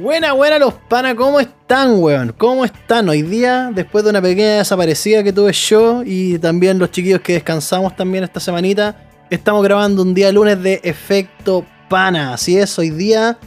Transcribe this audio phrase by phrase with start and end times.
[0.00, 2.34] Buena, buena los panas, ¿cómo están, weón?
[2.36, 3.70] ¿Cómo están hoy día?
[3.72, 8.24] Después de una pequeña desaparecida que tuve yo y también los chiquillos que descansamos también
[8.24, 8.96] esta semanita,
[9.28, 12.32] estamos grabando un día lunes de Efecto Pana.
[12.32, 13.38] Así es, hoy día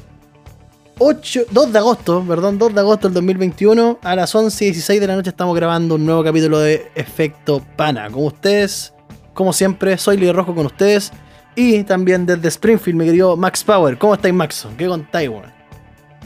[0.99, 5.01] 8, 2 de agosto, perdón, 2 de agosto del 2021, a las 11 y 16
[5.01, 8.09] de la noche estamos grabando un nuevo capítulo de Efecto Pana.
[8.11, 8.93] Con ustedes,
[9.33, 11.11] como siempre, soy Líder Rojo con ustedes
[11.55, 13.97] y también desde Springfield, mi querido Max Power.
[13.97, 14.67] ¿Cómo estáis, Max?
[14.77, 15.51] ¿Qué contáis, weón?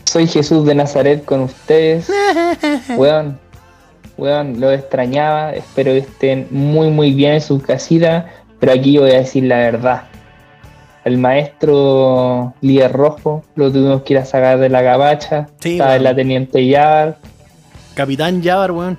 [0.06, 2.10] Soy Jesús de Nazaret con ustedes.
[2.98, 3.38] weón,
[4.18, 5.54] weón, lo extrañaba.
[5.54, 8.28] Espero que estén muy, muy bien en su casita.
[8.60, 10.04] Pero aquí voy a decir la verdad.
[11.06, 15.48] El maestro líder rojo lo tuvimos que ir a sacar de la gabacha.
[15.60, 15.98] Sí, Estaba weón.
[15.98, 17.18] en la teniente Yavar.
[17.94, 18.98] Capitán Javar, weón.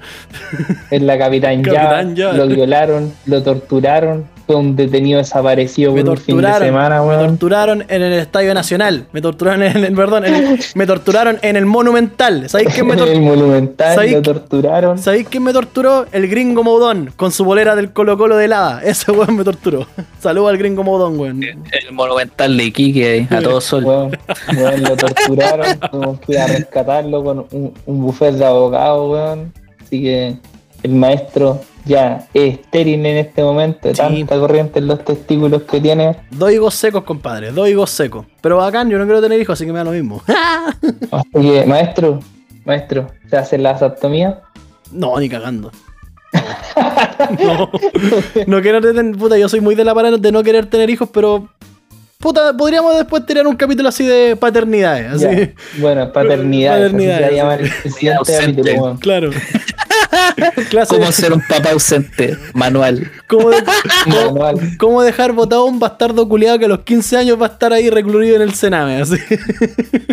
[0.91, 2.15] En la capitán, Capitán.
[2.17, 4.27] Lo violaron, lo torturaron.
[4.49, 7.27] Fue un detenido desaparecido Me por un fin de torturaron, semana, me weón.
[7.29, 9.07] torturaron en el Estadio Nacional.
[9.13, 12.49] Me torturaron en el, perdón, en el- me torturaron en el Monumental.
[12.49, 14.99] ¿Sabéis quién me En tor- el monumental ¿Sabéis lo torturaron.
[14.99, 16.07] ¿Sabéis quién me torturó?
[16.13, 18.83] El gringo Moudón, con su bolera del Colo Colo de helada.
[18.85, 19.87] Ese weón me torturó.
[20.19, 21.43] Saludos al gringo Moudón, weón.
[21.43, 23.85] El monumental de Iquique ahí, a todo sol.
[23.85, 24.17] Weón,
[24.57, 29.53] weón, lo torturaron, tuvimos que ir a rescatarlo con un, un buffet de abogados, weón.
[29.83, 30.37] Así que
[30.83, 33.95] el maestro ya es estéril en este momento, Sí.
[33.97, 36.17] tanta corriente en los testículos que tiene.
[36.31, 37.51] Dos higos secos, compadre.
[37.53, 38.27] Dos higos secos.
[38.41, 40.23] Pero bacán, yo no quiero tener hijos, así que me da lo mismo.
[41.11, 42.21] Así que, maestro,
[42.65, 44.41] maestro, ¿se hace la vasectomía?
[44.93, 45.71] No, ni cagando.
[47.43, 47.71] No,
[48.47, 49.17] no quiero tener.
[49.17, 51.49] Puta, yo soy muy de la parada de no querer tener hijos, pero.
[52.19, 55.13] Puta, podríamos después tirar un capítulo así de paternidades.
[55.15, 55.25] Así.
[55.25, 55.53] Ya.
[55.81, 56.75] Bueno, paternidad.
[56.91, 58.97] Paternidad, así se el siguiente capítulo.
[59.01, 59.31] Claro.
[60.89, 62.37] ¿Cómo ser un papá ausente?
[62.55, 63.11] Manual.
[63.27, 63.63] ¿Cómo, de-
[64.05, 64.77] cómo- Manual.
[64.79, 67.73] cómo dejar botado a un bastardo culiado que a los 15 años va a estar
[67.73, 69.01] ahí recluido en el Sename?
[69.03, 69.17] Así.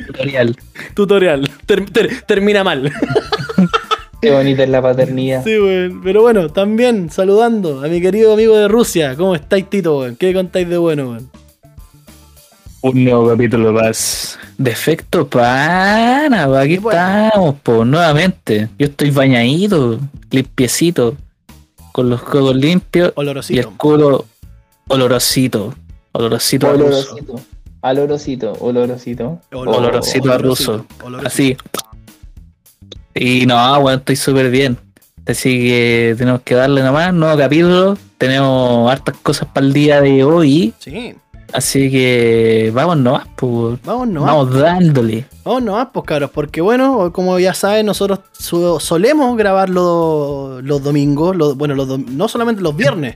[0.07, 0.55] Tutorial.
[0.93, 1.49] Tutorial.
[1.65, 2.91] Ter- ter- termina mal.
[4.21, 5.43] Qué bonita es la paternidad.
[5.43, 6.01] Sí, weón.
[6.03, 9.15] Pero bueno, también saludando a mi querido amigo de Rusia.
[9.15, 10.15] ¿Cómo estáis, Tito, weón?
[10.15, 11.29] ¿Qué contáis de bueno, weón?
[12.85, 14.37] Un nuevo capítulo más.
[14.59, 16.99] Defecto pana, pa, aquí bueno.
[16.99, 18.69] estamos, pues, nuevamente.
[18.77, 21.15] Yo estoy bañadito, limpiecito,
[21.91, 23.73] con los codos limpios y el Olorosito.
[23.77, 24.25] culo
[24.87, 25.73] olorosito.
[26.11, 27.15] Olorosito a ruso.
[27.81, 28.53] Olorosito.
[28.59, 29.41] Olorosito.
[29.49, 30.85] Olorosito a ruso.
[31.03, 31.27] Olorosito.
[31.27, 31.57] Así.
[33.15, 34.77] Y no, bueno, estoy súper bien.
[35.25, 37.97] Así que tenemos que darle nomás, nuevo capítulo.
[38.19, 40.71] Tenemos hartas cosas para el día de hoy.
[40.77, 41.15] Sí.
[41.53, 43.79] Así que vamos nomás, pues.
[43.83, 44.21] Vamos, no.
[44.23, 45.25] Vamos dándole.
[45.43, 48.19] Vamos nomás, pues cabros, porque bueno, como ya saben, nosotros
[48.79, 53.15] solemos grabar los, los domingos, los- bueno, los no solamente los viernes.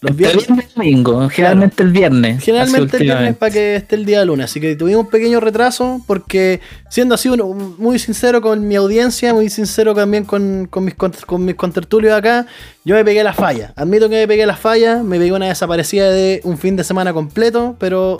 [0.00, 2.44] Los Entre viernes, viernes y domingo, generalmente el viernes.
[2.44, 4.44] generalmente el viernes para que esté el día lunes.
[4.44, 9.32] Así que tuvimos un pequeño retraso, porque siendo así uno, muy sincero con mi audiencia,
[9.32, 12.46] muy sincero también con, con mis, con, con mis contertulios acá,
[12.84, 13.72] yo me pegué la falla.
[13.76, 17.12] Admito que me pegué la falla, me pegué una desaparecida de un fin de semana
[17.12, 18.18] completo, pero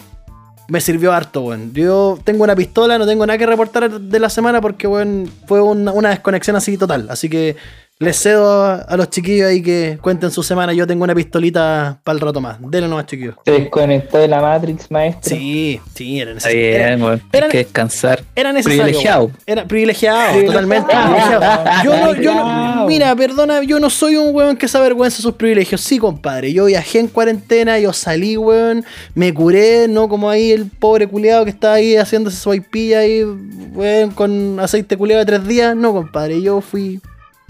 [0.69, 1.73] me sirvió harto, weón.
[1.73, 5.61] Yo tengo una pistola, no tengo nada que reportar de la semana porque, weón, fue
[5.61, 7.09] una, una desconexión así total.
[7.11, 7.57] Así que
[7.99, 10.75] les cedo a, a los chiquillos ahí que cuenten su semana.
[10.75, 12.59] Yo tengo una pistolita para el rato más.
[12.61, 13.37] Denle nomás, chiquillos.
[13.45, 15.35] Se desconectó de la Matrix, maestro.
[15.35, 16.75] Sí, sí, era Está necesario.
[16.77, 17.23] Era, bien, weón.
[17.33, 18.23] era- Hay que descansar.
[18.35, 18.83] era necesario.
[18.83, 19.31] Privilegiado.
[19.47, 20.53] Era privilegiado, Privilegiado.
[20.53, 21.85] totalmente privilegiado.
[21.85, 25.23] Yo no, yo no- mira, perdona, yo no soy un weón que se avergüenza de
[25.23, 25.81] sus privilegios.
[25.81, 26.53] Sí, compadre.
[26.53, 31.45] Yo viajé en cuarentena, yo salí, weón, me curé, no como ahí el pobre culiado
[31.45, 33.25] que estaba ahí haciéndose su ahí,
[33.73, 35.75] weón, con aceite culiado de tres días.
[35.75, 37.01] No, compadre, yo fui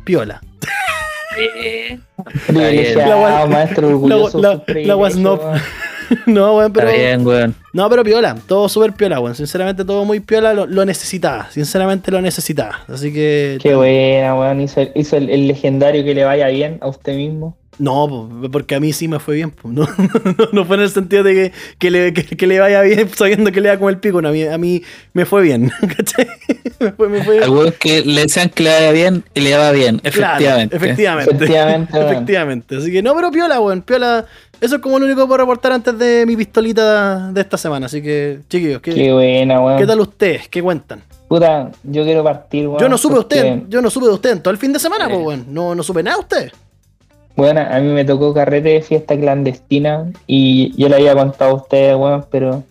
[0.07, 0.41] piola.
[2.47, 4.39] Privilegiado, La gua- maestro, La, orgulloso.
[4.41, 5.39] la, de sus la was no.
[6.27, 6.89] no, weón, pero.
[6.89, 7.55] Está bien, weón.
[7.73, 9.35] No, pero piola, todo súper piola, weón.
[9.35, 11.49] Sinceramente, todo muy piola, lo, lo necesitaba.
[11.51, 12.81] Sinceramente, lo necesitaba.
[12.89, 13.59] Así que.
[13.61, 14.61] Qué buena, weón.
[14.63, 17.57] Hizo, el, hizo el, el legendario que le vaya bien a usted mismo.
[17.79, 19.53] No, po, porque a mí sí me fue bien.
[19.65, 19.83] No,
[20.39, 23.09] no, no fue en el sentido de que, que le, que, que le vaya bien
[23.15, 24.23] sabiendo que le da como el pico.
[24.23, 24.83] No, a, mí, a mí
[25.13, 25.71] me fue bien.
[25.97, 26.27] ¿Cachai?
[26.81, 29.73] Me fue, me fue weón que le desean que le vaya bien y le va
[29.73, 30.77] bien, Claro, efectivamente.
[30.77, 31.31] efectivamente.
[31.35, 31.99] Efectivamente.
[32.01, 32.77] Efectivamente.
[32.77, 33.83] Así que no, pero piola, weón.
[33.83, 34.25] Piola.
[34.59, 37.87] Eso es como lo único que puedo reportar antes de mi pistolita de esta semana.
[37.87, 39.79] Así que, chiquillos, ¿qué, Qué buena, weón.
[39.79, 40.49] ¿qué tal ustedes?
[40.49, 41.03] ¿Qué cuentan?
[41.29, 42.81] Puta, yo quiero partir, weón.
[42.81, 44.73] Yo no supe de porque, usted, yo no supe de usted en todo el fin
[44.73, 45.11] de semana, Eh.
[45.13, 45.45] pues, weón.
[45.51, 46.53] No, no supe nada de usted.
[47.37, 51.55] Bueno, a mí me tocó carrete de fiesta clandestina y yo le había contado a
[51.55, 52.65] ustedes, weón, pero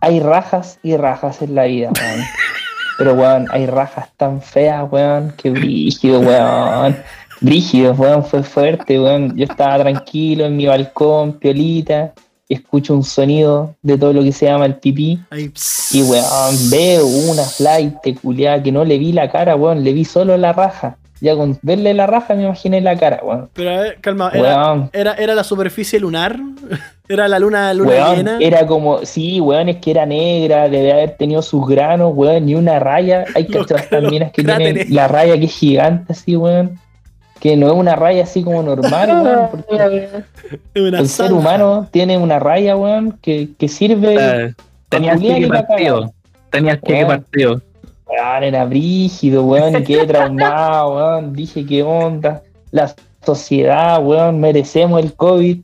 [0.00, 2.24] hay rajas y rajas en la vida, weón.
[2.98, 6.94] Pero, weón, hay rajas tan feas, weón, que brígido, weón.
[7.40, 9.34] Brígido, weón, fue fuerte, weón.
[9.38, 12.12] Yo estaba tranquilo en mi balcón, piolita,
[12.46, 15.18] escucho un sonido de todo lo que se llama el pipí.
[15.92, 20.04] Y weón, veo una flight culiada que no le vi la cara, weón, le vi
[20.04, 20.98] solo la raja.
[21.20, 23.50] Ya con verle la raja me imaginé la cara, weón.
[23.52, 26.38] Pero a ver, calma, ¿era, era, era la superficie lunar?
[27.08, 28.38] ¿Era la luna, luna weón, llena?
[28.40, 32.54] era como, sí, weón, es que era negra, debe haber tenido sus granos, weón, ni
[32.54, 33.24] una raya.
[33.34, 33.58] Hay que
[34.02, 34.74] minas que cráteres.
[34.74, 36.78] tienen la raya que es gigante, así, weón.
[37.40, 39.48] Que no es una raya así como normal, weón.
[39.50, 40.08] porque
[40.76, 44.54] Una el ser humano tiene una raya, weón, que, que sirve.
[44.88, 46.12] Tenía el culiar y cheque la partido.
[46.50, 47.06] Tenía el Weón.
[47.08, 47.62] partido.
[48.10, 51.32] Weón, era brígido, weón, y quedé traumado, weón.
[51.32, 52.42] Dije, ¿qué onda?
[52.72, 52.92] La
[53.24, 55.58] sociedad, weón, merecemos el COVID.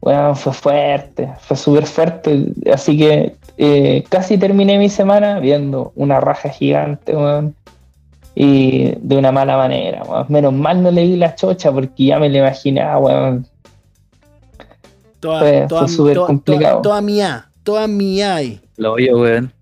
[0.00, 2.46] Weón, fue fuerte, fue súper fuerte.
[2.72, 7.54] Así que eh, casi terminé mi semana viendo una raja gigante, weón.
[8.34, 10.26] Y de una mala manera, weón.
[10.28, 13.46] Menos mal no le di la chocha porque ya me la imaginaba, weón.
[15.20, 16.70] Toda, Fue- toda, fue súper toda- complicado.
[16.74, 18.60] Toda, toda mía, toda mía ahí.
[18.76, 19.52] Lo oyo, weón.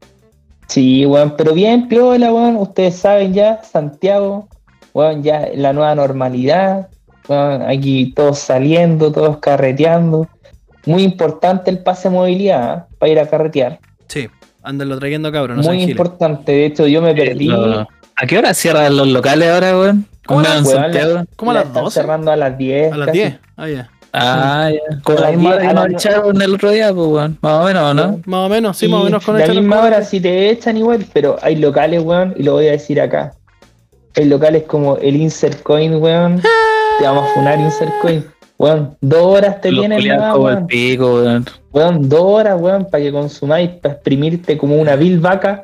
[0.69, 2.57] Sí, weón, pero bien, piola, weón.
[2.57, 4.49] Ustedes saben ya, Santiago,
[4.95, 6.89] weón, ya la nueva normalidad.
[7.29, 10.29] Weón, aquí todos saliendo, todos carreteando.
[10.85, 13.81] Muy importante el pase de movilidad para ir a carretear.
[14.09, 14.29] Sí,
[14.63, 16.53] andanlo trayendo cabrón, no Muy importante.
[16.53, 17.47] De hecho, yo me perdí.
[17.47, 20.07] Lo- ¿A qué hora cierran los locales ahora, weón?
[20.27, 21.25] ¿Cómo en Weón, Santiago.
[21.37, 22.01] ¿Cómo a la las están 12?
[22.01, 22.93] cerrando a las 10.
[22.93, 23.19] A las casi.
[23.19, 23.39] 10.
[23.57, 23.91] Ah, ya.
[24.19, 25.01] Ah, ya.
[25.03, 27.39] Con la misma hora 10, que a nos las- echaron el otro día, pues, weón.
[27.43, 28.21] Más o menos, ¿no?
[28.25, 31.05] Más o menos, sí, más o menos con la misma hora si te echan igual,
[31.13, 33.33] pero hay locales, weón, y lo voy a decir acá.
[34.17, 36.41] Hay locales como el Insert Coin, weón.
[36.99, 38.25] Te vamos a funar Insert Coin.
[38.59, 40.01] Weón, dos horas te vienen
[40.35, 40.67] weón.
[41.73, 45.63] Weón, dos horas, weón, para que consumáis, para exprimirte como una vil vaca.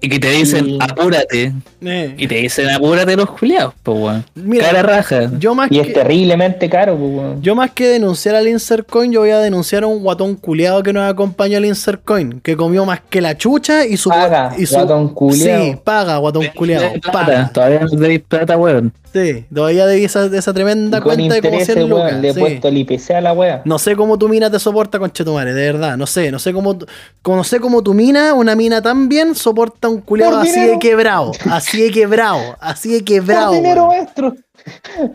[0.00, 1.52] Y que te dicen, Y- apúrate.
[1.82, 4.24] Eh, Y te dicen, apúrate los culiados, pues, weón.
[4.34, 5.30] mira, Cara raja.
[5.38, 7.42] yo más, Y es terriblemente caro, pues, weón.
[7.42, 10.82] yo más que denunciar al Insert Coin, yo voy a denunciar a un guatón culeado
[10.82, 14.08] que nos acompañó al Insert Coin, que comió más que la chucha y su.
[14.10, 15.62] Paga, y su guatón culiao.
[15.64, 16.90] Sí, paga, guatón culeado.
[17.00, 17.50] Plata, Paga.
[17.52, 18.92] Todavía no debéis plata, weón.
[19.12, 22.04] Sí, todavía debí esa, de esa tremenda Y con cuenta de como intereses, 100 lucas.
[22.10, 22.40] weón, le he sí.
[22.40, 23.62] puesto el IPC a la wea.
[23.64, 25.96] No sé cómo tu mina te soporta con Chetumare, de verdad.
[25.96, 26.86] No sé, no sé cómo, tu-
[27.22, 30.50] como no sé cómo tu mina, una mina tan bien, soporta un culeado Por así
[30.52, 30.72] dinero.
[30.72, 31.32] de quebrado.
[31.50, 32.56] Así de quebrado.
[32.60, 33.48] Así de quebrado.
[33.48, 33.96] Por dinero, weón.
[34.04, 34.36] maestro.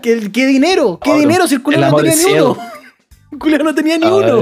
[0.02, 1.00] ¿Qué, qué dinero?
[1.02, 2.52] ¿Qué dinero si el culeado no tenía ni ciego.
[2.54, 2.62] uno?
[3.32, 4.42] El culeado no tenía ni uno.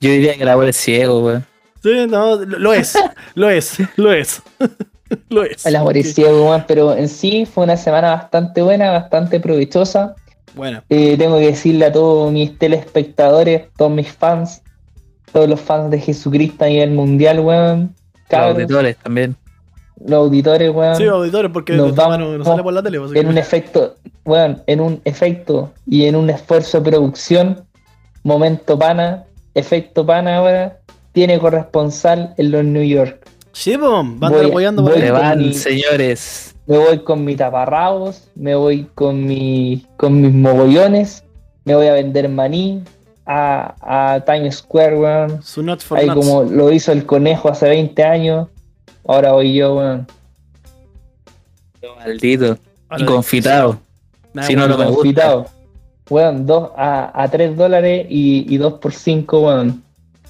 [0.00, 1.46] Yo diría que el amor es ciego, weón.
[1.82, 2.98] Sí, no, lo lo es.
[3.34, 3.76] Lo es.
[3.96, 4.42] Lo es.
[5.28, 5.66] Lo es.
[5.66, 10.14] El amor es ciego, weón, pero en sí fue una semana bastante buena, bastante provechosa.
[10.54, 14.62] Bueno, Eh, tengo que decirle a todos mis telespectadores, todos mis fans,
[15.32, 17.94] todos los fans de Jesucristo a nivel mundial, weón.
[18.38, 19.36] Los auditores también.
[20.06, 20.96] los auditores, weón.
[20.96, 22.96] sí, auditores, porque Nos vamos mano no sale por la tele.
[22.98, 27.64] en que- un efecto, weón, en un efecto y en un esfuerzo de producción,
[28.22, 29.24] momento pana,
[29.54, 30.78] efecto pana ahora,
[31.12, 33.26] tiene corresponsal en los New York.
[33.52, 35.10] Sí, pues, van Voy- apoyando por voy- ahí.
[35.10, 36.54] Van, mi- señores.
[36.66, 41.24] Me voy con mi taparrabos, me voy con mi con mis mogollones,
[41.64, 42.82] me voy a vender maní
[43.26, 45.42] a, a Times Square, weón.
[45.42, 46.16] Su nuts for Ahí nuts.
[46.18, 48.48] como lo hizo el conejo hace 20 años,
[49.06, 50.06] ahora voy yo, weón.
[51.98, 52.58] Maldito.
[52.88, 53.78] Ahora, Y confitado.
[54.32, 54.86] nada, si no lo me.
[54.86, 55.46] Confitado.
[56.08, 59.82] Weón, 2 a, a 3 dólares y, y 2 por 5, weón.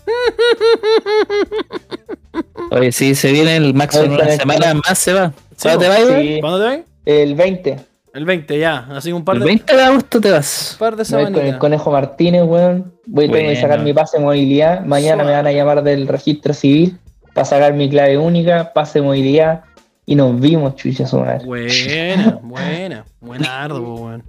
[2.70, 5.32] Oye, si se viene el en Ahorita una semana más, se va.
[5.56, 5.98] Sí, ¿Cuándo te vas?
[6.20, 6.78] Sí, ¿Cuándo te vas?
[7.06, 7.80] el 20.
[8.12, 8.86] El 20, ya.
[8.90, 10.76] Así un par El de, 20 de agosto te vas.
[10.78, 12.92] par de voy con el conejo Martínez, weón.
[13.06, 13.60] Voy Bueno.
[13.60, 14.84] sacar mi pase de movilidad.
[14.84, 16.98] Mañana me van a llamar del registro civil
[17.34, 19.62] para sacar mi clave única, pase de movilidad.
[20.06, 21.44] Y nos vimos, chucha su madre.
[21.44, 23.04] Buena, buena.
[23.20, 24.24] Buenardo, weón.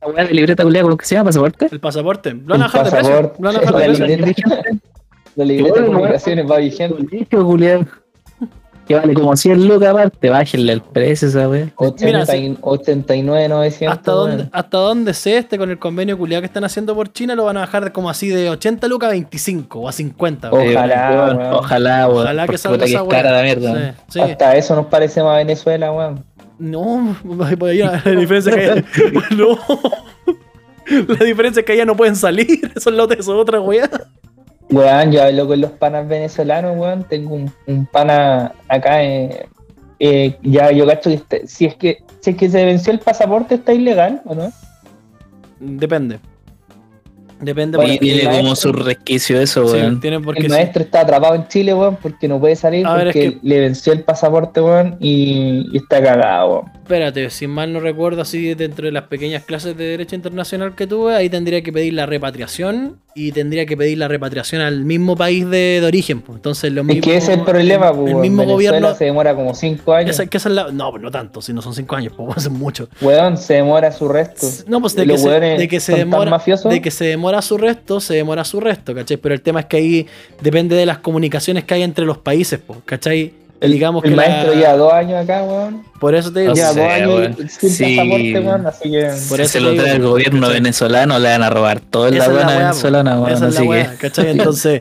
[0.00, 1.26] La weá de libreta culiada, ¿cómo que se llama?
[1.28, 1.68] ¿Pasaporte?
[1.70, 2.32] El pasaporte.
[2.32, 2.96] Lo van a El de precio.
[2.98, 3.42] pasaporte.
[3.42, 4.06] Lo van a de La precio.
[4.06, 4.42] libreta.
[5.36, 6.96] La libreta de comunicaciones va vigente.
[8.90, 11.68] Que vale como 100 lucas aparte, bájenle el precio esa weá.
[11.76, 13.96] 80 y- 89, 900.
[13.96, 17.36] ¿Hasta dónde, hasta dónde sé este con el convenio culiado que están haciendo por China
[17.36, 20.50] lo van a bajar de como así de 80 lucas a 25 o a 50.
[20.50, 20.76] weón.
[20.76, 21.54] Ojalá, weón, weón.
[21.54, 22.22] Ojalá, weón.
[22.22, 23.94] Ojalá que salga puta que esa es cara la mierda.
[24.08, 24.20] Sí, sí.
[24.22, 26.24] Hasta eso nos parece más a Venezuela, weón.
[26.58, 29.04] No, la diferencia es que
[29.36, 29.56] no.
[31.16, 32.72] La diferencia es que allá no pueden salir.
[32.74, 33.88] Esos lotes son otra weá.
[34.70, 37.04] Weón, yo hablo con los panas venezolanos, weón.
[37.04, 37.34] Tengo
[37.66, 39.02] un, pana acá.
[39.02, 39.46] eh,
[39.98, 43.56] eh, ya yo cacho este- si es que si es que se venció el pasaporte
[43.56, 44.50] está ilegal, ¿o no?
[45.58, 46.18] Depende.
[47.40, 50.00] Depende Bueno, porque- tiene el como maestro- su resquicio eso, sí, weón.
[50.00, 50.52] tiene porque el sí.
[50.52, 53.60] maestro está atrapado en Chile, weón, porque no puede salir ver, es porque que- le
[53.60, 56.80] venció el pasaporte, weón, y, y está cagado, weón.
[56.90, 60.88] Espérate, si mal no recuerdo, así dentro de las pequeñas clases de Derecho Internacional que
[60.88, 65.14] tuve, ahí tendría que pedir la repatriación y tendría que pedir la repatriación al mismo
[65.16, 66.20] país de, de origen.
[66.20, 66.36] Pues.
[66.36, 68.20] Entonces, lo Es mismo, que ese es el problema, el, pues, el weón.
[68.22, 68.94] mismo Venezuela gobierno.
[68.96, 70.10] se demora como 5 años.
[70.10, 72.28] Esa, que esa es la- no, pues no tanto, si no son cinco años, pues
[72.38, 72.88] hace mucho.
[73.00, 74.48] Weón, se demora su resto.
[74.66, 76.40] No, pues de que, se, de que se demora.
[76.64, 79.16] De que se demora su resto, se demora su resto, ¿cachai?
[79.16, 80.06] Pero el tema es que ahí
[80.40, 83.34] depende de las comunicaciones que hay entre los países, pues, ¿cachai?
[83.60, 85.82] El, Digamos el que la- maestro lleva dos años acá, weón.
[86.00, 86.52] Por eso te digo.
[86.52, 87.48] No Lleva sé, dos años weón.
[87.50, 87.94] sin Sí.
[87.96, 89.02] pasaporte, weón, así que...
[89.28, 90.54] Por si eso se lo digo, trae el gobierno ¿cachai?
[90.54, 92.58] venezolano, le van a robar todo la la aduana po.
[92.58, 93.32] venezolana, weón.
[93.36, 94.30] Esa es la weá, que ¿cachai?
[94.30, 94.80] Entonces.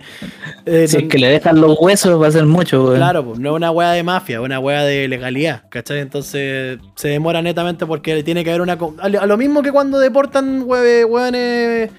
[0.65, 2.95] eh, si es que le dejan los huesos, va a ser mucho, weón.
[2.95, 5.99] Claro, pues no es una weá de mafia, es una weá de legalidad, ¿cachai?
[5.99, 8.77] Entonces se demora netamente porque tiene que haber una.
[9.01, 11.89] A lo mismo que cuando deportan hue- weones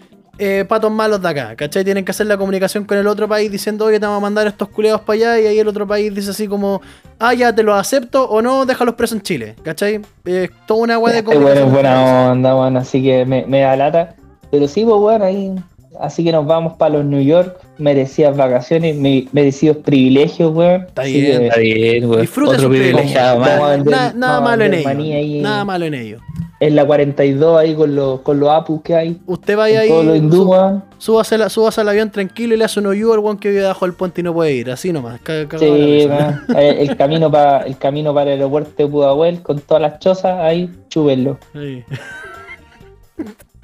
[0.41, 1.85] eh, patos malos de acá, ¿cachai?
[1.85, 4.47] Tienen que hacer la comunicación con el otro país diciendo, oye, te vamos a mandar
[4.47, 6.81] estos culeados para allá, y ahí el otro país dice así como,
[7.19, 10.01] ah, ya te los acepto o no, déjalos presos en Chile, ¿cachai?
[10.25, 11.71] Es toda una weá de Este comunicación.
[11.73, 14.15] buena onda, así que me, me da lata.
[14.51, 15.55] Pero sí, pues bueno, ahí.
[16.01, 20.83] Así que nos vamos para los New York, merecidas vacaciones, me- merecidos privilegios, weón.
[20.87, 21.39] Está Así bien.
[21.41, 22.21] que Está bien, weón.
[22.23, 23.67] Disfruta Otro privilegiado privilegio.
[23.85, 23.85] más.
[23.85, 25.43] Nada, nada malo en ello.
[25.43, 26.19] Nada malo en ello.
[26.61, 29.19] En la 42 ahí con los, con los apus que hay.
[29.27, 29.89] Usted vaya ahí.
[30.99, 33.63] Súbase, la- súbase al avión tranquilo y le hace un hoyo al weón que vive
[33.63, 34.71] debajo del puente y no puede ir.
[34.71, 35.21] Así nomás.
[35.59, 36.07] Sí.
[36.57, 40.39] Eh, el camino para el camino para el aeropuerto de Pudahuel con todas las chozas
[40.39, 41.39] ahí, chúbenlo.
[41.55, 41.83] Sí.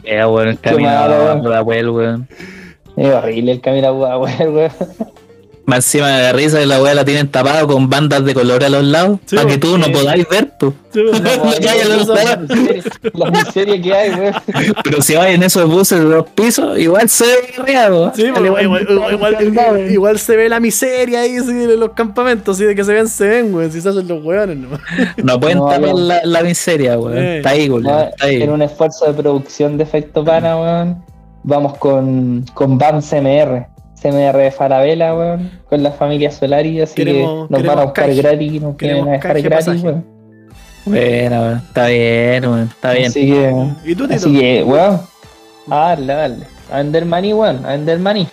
[0.04, 2.28] Eh, weón, el camino a Pudahuel, weón.
[2.96, 4.70] Es horrible el camino a Pudahuel, weón.
[5.66, 8.62] Más encima de la risa de la weá la tienen tapado con bandas de color
[8.62, 9.18] a los lados.
[9.26, 9.90] Sí, para que tú no sí.
[9.92, 10.72] podáis ver, pues.
[10.94, 12.40] No, lo la miseria-
[13.14, 14.34] La miseria que hay, weón.
[14.84, 18.12] Pero si vas en esos buses de dos pisos, igual se ve arriba.
[18.14, 21.90] Sí, pues, igual, igual- igual- igual- igual se ve la miseria ahí sí, en los
[21.90, 23.72] campamentos, así de que se ven, se ven, weón.
[23.72, 24.68] Si se hacen los weones, ¿no?
[25.22, 27.18] No pueden No, tapar la, la miseria, weón.
[27.18, 27.36] Eh.
[27.38, 27.82] Está ahí, weón.
[27.82, 28.40] No, Está ahí.
[28.42, 31.04] en un esfuerzo de producción de efecto pana, weón.
[31.42, 33.66] Vamos con, con BAM CMR.
[34.00, 35.50] CMR de Farabela, weón.
[35.68, 39.40] Con la familia Solari, así Queremos- que nos van a buscar gratis, nos quieren dejar
[39.42, 40.04] gratis, weón.
[40.84, 41.58] Bueno, weón.
[41.66, 42.62] Está bien, weón.
[42.68, 43.06] Está bien.
[43.08, 44.14] Así que, ¿Y tú, Tito?
[44.14, 45.00] así que, weón.
[45.70, 46.46] A darle, a darle.
[46.70, 47.64] A vender maní, weón.
[47.66, 48.28] A vender maní.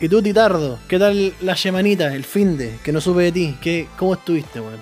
[0.00, 0.78] ¿Y tú, Titardo?
[0.88, 2.76] ¿Qué tal la semanita, el fin de?
[2.84, 3.56] Que no supe de ti.
[3.60, 4.80] ¿Qué, ¿Cómo estuviste, weón?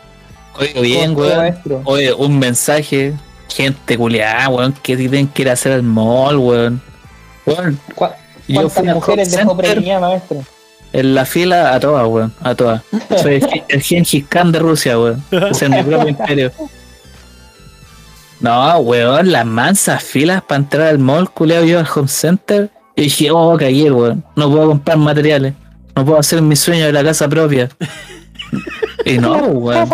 [0.58, 1.38] Oye, bien, ¿Cómo estuvo, weón.
[1.38, 1.82] maestro?
[1.84, 3.12] Oye, un mensaje.
[3.48, 4.74] Gente culiada, weón.
[4.82, 6.82] Que tienen que ir a hacer al mall, weón.
[7.46, 7.78] Weón.
[8.46, 10.44] ¿Cu- Yo ¿Cuántas fui mujeres dejó center preñada, maestro?
[10.92, 12.32] en la fila a todas, weón.
[12.42, 12.82] A todas.
[13.22, 15.22] Soy el, Gen- el Gengis Khan de Rusia, weón.
[15.50, 16.52] Es en mi propio imperio.
[18.40, 22.70] No, weón, las mansas filas para entrar al mall, culiado yo al home center.
[22.94, 24.24] Y dije, oh, cagué, weón.
[24.36, 25.54] No puedo comprar materiales.
[25.94, 27.68] No puedo hacer mi sueño de la casa propia.
[29.04, 29.88] y no, weón.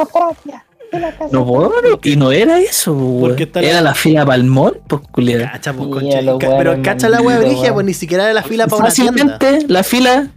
[1.31, 1.73] No puedo,
[2.03, 3.21] y no era eso, weón.
[3.21, 5.45] Porque está la- Era la fila para el mall, pues, culiado.
[5.51, 6.05] Cacha, pues,
[6.39, 9.39] ca- Pero cacha la wea brigia, pues ni siquiera era la fila para una tienda.
[9.39, 10.29] Fácilmente, la fila,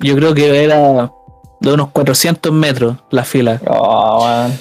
[0.00, 1.10] yo creo que era
[1.60, 3.60] de unos 400 metros la fila.
[3.66, 4.52] Oh, weón.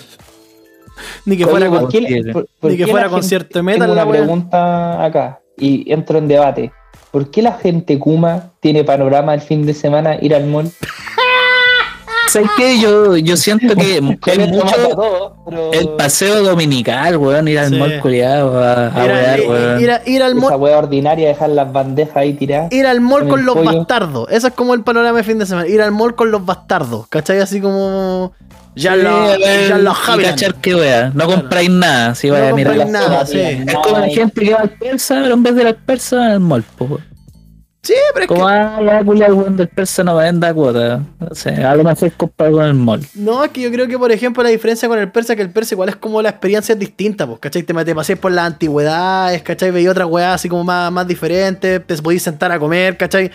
[1.25, 1.91] Ni que fuera ¿por con,
[2.31, 6.17] por- por ni que fuera concierto de metal Tengo la una pregunta acá y entro
[6.19, 6.71] en debate.
[7.11, 10.71] ¿Por qué la gente Kuma tiene panorama el fin de semana ir al mall?
[12.29, 12.79] ¿Sabes qué?
[12.79, 17.75] Yo, yo siento que es mucho todo, pero el paseo dominical, weón, ir al Sí.
[17.75, 19.81] mall culiado a, wear, ir- weón.
[19.81, 22.71] ir a- ir al esa mall, wea ordinaria dejar las bandejas ahí tiradas.
[22.71, 23.77] ir al mall con los pollo.
[23.77, 24.27] bastardos.
[24.31, 25.67] Eso es como el panorama de fin de semana.
[25.67, 27.07] Ir al mall con los bastardos.
[27.09, 27.39] ¿Cachai?
[27.39, 28.33] Así como.
[28.75, 30.29] Ya Sí, lo, ya lo y Javier.
[30.31, 31.11] cachar que wea.
[31.13, 31.41] No Claro.
[31.41, 32.87] compráis nada, si No vais a mirar.
[32.89, 33.39] nada, sí.
[33.39, 36.31] Es como la gente que va al persa, pero en vez de ir al persa,
[36.31, 37.12] al mall, po, weón.
[37.83, 38.53] Sí, pero es Como, que.
[38.53, 41.01] ah, culiado, weón, del persa no venda cuota.
[41.19, 43.01] No sé, a lo mejor comprar con el mall.
[43.13, 45.51] No, es que yo creo que, por ejemplo, la diferencia con el persa, que el
[45.51, 47.63] persa igual es como la experiencia es distinta, pues, ¿cachai?
[47.63, 49.71] Te, te paseas por las antigüedades, ¿cachai?
[49.71, 53.29] Veis otras weas así como más, más diferentes, te podéis sentar a comer, ¿cachai?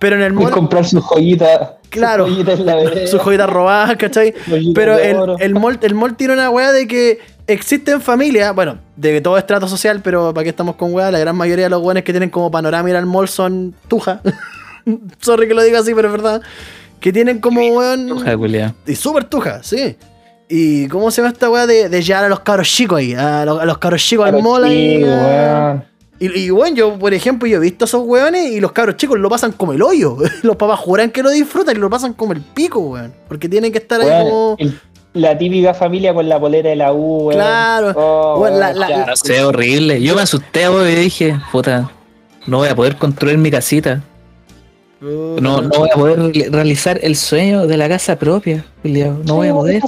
[0.00, 1.74] Pero en el Y mall, comprar sus joyitas.
[1.88, 2.26] Claro.
[2.26, 4.34] Sus joyitas la sus robadas, ¿cachai?
[4.74, 9.20] Pero el, el, mall, el mall tiene una wea de que existen familias, bueno, de
[9.20, 12.04] todo estrato social, pero para qué estamos con wea, la gran mayoría de los weones
[12.04, 14.20] que tienen como panorama ir al mall son tuja.
[15.20, 16.42] Sorry que lo diga así, pero es verdad.
[17.00, 18.10] Que tienen como weón.
[18.12, 18.74] Ojalá, culiado.
[18.86, 19.96] Y súper tuja, sí.
[20.48, 23.14] ¿Y cómo se llama esta weá de, de llevar a los cabros chicos ahí?
[23.14, 25.02] A los, a los cabros chicos al mall ahí.
[25.02, 25.84] weón.
[26.20, 28.96] Y, y bueno, yo, por ejemplo, yo he visto a esos weones y los cabros
[28.96, 30.16] chicos lo pasan como el hoyo.
[30.42, 33.12] Los papás juran que lo disfrutan y lo pasan como el pico, weón.
[33.26, 34.54] Porque tienen que estar ahí como.
[34.58, 34.78] el-
[35.14, 37.34] la típica familia con la polera de la U, weón.
[37.40, 37.92] Claro.
[37.96, 40.00] Oh, la- la- No sé, horrible.
[40.02, 41.90] Yo me asusté, weón, y dije, puta,
[42.46, 44.02] no voy a poder construir mi casita.
[45.00, 49.18] No, no voy a poder re- realizar el sueño de la casa propia, culiao.
[49.26, 49.82] No voy a poder.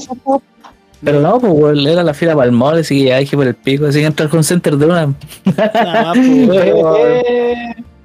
[1.05, 3.47] Pero no, pues weón, era la fila para el mall, así que ya dije por
[3.47, 5.07] el pico, así que entra al home center de una.
[5.07, 5.17] Más,
[6.49, 6.73] pues,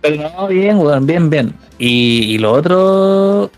[0.02, 1.54] Pero no, bien, weón, bien, bien.
[1.80, 3.50] Y, y lo otro,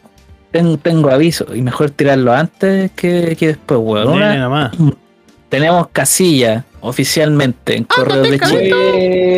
[0.52, 4.08] ten- tengo aviso, y mejor tirarlo antes que, que después, weón.
[4.12, 4.72] Nene, Una, nada más.
[5.50, 8.74] tenemos casilla oficialmente en Correos de Chile.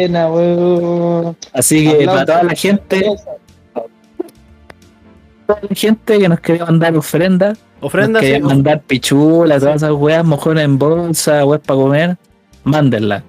[0.07, 1.37] Buena, weón.
[1.53, 3.05] Así que para toda la gente,
[5.47, 9.91] toda la gente que nos quería mandar ofrendas, Ofrenda, nos quería mandar pichulas, todas esas
[9.91, 12.17] weas, mojones en bolsa, weas para comer,
[12.63, 13.23] mándenla.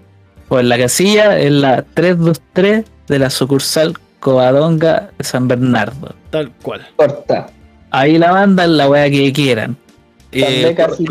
[0.49, 6.15] Pues la casilla es la 323 de la sucursal Covadonga de San Bernardo.
[6.31, 6.87] tal cual.
[6.97, 7.49] Corta.
[7.97, 9.77] Ahí la mandan la wea que quieran.
[10.33, 11.07] Eh, el, casi.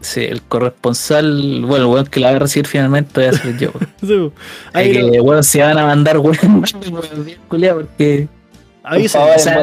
[0.00, 3.56] sí, el corresponsal, bueno, el weón que la va a recibir finalmente voy a ser
[3.58, 3.70] yo.
[4.06, 4.30] Sí.
[4.72, 6.88] Ahí Ahí que, bueno, si van a mandar weón, porque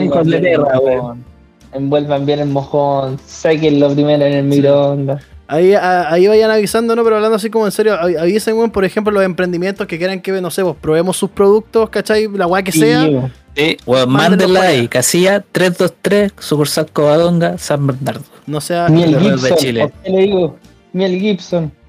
[0.06, 0.98] hijos de envuelvan bien el perra, weón.
[1.02, 1.26] mojón.
[1.74, 3.20] Envuelvan bien el mojón.
[3.26, 5.24] Sáquenlo primero en el microondas.
[5.48, 7.04] Ahí, a- ahí vayan avisando, ¿no?
[7.04, 10.22] Pero hablando así como en serio, avi- avisen, weón, por ejemplo, los emprendimientos que quieran
[10.22, 12.28] que, no sé, pues probemos sus productos, ¿cachai?
[12.30, 13.04] La weá que sea.
[13.06, 13.18] Sí,
[13.56, 18.24] Sí, mándenla para ahí, casilla 323, sucursal Covadonga, San Bernardo.
[18.48, 18.90] No sea.
[18.90, 19.58] Miel Correos de Gibson.
[19.66, 19.82] Chile.
[19.90, 20.58] ¿por qué le digo?
[20.94, 21.72] Miel Gibson.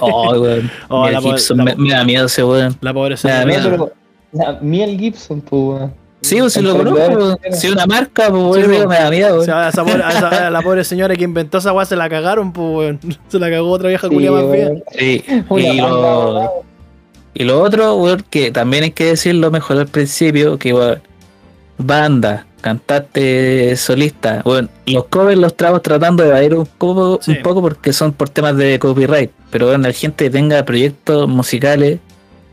[0.00, 0.70] Oh, weón.
[0.88, 2.76] Oh, po- Gibson, la me, me da miedo ese weón.
[2.80, 3.44] La pobre Me da señora.
[3.70, 3.92] miedo.
[4.32, 5.94] La- Miel Gibson, pues, weón.
[6.22, 9.44] Sí, pues si lo conozco, si una marca, pues Sí, me da miedo, O weón.
[9.46, 11.96] sea, a, esa pobre- a esa- a la pobre señora que inventó esa weá se
[11.96, 13.00] la cagaron, pues, weón.
[13.28, 14.44] Se la cagó otra vieja Sí, culia más.
[14.96, 16.50] Sí, Una y lo.
[17.34, 21.00] Y lo otro, weón, que también hay que decirlo mejor al principio, que weón,
[21.78, 27.32] banda, cantante solista, bueno, los covers los estamos tratando de evadir un poco, Sí.
[27.32, 31.28] un poco porque son por temas de copyright, pero bueno, la gente que tenga proyectos
[31.28, 31.98] musicales,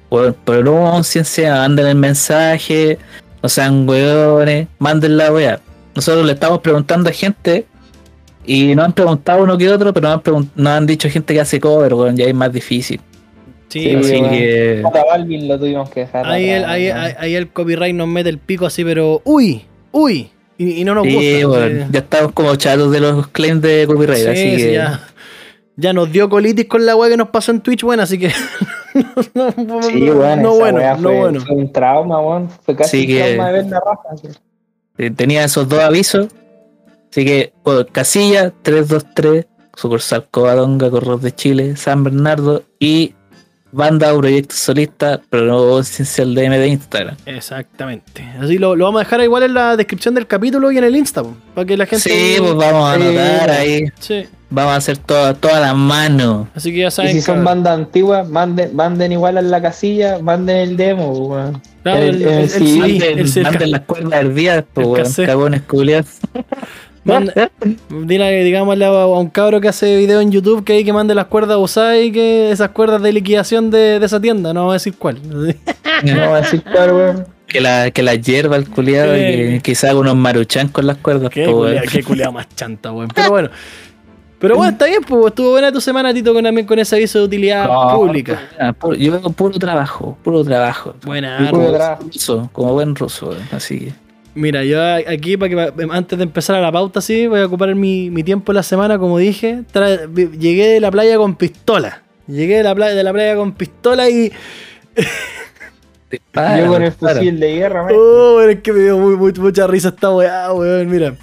[0.10, 2.98] bueno, pronunciense, manden el mensaje,
[3.43, 5.60] no sean weones, manden la wea.
[5.96, 7.65] Nosotros le estamos preguntando a gente
[8.46, 11.41] y nos han preguntado uno que otro, pero nos han, nos han dicho gente que
[11.41, 13.01] hace cover, weón, ya es más difícil.
[13.69, 16.25] Sí, Sí, Así que Hasta Balvin lo tuvimos que dejar.
[16.25, 16.97] ahí, el, ahí, weón.
[17.00, 19.21] ahí- ahí el copyright nos mete el pico así, pero.
[19.25, 19.65] ¡Uy!
[19.91, 20.29] ¡Uy!
[20.57, 21.67] Y, y no nos sí, gusta.
[21.67, 21.74] sí.
[21.91, 25.01] ya estamos como chatos de los claims de copyright, Sí, así sí, que ya.
[25.75, 28.32] Ya nos dio colitis con la weá que nos pasó en Twitch, bueno, así que.
[29.36, 31.41] no, no- Sí, no bueno, no fue, bueno.
[31.41, 32.49] fue un trauma, weón.
[32.63, 34.17] Fue casi Sí un que- trauma de ver la raja.
[34.97, 35.10] sí.
[35.12, 36.27] Tenía esos dos avisos.
[37.12, 43.13] Así que, bueno, Casilla 323, sucursal Covadonga, Correos de Chile, San Bernardo y
[43.71, 47.15] banda o proyecto solista, pero no esencial DM de Instagram.
[47.25, 48.23] Exactamente.
[48.41, 50.95] Así lo, lo vamos a dejar igual en la descripción del capítulo y en el
[50.95, 52.10] Insta, po, para que la gente.
[52.10, 53.86] Sí, pues vamos a anotar ahí.
[53.99, 54.25] Sí.
[54.49, 56.47] Vamos a hacer toda, toda la mano.
[56.56, 57.12] Así que ya Y saben.
[57.12, 61.62] si son bandas antiguas, manden, manden igual a la casilla, manden el demo, weón.
[61.84, 65.25] Claro, el, el- el, el el CD, Manden, el manden las cuerdas hervidas, pues, el
[65.25, 66.08] weón, cagones culiados.
[67.08, 67.52] Manda-
[67.89, 71.15] Dile, digámosle a, a un cabro que hace video en YouTube que hay que mande
[71.15, 74.74] las cuerdas usadas y que esas cuerdas de liquidación de, de esa tienda, no vamos
[74.74, 75.17] a decir cuál.
[76.04, 77.26] No voy a decir cuál, weón.
[77.48, 81.32] que la, que la hierba el culiado que quizá haga unos maruchan con las cuerdas.
[81.32, 81.82] Qué weón.
[81.91, 83.10] qué culiao más chanta, weón.
[83.15, 83.50] Pero bueno.
[84.39, 87.17] Pero bueno, está bien, pues estuvo buena tu semana, Tito, con, también con ese aviso
[87.17, 88.39] de utilidad No, pública.
[88.80, 90.93] puro- yo veo puro trabajo, puro trabajo.
[91.04, 92.04] Buena, Puro trabajo.
[92.13, 93.93] Ruso, como buen ruso, weón, así que.
[94.38, 97.73] Mira, yo aquí, para que antes de empezar a la pauta, sí, voy a ocupar
[97.73, 99.63] mi, mi tiempo en la semana, como dije.
[100.39, 102.04] Llegué de la playa con pistola.
[102.28, 104.32] Llegué de la playa, de la playa con pistola y.
[106.12, 107.93] dispara, Yo con el fusil de guerra, man.
[107.97, 110.88] Oh, es que me dio muy, muy- mucha risa esta weá, weón.
[110.89, 111.15] Mira.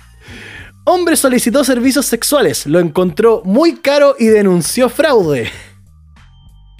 [0.86, 5.48] Hombre solicitó servicios sexuales, lo encontró muy caro y denunció fraude.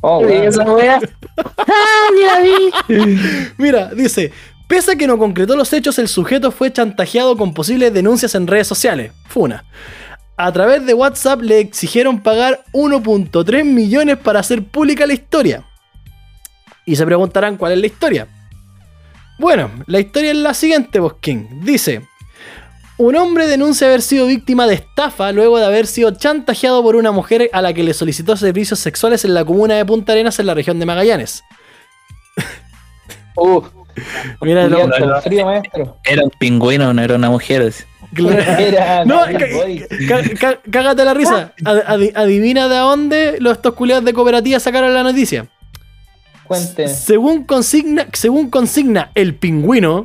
[0.03, 0.43] Oh, ¿Qué weón.
[0.43, 1.01] es esa weá?
[1.37, 3.09] ¡Ah, vi!
[3.57, 4.31] Mira, dice,
[4.69, 8.47] pese a que no concretó los hechos, el sujeto fue chantajeado con posibles denuncias en
[8.47, 9.13] redes sociales.
[9.29, 9.65] Funa.
[10.37, 15.65] A través de WhatsApp le exigieron pagar 1.3 millones para hacer pública la historia.
[16.85, 18.29] Y se preguntarán cuál es la historia.
[19.39, 21.61] Bueno, la historia es la siguiente, Bosquín.
[21.63, 22.03] Dice,
[22.97, 27.11] un hombre denuncia haber sido víctima de estafa luego de haber sido chantajeado por una
[27.11, 30.47] mujer a la que le solicitó servicios sexuales en la comuna de Punta Arenas en
[30.47, 31.43] la región de Magallanes.
[33.37, 33.67] Uf,
[34.41, 35.99] Mira, lo- frío, maestro.
[36.05, 37.63] Era un pingüino, no era una mujer.
[37.63, 37.85] así.
[38.59, 39.21] Era No,
[40.71, 41.53] cágate la risa.
[41.65, 45.47] Ad- adi- adivina de dónde los estos culiados de cooperativa sacaron la noticia.
[46.47, 46.89] Cuente.
[46.89, 50.05] Según consigna, según consigna el pingüino,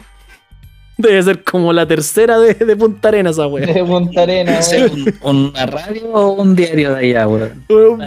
[0.97, 3.65] debe ser como la tercera de, de Punta Arenas esa wea.
[3.65, 5.06] De Punta Arenas, ¿Es weón.
[5.21, 7.65] un- ¿Una radio o un diario de allá, weón?
[7.69, 8.02] Weón,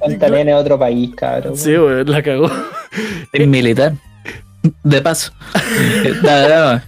[0.00, 1.56] Punta Arenas es otro país, cabrón.
[1.56, 2.50] Sí, weón, la cagó.
[3.32, 3.92] Es militar.
[4.82, 5.32] De paso.
[6.22, 6.82] Dale, dale.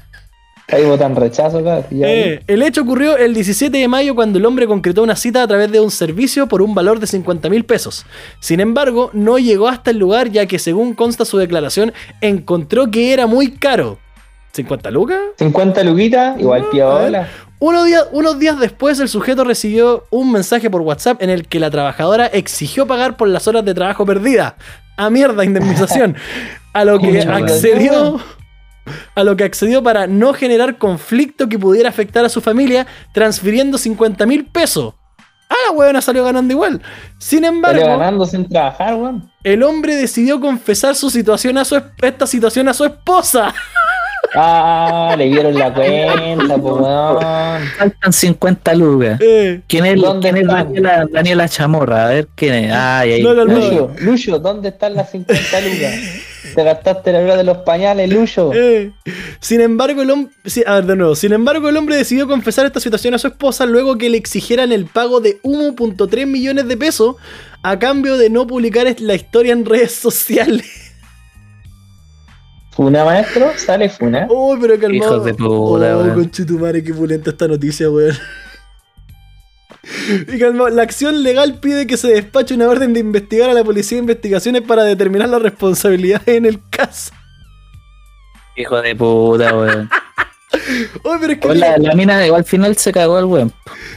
[0.70, 1.84] Ahí votan rechazo, claro.
[1.90, 5.48] Eh, el hecho ocurrió el 17 de mayo cuando el hombre concretó una cita a
[5.48, 8.04] través de un servicio por un valor de 50 mil pesos.
[8.40, 13.14] Sin embargo, no llegó hasta el lugar ya que según consta su declaración, encontró que
[13.14, 13.98] era muy caro.
[14.54, 15.18] ¿50 lucas?
[15.38, 17.28] 50 luquitas, igual Ah, piola.
[17.60, 21.60] Unos días, unos días después, el sujeto recibió un mensaje por WhatsApp en el que
[21.60, 24.52] la trabajadora exigió pagar por las horas de trabajo perdidas.
[24.98, 26.14] A mierda, indemnización.
[26.78, 28.20] A lo que accedió.
[29.16, 33.76] A lo que accedió para no generar conflicto que pudiera afectar a su familia, transfiriendo
[33.76, 34.94] 50 mil pesos.
[35.50, 36.80] Ah, la huevona salió ganando igual.
[37.18, 39.28] Sin embargo, ganando sin trabajar, weón.
[39.42, 43.52] el hombre decidió confesar su situación a su esta situación a su esposa.
[44.34, 47.66] Ah, le vieron la cuenta, pues weón.
[47.78, 49.18] Faltan 50 lucas.
[49.22, 50.46] Eh, ¿Quién es, ¿Dónde quién es?
[50.46, 52.04] Daniela, Daniela Chamorra?
[52.04, 52.72] A ver quién es.
[52.72, 53.22] Ay, ay.
[53.22, 53.54] No, no, no.
[53.54, 55.94] Lucho, Lucho, ¿dónde están las 50 lucas?
[56.54, 58.50] Te gastaste la hora de los pañales, Lucho.
[58.54, 58.92] Eh,
[59.40, 60.32] Sin embargo, el hombre.
[60.66, 61.14] a ver, de nuevo.
[61.14, 64.72] Sin embargo, el hombre decidió confesar esta situación a su esposa luego que le exigieran
[64.72, 67.16] el pago de 1.3 millones de pesos
[67.62, 70.66] a cambio de no publicar es- la historia en redes sociales.
[72.70, 74.28] Funa, maestro, sale Funa.
[74.30, 74.94] Uy, pero calmado.
[75.14, 76.14] Hijos de puta, Oh, weón.
[76.14, 78.16] conchetumare, qué pulenta esta noticia, weón.
[80.26, 83.64] Y calmado, la acción legal pide que se despache una orden de investigar a la
[83.64, 87.12] policía de investigaciones para determinar las responsabilidades en el caso.
[88.56, 89.88] Hijo de puta, weón.
[91.04, 91.54] Uy, pero es que.
[91.54, 93.52] La, la mina igual al final se cagó el weón.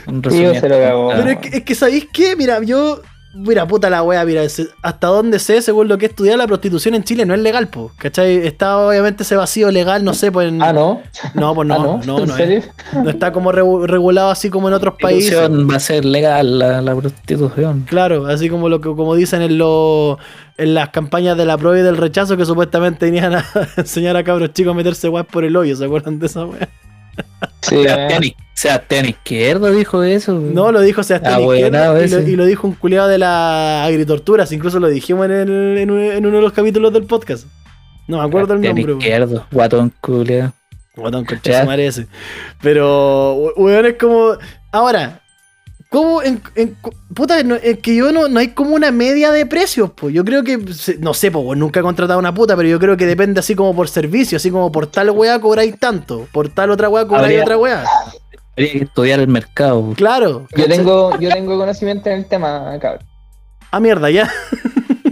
[0.08, 1.06] En Sí, resumidas se lo cagó.
[1.08, 1.26] cuentas.
[1.26, 2.36] Pero es que, es que ¿sabéis qué?
[2.36, 3.02] Mira, yo.
[3.34, 4.41] Mira, puta la wea, mira,
[4.82, 7.70] hasta donde sé, según lo que he estudiado, la prostitución en Chile no es legal,
[7.70, 7.89] po.
[7.98, 8.36] ¿Cachai?
[8.46, 10.50] Está obviamente ese vacío legal, no sé, pues.
[10.50, 11.02] en- Ah, no.
[11.34, 12.17] No, pues no, ah, no.
[12.17, 15.32] no, ¿En no, es- no está como regu- regulado así como en otros países.
[15.34, 17.86] Prostitución va a ser legal la, la prostitución.
[17.88, 20.17] Claro, así como lo que como dicen en los
[20.58, 23.46] en las campañas de la prueba y del rechazo que supuestamente venían a
[23.78, 26.67] enseñar a cabros chicos a meterse weas por el hoyo, ¿se acuerdan de esa wea?
[27.62, 28.28] Sí, Sebastián, eh.
[28.28, 30.34] Iz- Sebastián Izquierdo dijo eso.
[30.34, 32.30] No, lo dijo Sebastián Ah, Izquierdo bueno, y, lo, ese.
[32.32, 36.00] y lo dijo un culiado de las agritorturas, incluso lo dijimos en, el- en, un-
[36.00, 37.45] en uno de los capítulos del podcast.
[38.08, 38.93] No me acuerdo el Sebastián nombre.
[39.06, 40.54] Izquierdo, guatón culia.
[40.95, 41.62] Guatón, Ya.
[41.62, 42.08] su madre ese.
[42.62, 44.34] Pero, we- weón, es como.
[44.71, 45.20] Ahora,
[45.91, 46.75] ¿cómo en, en-
[47.13, 50.13] puta, no- es que yo no, no hay como una media de precios, pues.
[50.13, 50.58] Yo creo que,
[50.99, 53.75] no sé, pues, nunca he contratado una puta, pero yo creo que depende así como
[53.75, 57.43] por servicio, así como por tal weá cobráis tanto, por tal otra weá cobráis Habría-
[57.43, 57.84] otra weá.
[58.58, 59.93] Habría que estudiar el mercado.
[59.95, 60.47] Claro.
[60.56, 63.06] Yo tengo, yo tengo conocimiento en el tema, cabrón.
[63.71, 64.30] Ah, mierda, ya.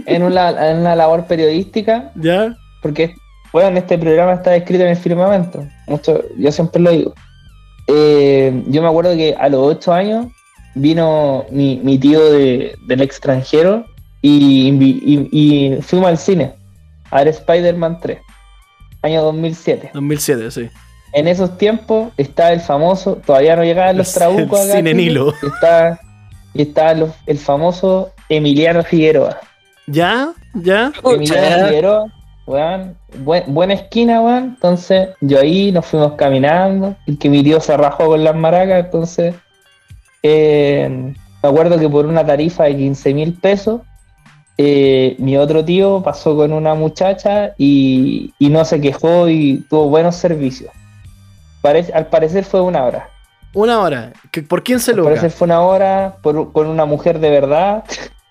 [0.06, 2.56] En una, en una labor periodística, Ya.
[2.82, 3.14] porque,
[3.52, 5.64] bueno, este programa está escrito en el firmamento.
[5.86, 7.14] Mucho, yo siempre lo digo.
[7.86, 10.26] Eh, yo me acuerdo que a los 8 años
[10.74, 13.84] vino mi, mi tío de- del extranjero
[14.22, 16.52] y, y- y fuimos al cine
[17.10, 18.18] a ver Spider-Man 3,
[19.02, 19.90] año 2007.
[19.94, 20.68] 2007, sí.
[21.12, 24.76] En esos tiempos estaba el famoso, todavía no llegaban los trabucos acá.
[24.76, 25.34] cine Nilo.
[25.42, 25.98] y Estaba,
[26.54, 29.38] y estaba los- el famoso Emiliano Figueroa.
[29.88, 30.32] ¿Ya?
[30.54, 30.92] ¿Ya?
[31.04, 32.04] Emiliano Figueroa,
[32.46, 34.44] weón, buen- buena esquina, weón.
[34.54, 36.94] Entonces, yo ahí nos fuimos caminando.
[37.08, 39.34] El que mi tío se rajó con las maracas, entonces.
[40.22, 43.80] Eh, me acuerdo que por una tarifa de 15 mil pesos,
[44.58, 49.88] eh, mi otro tío pasó con una muchacha y, y no se quejó y tuvo
[49.88, 50.70] buenos servicios.
[51.62, 53.08] Parece- al parecer fue una hora.
[53.54, 54.12] Una hora.
[54.30, 55.12] ¿Que- ¿Por quién se Al logra?
[55.14, 57.84] parecer fue una hora por- con una mujer de verdad.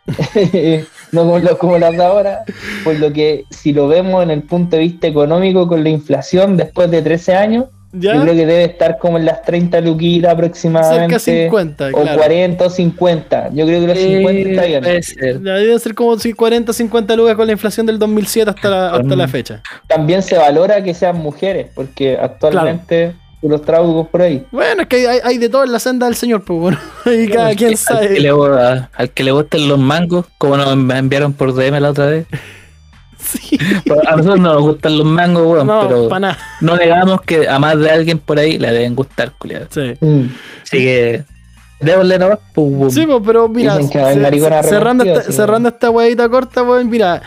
[1.12, 2.44] no como, lo- como las de ahora.
[2.84, 6.58] Por lo que, si lo vemos en el punto de vista económico, con la inflación
[6.58, 8.14] después de 13 años, ¿Ya?
[8.16, 11.20] yo creo que debe estar como en las 30 luquitas aproximadamente.
[11.20, 12.18] Cerca de 50, o claro.
[12.20, 13.50] 40 o 50.
[13.54, 14.84] Yo creo que los 50 está bien.
[14.84, 15.44] puede ser.
[15.44, 18.90] Ya deben ser como si 40, 50 lucas con la inflación del 2007 hasta la,
[18.92, 19.64] hasta la fecha.
[19.88, 24.46] También se valora que sean mujeres, porque actualmente los trabucos por ahí.
[24.52, 26.78] Bueno, es que hay, hay de todo en la senda del señor, pues bueno.
[27.06, 28.20] Y cada quien que- Al que, sabe.
[28.20, 32.26] le, al que le gusten los mangos, como nos enviaron por DM la otra vez.
[33.22, 33.58] Sí.
[34.08, 36.38] A nosotros no nos gustan los mangos, weón, No, pero para nada.
[36.62, 39.68] no negamos que a más de alguien por ahí le deben gustar, culiado.
[39.70, 39.94] Sí.
[40.00, 40.26] Mm.
[40.64, 41.24] Así que,
[41.82, 42.92] démosle nomás, weón.
[42.92, 43.78] Sí, pues, pero mira,
[44.64, 47.22] cerrando, esta, sí, cerrando esta huevita corta, weón, mira,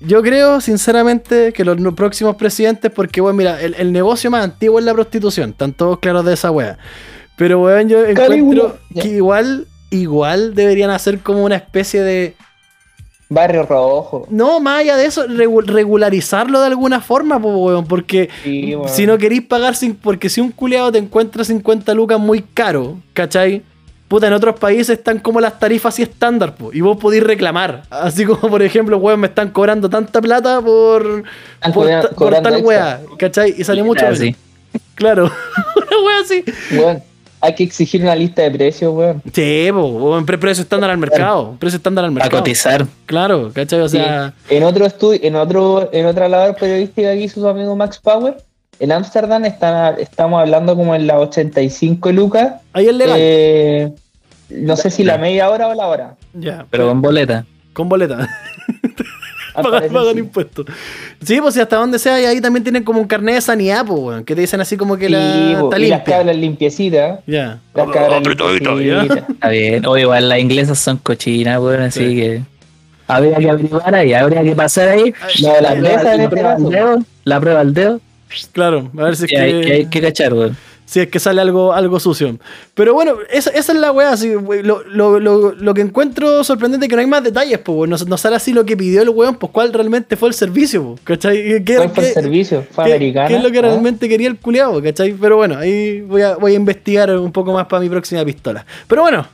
[0.00, 4.78] yo creo sinceramente que los próximos presidentes, porque, weón, mira, el, el negocio más antiguo
[4.78, 6.76] es la prostitución, están todos claros de esa wea.
[7.36, 12.34] Pero, weón, yo encuentro que igual, igual deberían hacer como una especie de...
[13.28, 14.26] Barrio Rojo.
[14.30, 18.28] No, más allá de eso, regu- regularizarlo de alguna forma, pues, weón, porque...
[18.44, 18.92] Sí, bueno.
[18.92, 22.98] Si no queréis pagar, sin, porque si un culiado te encuentra 50 lucas muy caro,
[23.12, 23.62] ¿cachai?
[24.08, 27.82] puta, en otros países están como las tarifas así estándar, po, y vos podís reclamar.
[27.90, 31.24] Así como, por ejemplo, weón, me están cobrando tanta plata por,
[31.74, 33.56] por, ta- por tal wea, ¿cachai?
[33.58, 34.06] Y salió mucho.
[34.06, 34.36] Así.
[34.94, 35.24] Claro,
[35.76, 36.44] una wea así.
[36.78, 37.02] Weón,
[37.46, 39.22] hay que exigir una lista de precios, weón.
[39.32, 41.56] Sí, po, weón, pre- precio estándar al mercado.
[41.58, 42.38] Precio estándar al A mercado.
[42.42, 42.86] cotizar.
[43.06, 43.80] Claro, ¿cachai?
[43.80, 44.54] O sea, Sí.
[44.56, 48.36] En otro estudio, en otro, en otra labor periodística que hizo su amigo Max Power,
[48.78, 52.54] en Ámsterdam están- estamos hablando como en las 85 lucas.
[52.72, 53.16] ahí es legal.
[53.18, 53.92] eh,
[54.50, 56.16] no sé si la media hora o la hora.
[56.34, 57.44] ya, Pero con boleta.
[57.72, 58.28] con boleta.
[59.92, 60.66] Pagan, impuestos.
[61.22, 63.84] Sí, pues si hasta donde sea, y ahí también tienen como un carnet de sanidad,
[63.86, 66.16] pues, weón, que te dicen así como que la Sí, po, está y las limpia.
[66.18, 67.20] cabras limpiecitas.
[67.26, 67.58] Ya.
[67.74, 69.28] Las cabras limpiecitas.
[69.28, 69.86] Está bien.
[69.86, 72.16] O igual las inglesas son cochinas, weón, así Sí.
[72.16, 72.42] que.
[73.08, 75.14] Habría que averiguar ahí, habría que pasar ahí.
[75.40, 76.12] La La, prueba, la
[76.54, 78.00] al dedo, la prueba al dedo.
[78.52, 80.56] Claro, a ver si es Y hay, que, que hay que cachar, weón.
[80.86, 82.38] Si es que sale algo, algo sucio.
[82.74, 84.12] Pero bueno, esa, esa es la weá.
[84.12, 87.90] así, lo, lo, lo, lo que encuentro sorprendente es que no hay más detalles, pues.
[87.90, 90.84] No, no sale así lo que pidió el weón, pues cuál realmente fue el servicio,
[90.84, 91.62] pues, ¿cachai?
[91.64, 92.64] ¿Qué, ¿Cuál fue el servicio?
[92.70, 93.28] ¿Fue qué- americana?
[93.28, 93.62] qué es lo que ¿Ah?
[93.62, 95.12] realmente quería el culiado, ¿cachai?
[95.12, 98.64] Pero bueno, ahí voy a, voy a investigar un poco más para mi próxima pistola.
[98.86, 99.26] Pero bueno,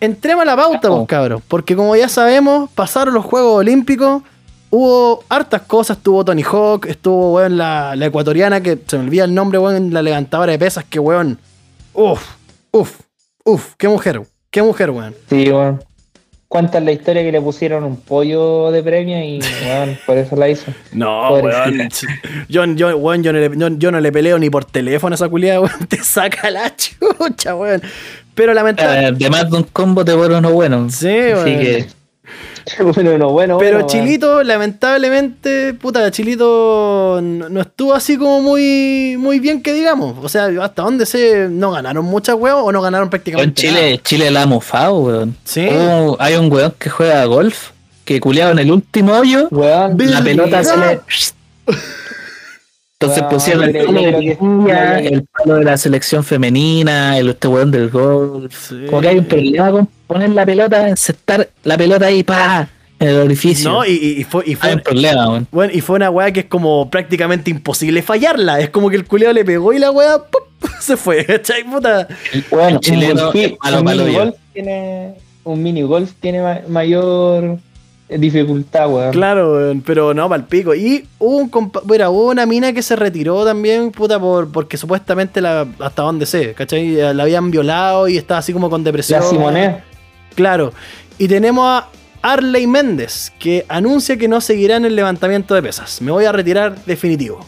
[0.00, 0.98] entremos a la pauta, Vamos.
[1.00, 1.42] pues, cabros.
[1.48, 4.22] Porque como ya sabemos, pasaron los Juegos Olímpicos.
[4.74, 9.24] Hubo hartas cosas, estuvo Tony Hawk, estuvo, weón, la, la ecuatoriana, que se me olvida
[9.24, 11.38] el nombre, weón, la levantadora de pesas, que, weón,
[11.92, 12.22] uff,
[12.70, 13.00] uff,
[13.44, 15.14] uff, qué mujer, qué mujer, weón.
[15.28, 15.84] Sí, weón.
[16.48, 20.48] Cuenta la historia que le pusieron un pollo de premio y, weón, por eso la
[20.48, 20.72] hizo.
[20.92, 21.66] No, Pobrecita.
[21.66, 21.88] weón.
[22.48, 25.16] Yo, yo, weón, yo, no le, yo, yo no le peleo ni por teléfono a
[25.16, 25.86] esa culiada, weón.
[25.88, 27.82] Te saca la chucha, weón.
[28.34, 29.22] Pero lamentablemente.
[29.22, 30.88] Eh, de más de un combo te vuelve uno bueno.
[30.88, 31.44] Sí, Así weón.
[31.60, 31.86] que
[32.94, 39.16] bueno, no, bueno, Pero bueno, Chilito, lamentablemente, puta, Chilito no, no estuvo así como muy,
[39.18, 40.16] muy bien que digamos.
[40.22, 43.90] O sea, hasta donde sé, no ganaron muchas weón o no ganaron en prácticamente Chile,
[43.90, 44.02] nada.
[44.02, 45.36] Chile la ha mofado, weón.
[45.44, 45.66] Sí.
[45.70, 47.70] Oh, hay un weón que juega golf,
[48.04, 51.00] que culeado en el último hoyo, Weón, la pelota se le.
[53.02, 57.70] Entonces pusieron el palo de que- el palo de la selección femenina, el este weón
[57.70, 58.68] del golf.
[58.68, 58.86] Sí.
[58.88, 63.08] Como que hay un problema con poner la pelota, encestar la pelota ahí, pa, en
[63.08, 63.70] el orificio.
[63.70, 65.48] No, y, fue, y fue, hay un problema, weón.
[65.50, 68.60] bueno, y fue una weá que es como prácticamente imposible fallarla.
[68.60, 70.42] Es como que el culiado le pegó y la weá ¡pum!
[70.80, 71.24] se fue.
[71.24, 72.06] ¿Cachai, puta?
[72.50, 77.58] Weón, El chileno un, malo un mini golf tiene un mini golf tiene ma- mayor
[78.08, 79.10] dificultad, weón.
[79.12, 80.74] Claro, weón, pero no, para el pico.
[80.74, 84.76] Y hubo, un compa- mira, hubo una mina que se retiró también, puta, por, porque
[84.76, 86.98] supuestamente la, hasta donde sé, ¿cachai?
[87.00, 89.20] Eh, La habían violado y estaba así como con depresión.
[89.20, 89.82] La Simonet.
[90.34, 90.72] Claro.
[91.18, 91.88] Y tenemos a
[92.22, 96.00] Arley Méndez, que anuncia que no seguirá en el levantamiento de pesas.
[96.02, 97.44] Me voy a retirar definitivo.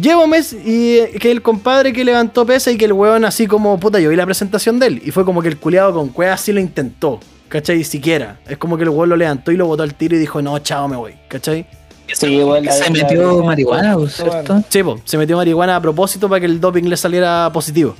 [0.00, 3.24] Llevo un mes y eh, que el compadre que levantó pesa y que el weón
[3.24, 5.02] así como, puta, yo vi la presentación de él.
[5.04, 7.18] Y fue como que el culiado con cueva así lo intentó.
[7.48, 7.82] ¿Cachai?
[7.84, 8.38] Siquiera.
[8.48, 10.58] Es como que el weón lo levantó y lo botó al tiro y dijo, no,
[10.58, 11.14] chao, me voy.
[11.28, 11.66] ¿Cachai?
[12.08, 14.62] Sí, se la- metió la- marihuana, la- ¿cierto?
[14.68, 17.94] Sí, po, se metió marihuana a propósito para que el doping le saliera positivo.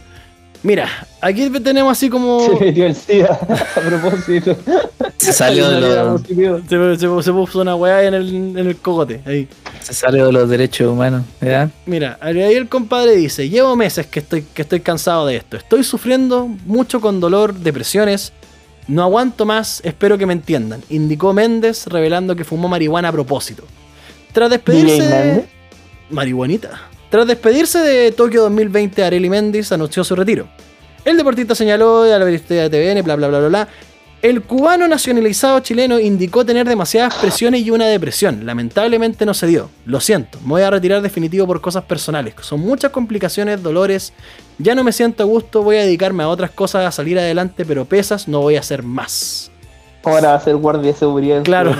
[0.62, 0.88] Mira,
[1.20, 2.40] aquí tenemos así como...
[2.40, 3.38] Se metió el SIDA
[3.76, 4.56] a propósito.
[5.18, 6.58] Se salió de los, positivo.
[6.68, 9.20] Se, se- se puso una weá en el, en el cogote.
[9.24, 9.46] Ahí.
[9.80, 11.70] se salió de los derechos humanos, ¿verdad?
[11.86, 15.56] Mira, ahí el compadre dice, llevo meses que estoy, que estoy cansado de esto.
[15.58, 18.32] Estoy sufriendo mucho con dolor, depresiones.
[18.88, 20.82] No aguanto más, espero que me entiendan.
[20.88, 23.64] Indicó Méndez, revelando que fumó marihuana a propósito.
[24.32, 25.44] Tras despedirse de...
[26.10, 26.70] Marihuanita.
[27.10, 30.48] Tras despedirse de Tokio 2020, Arely Méndez anunció su retiro.
[31.04, 33.68] El deportista señaló a la de TVN, bla, bla, bla, bla, bla.
[34.20, 38.44] El cubano nacionalizado chileno indicó tener demasiadas presiones y una depresión.
[38.44, 39.70] Lamentablemente no se dio.
[39.86, 42.34] Lo siento, me voy a retirar definitivo por cosas personales.
[42.40, 44.12] Son muchas complicaciones, dolores.
[44.58, 47.64] Ya no me siento a gusto, voy a dedicarme a otras cosas, a salir adelante,
[47.64, 49.52] pero pesas no voy a hacer más.
[50.02, 51.42] Ahora va a ser guardia de seguridad.
[51.44, 51.76] Claro.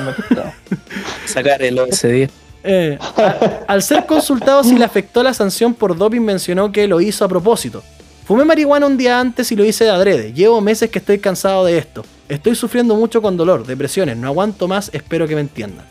[1.26, 2.28] Sacar el OSD.
[2.62, 7.00] Eh, a- al ser consultado si le afectó la sanción por doping, mencionó que lo
[7.00, 7.82] hizo a propósito.
[8.26, 10.32] Fumé marihuana un día antes y lo hice de adrede.
[10.32, 12.04] Llevo meses que estoy cansado de esto.
[12.28, 14.16] Estoy sufriendo mucho con dolor, depresiones.
[14.16, 15.86] No aguanto más, espero que me entiendan.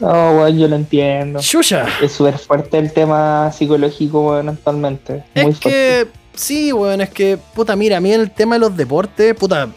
[0.00, 0.08] No,
[0.38, 1.40] weón, yo lo entiendo.
[1.40, 1.86] ¡Shusha!
[2.02, 5.22] Es súper fuerte el tema psicológico, weón, actualmente.
[5.36, 5.60] Muy Es fuerte.
[5.70, 9.32] que, sí, weón, es que, puta, mira, a mí en el tema de los deportes,
[9.36, 9.68] puta,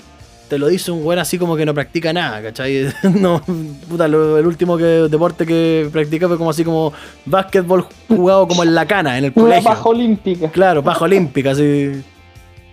[0.50, 2.88] te lo dice un weón así como que no practica nada, ¿cachai?
[3.20, 3.40] No,
[3.88, 6.92] puta, lo- el último que, deporte que practicé fue como así como
[7.26, 9.70] básquetbol jugado como en la cana, en el Una colegio.
[9.70, 10.50] baja olímpica.
[10.50, 12.04] Claro, baja olímpica, así.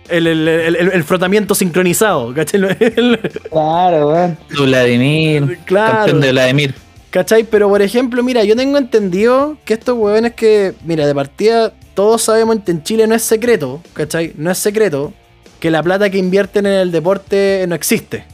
[0.09, 2.61] El, el, el, el- el frotamiento sincronizado, ¿cachai?
[2.79, 4.37] El- Claro, weón.
[4.49, 5.97] Vladimir, Claro.
[5.97, 6.75] campeón de Vladimir.
[7.09, 7.43] ¿Cachai?
[7.43, 12.23] Pero por ejemplo, mira, yo tengo entendido que estos huevones que, mira, de partida, todos
[12.23, 14.33] sabemos que en Chile no es secreto, ¿cachai?
[14.35, 15.13] No es secreto
[15.59, 18.25] que la plata que invierten en el deporte no existe.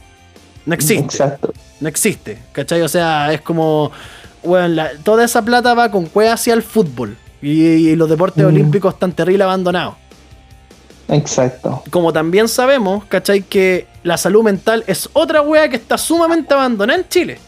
[0.66, 1.04] No existe.
[1.04, 1.52] Exacto.
[1.80, 2.38] No existe.
[2.52, 2.80] ¿Cachai?
[2.82, 3.92] O sea, es como.
[4.42, 7.16] Bueno, la- toda esa plata va con cueva hacia el fútbol.
[7.42, 8.48] Y, y los deportes Mm.
[8.48, 9.94] olímpicos están terrible abandonados.
[11.10, 11.82] Exacto.
[11.90, 13.42] Como también sabemos, ¿cachai?
[13.42, 17.38] Que la salud mental es otra wea que está sumamente abandonada en Chile.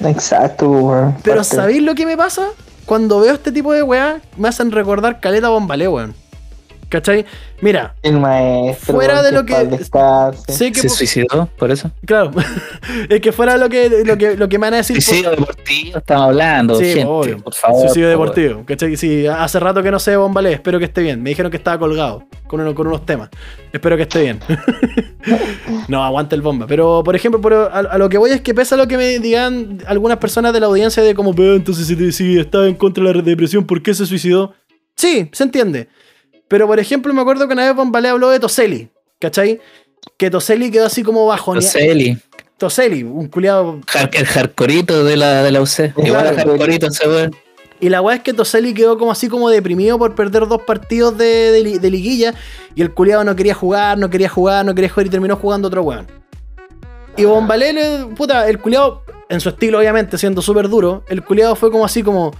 [0.00, 1.16] Exacto, weón.
[1.22, 2.48] Pero ¿sabéis lo que me pasa?
[2.86, 6.14] Cuando veo este tipo de weas, me hacen recordar Caleta Bombalé, weón.
[6.90, 7.24] ¿Cachai?
[7.62, 8.94] Mira, El maestro.
[8.96, 10.52] Fuera de lo que- descanse.
[10.52, 10.80] sé que.
[10.80, 11.90] Se suicidó por eso.
[12.04, 12.32] Claro,
[13.08, 15.00] es que fuera lo que, lo que, lo que me van a decir.
[15.00, 17.38] Suicidio deportivo estamos hablando, Sí, gente, obvio.
[17.38, 17.82] por favor.
[17.82, 18.34] Suicidio por favor.
[18.34, 18.96] deportivo, ¿cachai?
[18.96, 21.22] Sí, hace rato que no sé de Bombalé, espero que esté bien.
[21.22, 23.30] Me dijeron que estaba colgado con, uno- con unos temas.
[23.72, 24.40] Espero que esté bien.
[25.88, 26.66] no, aguanta el bomba.
[26.66, 29.18] Pero, por ejemplo, por- a, a lo que voy es que pesa lo que me
[29.18, 33.04] digan algunas personas de la audiencia de como, pero entonces si, si estaba en contra
[33.04, 34.54] de la depresión, ¿por qué se suicidó?
[34.96, 35.88] Sí, se entiende.
[36.50, 38.88] Pero, por ejemplo, me acuerdo que una vez Bombalé habló de Toseli,
[39.20, 39.60] ¿cachai?
[40.16, 41.64] Que Toseli quedó así como bajoneado.
[41.64, 42.18] Toseli,
[42.58, 43.78] Toseli, un culiado
[44.12, 45.96] el hardcoreito de la, de la UC.
[46.04, 47.36] Igual a hardcoreito ese weón.
[47.78, 51.16] Y la weá es que Toseli quedó como así como deprimido por perder dos partidos
[51.16, 52.34] de, de de liguilla.
[52.74, 55.68] Y el culiado no quería jugar, no quería jugar, no quería jugar y terminó jugando
[55.68, 56.08] otro weón.
[57.16, 61.70] Y Bombalé, puta, el culiado, en su estilo obviamente, siendo súper duro, el culiado fue
[61.70, 62.32] como así como,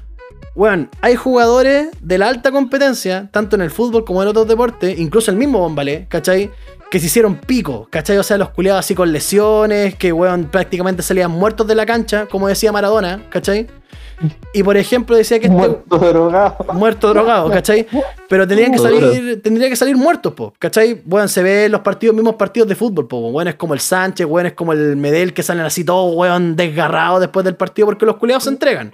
[0.55, 4.99] weón, hay jugadores de la alta competencia, tanto en el fútbol como en otros deportes,
[4.99, 6.51] incluso el mismo Bombalé, ¿cachai?
[6.91, 8.19] Que se hicieron pico, ¿cachai?
[8.19, 12.27] O sea, los culiados así con lesiones, que weón prácticamente salían muertos de la cancha,
[12.27, 13.69] como decía Maradona, ¿cachai?
[14.53, 16.67] Y por ejemplo decía que este, Muerto drogado.
[16.75, 17.87] muerto drogado, ¿cachai?
[18.29, 21.01] Pero tenían que salir, tendría que salir muertos, po, ¿cachai?
[21.05, 23.31] Bueno, se ve en los partidos, mismos partidos de fútbol, po.
[23.31, 26.55] Bueno, es como el Sánchez, bueno, es como el Medel que salen así todos, weón,
[26.55, 28.93] desgarrados después del partido porque los culiados se entregan.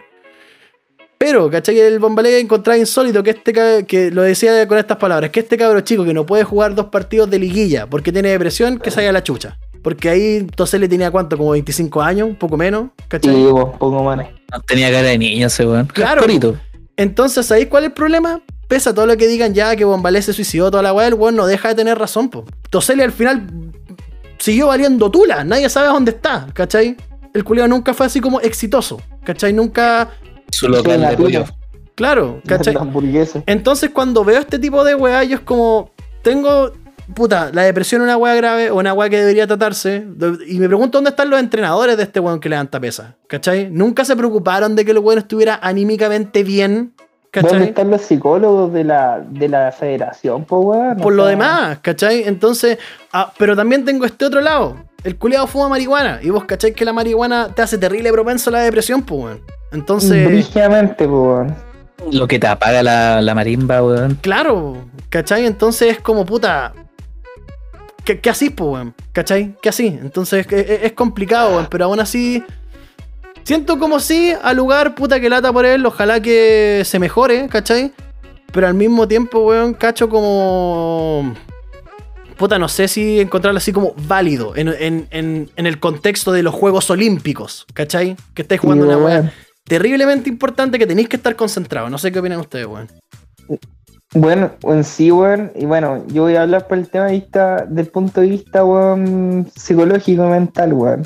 [1.18, 1.79] Pero, ¿cachai?
[1.81, 5.81] El Bombalé encontraba insólito que este que lo decía con estas palabras, que este cabro
[5.81, 9.12] chico que no puede jugar dos partidos de liguilla porque tiene depresión, que salga a
[9.12, 9.59] la chucha.
[9.83, 13.35] Porque ahí Toseli tenía cuánto, como 25 años, un poco menos, ¿cachai?
[13.35, 13.46] Sí,
[13.79, 14.18] poco más.
[14.52, 15.87] No tenía cara de niño ese weón.
[15.87, 16.22] Claro.
[16.96, 18.40] Entonces, ¿sabéis cuál es el problema?
[18.68, 21.14] Pese a todo lo que digan ya que Bombalé se suicidó toda la weá, el
[21.14, 22.44] weón no deja de tener razón, po.
[22.68, 23.46] Toseli al final
[24.38, 26.96] siguió valiendo tula, nadie sabe dónde está, ¿cachai?
[27.33, 29.52] El culiao nunca fue así como exitoso, ¿cachai?
[29.52, 30.11] Nunca,
[30.50, 31.44] Su local de pollo.
[31.94, 32.76] claro, ¿cachai?
[33.46, 35.90] Entonces, cuando veo este tipo de weá, yo es como,
[36.22, 36.72] tengo,
[37.14, 40.06] puta, la depresión es una weá grave o una weá que debería tratarse.
[40.46, 43.70] Y me pregunto dónde están los entrenadores de este weón que levanta pesa, ¿cachai?
[43.70, 46.92] Nunca se preocuparon de que el weón estuviera anímicamente bien,
[47.32, 47.68] ¿Dónde ¿cachai?
[47.68, 50.96] están los psicólogos de la, de la federación, po, weón?
[50.96, 52.22] Por lo demás, ¿cachai?
[52.26, 52.78] Entonces,
[53.12, 54.76] ah, pero también tengo este otro lado.
[55.04, 56.18] El culiado fuma marihuana.
[56.22, 56.72] Y vos, ¿cachai?
[56.72, 59.40] Que la marihuana te hace terrible propenso a la depresión, pues, weón.
[59.77, 61.55] Entonces, Brígidamente, po, weón.
[62.12, 64.19] Lo que te apaga la, la marimba, weón.
[64.21, 64.77] claro,
[65.09, 65.47] ¿cachai?
[65.47, 66.73] Entonces es como puta.
[68.05, 68.95] ¿Qué, qué así, pues, weón?
[69.12, 69.57] ¿Cachai?
[69.61, 69.87] ¿Qué así?
[69.87, 71.67] Entonces es, es- complicado, weón.
[71.71, 72.43] Pero aún así.
[73.45, 75.85] Siento como si al lugar, puta que lata por él.
[75.87, 77.93] Ojalá que se mejore, ¿cachai?
[78.53, 81.35] Pero al mismo tiempo, weón, cacho como.
[82.37, 86.43] Puta, no sé si encontrarlo así como válido en, en- en- en el contexto de
[86.43, 88.15] los Juegos Olímpicos, ¿cachai?
[88.35, 89.23] Que estáis jugando Sí, una weón.
[89.23, 89.33] weá
[89.66, 91.90] terriblemente importante que tenéis que estar concentrados.
[91.90, 92.88] No sé qué opinan ustedes, weón.
[94.14, 97.66] Bueno, en sí, weón, y bueno, yo voy a hablar por el tema de vista,
[97.68, 101.02] del punto de vista, weón, psicológico y mental, weón.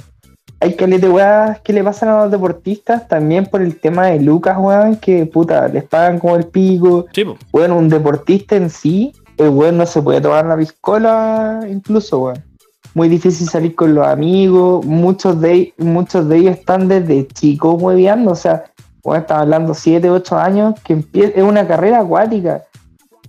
[0.63, 4.21] Hay que de weas que le pasan a los deportistas también por el tema de
[4.21, 7.07] Lucas, weón, que puta, les pagan como el pico.
[7.15, 7.39] Sí, po.
[7.53, 12.50] Weón, un deportista en sí, el weón no se puede tomar la piscola, incluso, weón.
[12.95, 18.33] Muy difícil salir con los amigos, muchos de, muchos de ellos están desde chicos hueveando,
[18.33, 18.65] o sea,
[19.05, 22.65] weón, están hablando 7, 8 años, que empie- es una carrera acuática.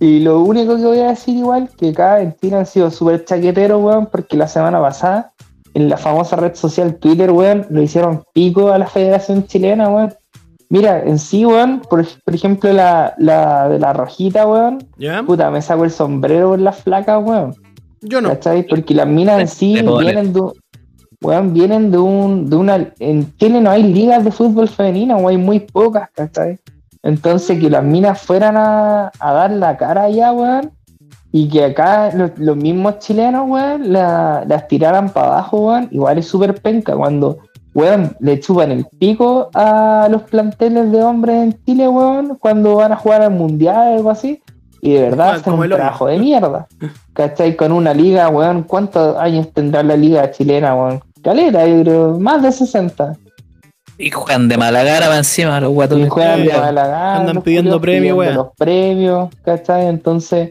[0.00, 3.24] Y lo único que voy a decir igual, que acá en Chile han sido súper
[3.24, 5.30] chaqueteros, weón, porque la semana pasada,
[5.74, 10.12] en la famosa red social Twitter, weón, lo hicieron pico a la Federación Chilena, weón.
[10.70, 14.84] Mira, en sí, weón, por, por ejemplo, la, la de la rojita, weón,
[15.24, 17.54] puta, me saco el sombrero por las flacas, weón.
[18.02, 18.28] Yo no.
[18.30, 18.66] ¿Cachai?
[18.66, 20.42] Porque las minas en sí vienen de,
[21.22, 25.28] weón, vienen de un, de una, en Chile no hay ligas de fútbol femenina, o
[25.28, 26.58] hay muy pocas, ¿cachai?
[27.04, 30.70] Entonces que las minas fueran a, a dar la cara allá, weón,
[31.32, 36.18] y que acá los, los mismos chilenos, weón, la- las tiraran para abajo, weón, igual
[36.18, 37.38] es súper penca cuando,
[37.74, 42.92] weón, le chupan el pico a los planteles de hombres en Chile, weón, cuando van
[42.92, 44.42] a jugar al mundial o algo así,
[44.80, 46.66] y de verdad como un trabajo de mierda.
[47.14, 47.56] ¿Cachai?
[47.56, 51.02] Con una liga, weón, ¿cuántos años tendrá la liga chilena, weón?
[51.22, 53.16] Calera, yo creo, más de 60.
[53.98, 56.10] Y juegan de mala gara para encima los Y guatones.
[56.10, 58.34] juegan de mala gana, andan pidiendo culiaos, premio, pidiendo weón.
[58.34, 59.86] Los premios, ¿cachai?
[59.86, 60.50] Entonces,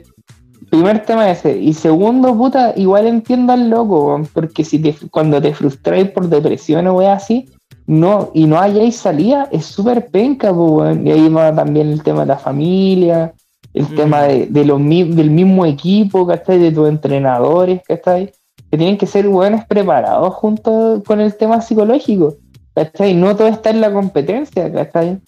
[0.69, 1.57] primer tema ese.
[1.57, 6.29] Y segundo, puta, igual entiendo al loco, weón, porque si te, cuando te frustráis por
[6.29, 7.49] depresión o weón así,
[7.87, 11.05] no, y no hayáis salida, es súper penca, weón.
[11.05, 13.33] Y ahí va también el tema de la familia,
[13.73, 13.95] el Mm.
[13.95, 16.59] tema de, de los, del mismo equipo, ¿cachai?
[16.59, 18.31] De tus entrenadores, ¿cachai?
[18.69, 22.35] Que tienen que ser weones preparados junto con el tema psicológico,
[22.73, 23.13] ¿cachai?
[23.13, 25.19] No todo está en la competencia, ¿cachai?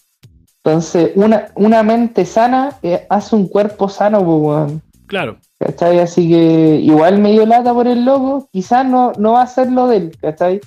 [0.63, 4.81] Entonces, una, una mente sana eh, hace un cuerpo sano, weón.
[5.07, 5.37] Claro.
[5.59, 5.99] ¿Cachai?
[5.99, 9.87] Así que igual medio lata por el loco, quizás no, no va a ser lo
[9.87, 10.59] de él, ¿cachai?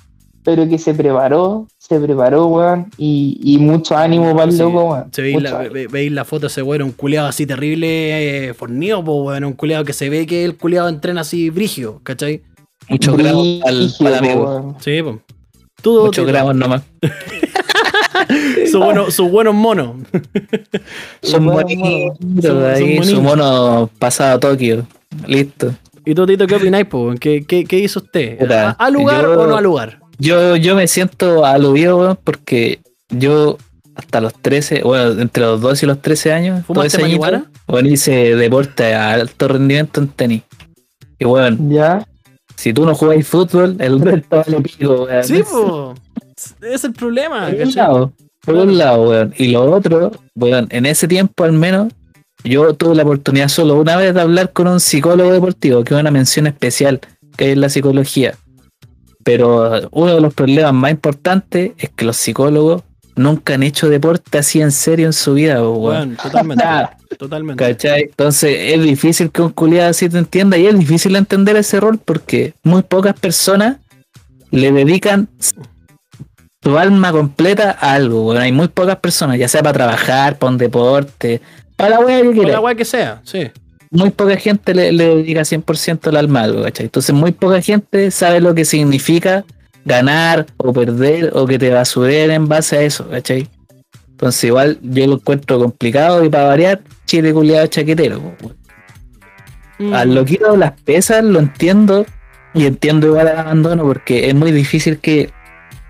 [0.47, 4.85] Pero que se preparó, se preparó, weón, y, y mucho ánimo para el Sí, loco,
[4.93, 5.09] weón.
[5.13, 8.55] se veis la, ve- veis la foto de ese weón, un culeado así terrible, eh,
[8.55, 12.43] fornido, po, weón, un culeado que se ve que el culeado entrena así brigio, ¿cachai?
[12.89, 14.45] Muchos gramos al, al amigo.
[14.45, 14.77] weón.
[14.79, 15.19] Sí, po.
[15.83, 16.83] Tú, Muchos gramos nomás.
[18.71, 19.97] sus buenos, sus buenos monos.
[21.23, 23.23] Son Bueno, bonitos son- son ahí, su bonitos.
[23.23, 24.87] mono pasado a Tokio.
[25.27, 25.75] Listo.
[26.05, 27.03] ¿Y tú, Tito, qué opináis, po?
[27.05, 27.19] weón?
[27.19, 28.41] ¿Qué, qué, qué hizo usted?
[28.51, 29.99] ¿A, a lugar yo- o no a lugar?
[30.19, 33.59] Yo, yo me siento aludido, weón, porque yo
[33.95, 37.47] hasta los 13, bueno, entre los 12 y los 13 años, todo ¿Fumaste ese añito,
[37.67, 40.43] bueno, hice deporte a alto rendimiento en tenis.
[41.19, 42.07] Y bueno, Ya,
[42.57, 45.25] si tú no jugáis fútbol, el resto vale pico, weón.
[45.25, 45.95] Sí, po.
[46.61, 48.13] Es el problema, Por un lado,
[48.45, 49.35] por un lado, weón.
[49.39, 51.93] Y lo otro, weón, en ese tiempo al menos,
[52.45, 56.01] yo tuve la oportunidad solo una vez de hablar con un psicólogo deportivo, que es
[56.01, 57.01] una mención especial
[57.37, 58.35] que es la psicología.
[59.27, 62.85] Pero uno de los problemas más importantes es que los psicólogos
[63.17, 65.69] nunca han hecho deporte así en serio en su vida.
[65.69, 66.63] Weón, totalmente.
[66.65, 66.97] Nada.
[67.19, 67.65] totalmente.
[67.65, 68.03] ¿Cachai?
[68.03, 71.99] Entonces es difícil que un culiado así te entienda y es difícil entender ese rol
[71.99, 73.79] porque muy pocas personas
[74.53, 75.29] le dedican
[76.63, 78.29] su alma completa a algo.
[78.29, 78.41] weón.
[78.41, 81.41] hay muy pocas personas, ya sea para trabajar, para un deporte,
[81.75, 82.53] para la wea que Con quiera.
[82.53, 83.51] la weá que sea, sí.
[83.91, 86.87] Muy poca gente le, le dedica 100% el alma a algo, ¿cachai?
[86.87, 89.45] Entonces muy poca gente sabe lo que significa
[89.85, 93.49] ganar o perder o que te basuren en base a eso, ¿cachai?
[94.11, 98.21] Entonces igual yo lo encuentro complicado y para variar, chile culiado chaquetero.
[99.79, 99.93] Mm.
[99.93, 102.07] Al loquito las pesas lo entiendo
[102.55, 105.31] y entiendo igual el abandono porque es muy difícil que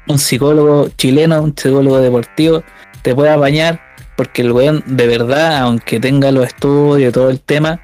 [0.09, 2.65] un psicólogo chileno, un psicólogo deportivo,
[3.03, 3.81] te pueda bañar
[4.17, 7.81] porque el weón de verdad, aunque tenga los estudios y todo el tema,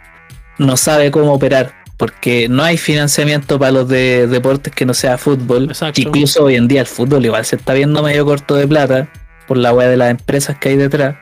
[0.59, 1.73] no sabe cómo operar.
[1.97, 5.65] Porque no hay financiamiento para los de deportes que no sea fútbol.
[5.65, 6.01] Exacto.
[6.01, 9.09] Incluso hoy en día el fútbol igual se está viendo medio corto de plata
[9.47, 11.17] por la weá de las empresas que hay detrás.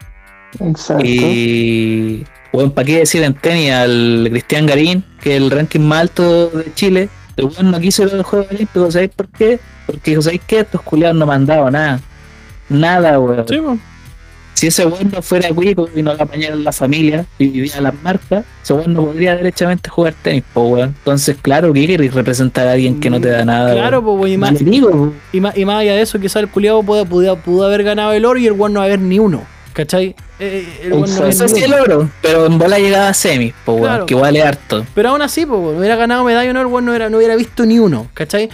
[0.58, 1.04] exacto.
[1.04, 6.00] Y bueno, ¿para qué decir en tenis al Cristian Garín, que es el ranking más
[6.00, 7.08] alto de Chile?
[7.36, 9.60] El weón no quiso ir a los Juegos Olímpicos, ¿sabéis por qué?
[9.86, 10.60] Porque dijo, ¿sabéis qué?
[10.60, 12.00] Estos culiados no me han dado nada.
[12.68, 13.46] Nada, weón.
[13.48, 13.60] Sí.
[14.60, 17.94] Si ese weón no fuera cuico y no le apañaran la familia y vivía las
[18.02, 20.94] marcas, ese weón no podría derechamente jugar tenis, po, weón.
[20.98, 23.72] Entonces, claro, ¿qué querés representar a alguien que no te da nada?
[23.72, 26.48] Claro, po, weón, y más, digo, y, más, y más allá de eso, quizás el
[26.50, 29.44] culiado pudo, pudo, pudo haber ganado el oro y el weón no haber ni uno.
[29.72, 30.14] ¿Cachai?
[30.38, 33.72] Eh, el weón no ni si el oro, pero en bola llegaba a semis, po,
[33.72, 34.04] weón, Claro.
[34.04, 34.84] que vale harto.
[34.94, 37.16] Pero aún así, po, weón, hubiera ganado medalla o no, el weón no hubiera, no
[37.16, 38.08] hubiera visto ni uno.
[38.12, 38.50] ¿Cachai?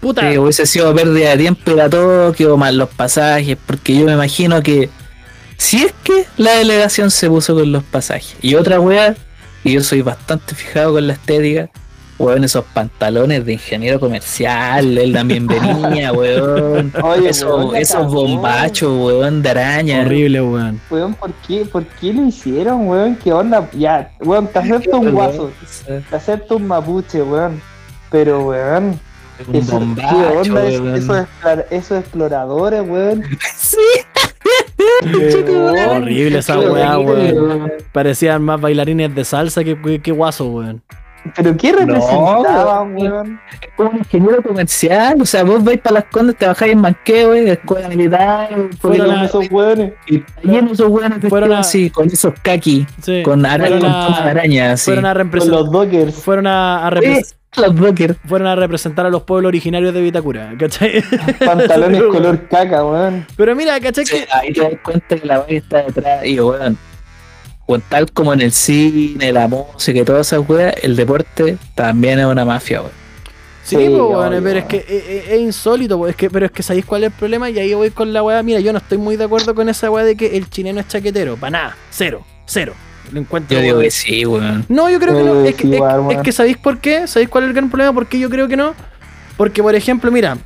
[0.00, 0.30] Puta.
[0.30, 4.14] Sí, hubiese sido pérdida de tiempo ir a Tokio, más los pasajes, porque yo me
[4.14, 4.88] imagino que
[5.56, 8.36] si es que la delegación se puso con los pasajes.
[8.42, 9.14] Y otra weá,
[9.64, 11.68] y yo soy bastante fijado con la estética,
[12.18, 16.92] weón, esos pantalones de ingeniero comercial, él también venía, weón.
[17.02, 20.00] Oye, Esos, weón, esos bombachos, weón, de araña.
[20.02, 20.80] Horrible, weón.
[20.90, 21.64] Weón, ¿por qué?
[21.64, 23.16] ¿Por qué lo hicieron, weón?
[23.16, 23.68] ¿Qué onda?
[23.72, 25.50] Ya, weón, te acepto un guaso,
[25.86, 27.60] te acepto un mapuche, weón.
[28.10, 28.98] Pero, weón,
[29.48, 31.26] Un eso, ¿qué bombacho, onda weón.
[31.70, 33.24] esos, exploradores, weón?
[33.56, 34.35] Sí, Weón,
[35.88, 37.72] Horrible esa weá, weón.
[37.92, 40.82] Parecían más bailarines de salsa que, que, que guaso, weón.
[41.34, 43.40] Pero ¿qué representaban, weón.
[43.76, 43.90] weón?
[43.92, 47.50] un ingeniero comercial, o sea, vos vais para las condes, te bajáis en manqueo, de
[47.52, 48.48] escuela militar,
[48.80, 49.92] Fueron a- esos weones.
[50.06, 53.22] y llenos esos weones Fueron así, con esos kaki, Sí.
[53.24, 54.84] con araña, fueron con a- toma de araña, así.
[54.84, 55.60] Fueron a Con representar.
[55.60, 56.14] los dockers.
[56.14, 57.34] Fueron a, a repre- Sí,
[57.66, 58.16] los Docker.
[58.26, 61.02] fueron a representar a los pueblos originarios de Vitacura, ¿cachai?
[61.44, 63.26] Pantalones color caca, weón.
[63.36, 64.06] Pero mira, ¿cachai?
[64.06, 66.76] Sí, Que, ahí te das cuenta que la vaina está detrás y weón.
[67.68, 72.18] Weón, tal como en el cine, la música y todas esas weas, el deporte también
[72.20, 72.92] es una mafia, weón.
[73.64, 74.40] sí, Sí, po, obvio.
[74.42, 77.02] pero es que es, es- es insólito, po, es que, pero es que ¿sabéis cuál
[77.04, 77.50] es el problema?
[77.50, 78.40] Y ahí voy con la weá.
[78.44, 80.86] Mira, yo no estoy muy de acuerdo con esa weá de que el chileno es
[80.86, 81.36] chaquetero.
[81.36, 82.72] Para nada, cero, cero.
[83.12, 83.56] Lo encuentro.
[83.56, 84.64] Yo digo que sí, weón.
[84.68, 85.44] No, yo creo que no.
[85.44, 85.76] Eh, Es que,
[86.22, 87.06] es- es ¿sabéis por qué?
[87.06, 87.92] ¿Sabéis cuál es el gran problema?
[87.92, 88.74] ¿Por qué yo creo que no?
[89.36, 90.38] Porque, por ejemplo, mira,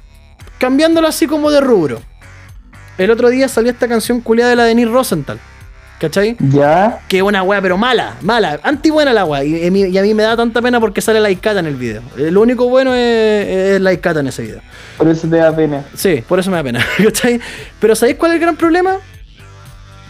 [0.58, 2.00] cambiándolo así como de rubro.
[2.98, 5.38] El otro día salió esta canción culiada de la Denise Rosenthal.
[5.98, 6.34] ¿cachai?
[6.40, 7.00] Ya.
[7.08, 9.44] Que es una wea, pero mala, mala, anti buena la wea.
[9.44, 12.00] Y, y a mí- me da tanta pena porque sale la Icata en el video.
[12.16, 14.61] Eh, Lo único bueno es, es la Icata en ese video.
[14.96, 15.84] Por eso te da pena.
[15.94, 17.38] Sí, por eso me da pena, ¿cachai?
[17.78, 18.96] Pero ¿sabéis cuál es el gran problema?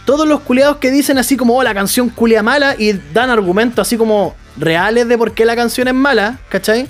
[0.05, 3.87] Todos los culiados que dicen así como, oh, la canción culia mala y dan argumentos
[3.87, 6.87] así como reales de por qué la canción es mala, ¿cachai?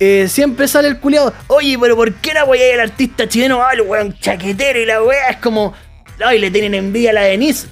[0.00, 3.60] Eh, siempre sale el culiado, oye, pero ¿por qué la weá del artista chileno?
[3.62, 5.74] Ah, el weón chaquetero y la weá es como,
[6.24, 7.66] ay, le tienen envidia a la Denise.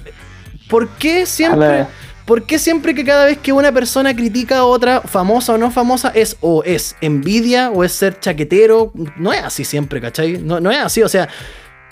[0.69, 1.85] ¿Por qué siempre,
[2.25, 5.71] por qué siempre que cada vez que una persona critica a otra, famosa o no
[5.71, 8.91] famosa, es o es envidia o es ser chaquetero?
[9.15, 10.37] No es así siempre, ¿cachai?
[10.39, 11.29] No, no es así, o sea,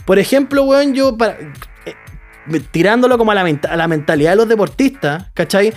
[0.04, 1.38] por ejemplo, weón, yo para.
[2.72, 5.74] Tirándolo como a la, a la mentalidad de los deportistas, ¿cachai?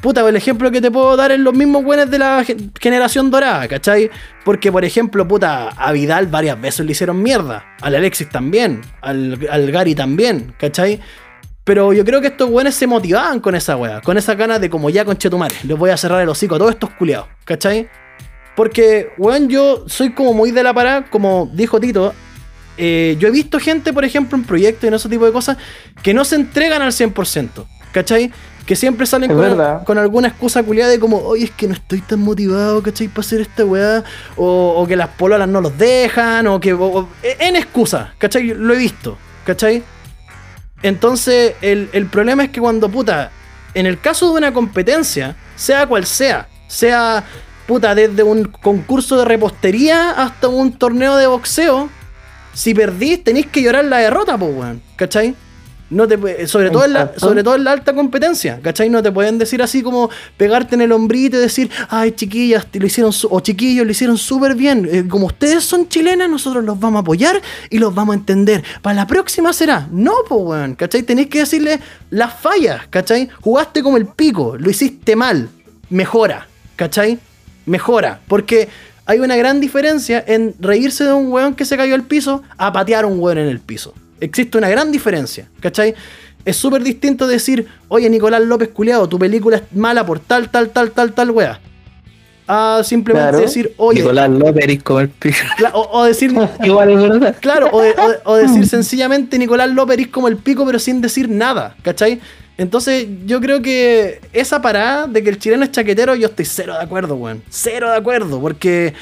[0.00, 3.30] Puta, el ejemplo que te puedo dar es los mismos buenos de la ge- generación
[3.30, 4.10] dorada, ¿cachai?
[4.46, 7.64] Porque, por ejemplo, puta, a Vidal varias veces le hicieron mierda.
[7.82, 8.80] Al Alexis también.
[9.02, 11.00] Al, al Gary también, ¿cachai?
[11.64, 14.70] Pero yo creo que estos buenos se motivaban con esa wea, con esa ganas de
[14.70, 17.86] como ya con Chetumare, les voy a cerrar el hocico a todos estos culiados, ¿cachai?
[18.56, 22.14] Porque, weón, yo soy como muy de la parada, como dijo Tito.
[22.80, 25.56] Eh, yo he visto gente, por ejemplo, en proyectos y en ese tipo de cosas,
[26.02, 28.32] que no se entregan al 100%, ¿cachai?
[28.66, 32.00] Que siempre salen con, con alguna excusa culiada de como, oye, es que no estoy
[32.00, 33.08] tan motivado, ¿cachai?
[33.08, 34.02] Para hacer esta weá.
[34.36, 36.72] O, o que las pololas no los dejan, o que.
[36.72, 38.48] o- o- en excusa, ¿cachai?
[38.54, 39.82] Lo he visto, ¿cachai?
[40.82, 43.30] Entonces, el, el problema es que cuando, puta,
[43.74, 47.24] en el caso de una competencia, sea cual sea, sea,
[47.66, 51.88] puta, desde un concurso de repostería hasta un torneo de boxeo,
[52.52, 55.34] si perdís tenéis que llorar la derrota, pues, weón, ¿cachai?
[55.90, 58.88] No te, sobre, todo en la, sobre todo en la alta competencia, ¿cachai?
[58.88, 62.86] No te pueden decir así como pegarte en el hombrito y decir, ay, chiquillas, lo
[62.86, 64.88] hicieron, o chiquillos, lo hicieron súper bien.
[64.90, 68.62] Eh, como ustedes son chilenas, nosotros los vamos a apoyar y los vamos a entender.
[68.82, 69.88] Para la próxima será.
[69.90, 71.02] No, pues, weón, ¿cachai?
[71.02, 71.80] Tenéis que decirle
[72.10, 73.28] las fallas, ¿cachai?
[73.40, 75.48] Jugaste como el pico, lo hiciste mal,
[75.88, 76.46] mejora,
[76.76, 77.18] ¿cachai?
[77.66, 78.68] Mejora, porque
[79.10, 82.72] hay una gran diferencia en reírse de un weón que se cayó al piso a
[82.72, 83.92] patear a un weón en el piso.
[84.20, 85.94] Existe una gran diferencia, ¿cachai?
[86.44, 90.70] Es súper distinto decir, oye Nicolás López culiado, tu película es mala por tal, tal,
[90.70, 91.58] tal, tal, tal wea.
[92.46, 93.44] A simplemente Claro.
[93.46, 95.36] decir, oye, Nicolás López eres como el pico.
[95.72, 96.32] o, o decir,
[96.64, 97.36] Igual es verdad.
[97.40, 100.78] claro, o, de- o de- o decir sencillamente Nicolás López es como el pico, pero
[100.78, 102.20] sin decir nada, ¿cachai?
[102.60, 106.74] Entonces, yo creo que esa parada de que el chileno es chaquetero, yo estoy cero
[106.74, 107.42] de acuerdo, weón.
[107.48, 108.92] Cero de acuerdo, porque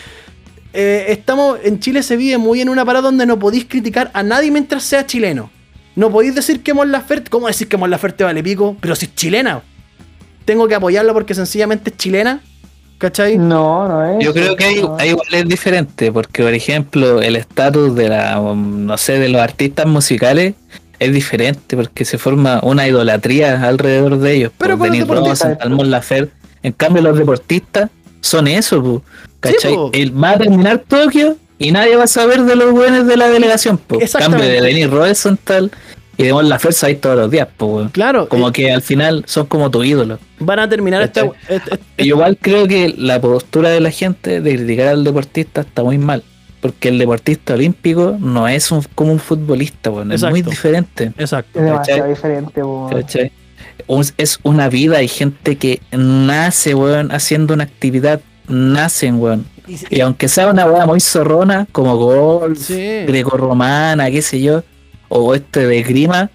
[0.72, 4.22] eh, estamos, en Chile se vive muy en una parada donde no podéis criticar a
[4.22, 5.50] nadie mientras sea chileno.
[5.96, 8.76] No podéis decir que Mon Laferte, ¿cómo decir que Mon Laferte vale pico?
[8.80, 9.60] Pero si es chilena.
[10.44, 12.40] Tengo que apoyarla porque sencillamente es chilena,
[12.98, 13.38] ¿cachai?
[13.38, 14.24] No, no es.
[14.24, 14.96] Yo creo que no.
[15.00, 19.28] ahí igual es diferente, porque por ejemplo el estatus de la, um, no sé, de
[19.30, 20.54] los artistas musicales
[20.98, 24.52] es diferente, porque se forma una idolatría alrededor de ellos.
[24.58, 26.32] Pero por Denis Mon Laferte.
[26.62, 27.88] En cambio los deportistas
[28.20, 29.02] son eso, pu,
[29.40, 29.74] ¿cachai?
[29.74, 29.90] po.
[29.94, 33.28] El- va a terminar Tokio y nadie va a saber de los buenos de la
[33.28, 33.80] delegación.
[33.90, 35.70] En cambio de Denis Rosenthal
[36.16, 37.88] y de Laferte ahí todos los días, pu, weón.
[37.90, 40.18] Claro, Como eh, que al final son como tu ídolo.
[40.40, 41.56] van a terminar esta, ¿Cachai?
[41.56, 45.60] est- est- Yo igual creo que la postura de la gente de criticar al deportista
[45.60, 46.24] está muy mal.
[46.60, 51.12] Porque el deportista olímpico no es un, como un futbolista, bueno, es muy diferente.
[51.16, 51.58] Exacto.
[51.60, 52.14] Es demasiado ¿cachai?
[52.14, 52.62] diferente,
[54.16, 59.46] Es una vida, hay gente que nace, weón, haciendo una actividad, nacen, weón.
[59.90, 63.04] Y aunque sea una weá muy zorrona, como golf, Sí.
[63.06, 64.64] grecorromana, qué sé yo,
[65.08, 66.30] o este de grima,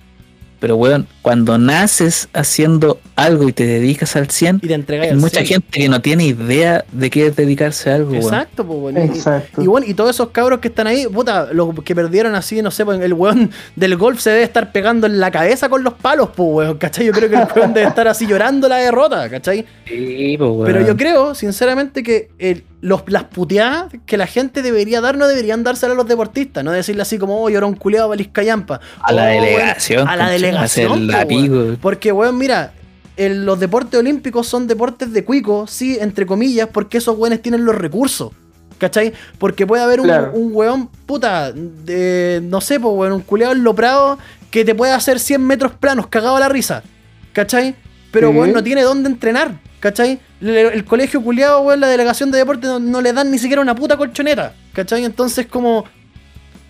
[0.59, 5.17] pero weón, cuando naces haciendo algo y te dedicas al 100, Y te hay al
[5.17, 5.45] mucha 100.
[5.47, 8.13] gente que no tiene idea de qué es dedicarse a algo.
[8.13, 8.99] Exacto, pues, bueno.
[9.03, 9.61] Y- Exacto.
[9.63, 12.69] Y, bueno, y todos esos cabros que están ahí, puta, los que perdieron así, no
[12.71, 15.93] sé, pues, el weón del golf se debe estar pegando en la cabeza con los
[15.93, 17.05] palos, pues, weón, ¿cachai?
[17.05, 19.65] Yo creo que el weón debe estar así llorando la derrota, ¿cachai?
[19.87, 20.65] Sí, pues, weón.
[20.65, 25.25] Pero yo creo, sinceramente, que el- los, las puteadas que la gente debería dar no
[25.25, 28.81] deberían dárselas a los deportistas, no decirle así como, oh, lloró un culeado Valiscayampa.
[29.01, 31.07] A la Oh, delegación, a la delegación.
[31.19, 31.77] La pico.
[31.81, 32.73] Porque, weón, mira,
[33.17, 37.65] el- los deportes olímpicos son deportes de cuico, sí, entre comillas, porque esos weones tienen
[37.65, 38.31] los recursos.
[38.79, 39.13] ¿Cachai?
[39.37, 40.31] Porque puede haber un, Claro.
[40.33, 44.17] un weón, puta, de, no sé, pues, weón, un culeado en Loprado
[44.51, 46.83] que te puede hacer 100 metros planos, cagado a la risa.
[47.31, 47.75] ¿Cachai?
[48.11, 49.59] Pero, weón, no tiene dónde entrenar.
[49.79, 50.19] ¿Cachai?
[50.39, 53.61] Le- El, colegio culiado, weón, la delegación de deporte no, no le dan ni siquiera
[53.61, 54.53] una puta colchoneta.
[54.73, 55.05] ¿Cachai?
[55.05, 55.85] Entonces, como,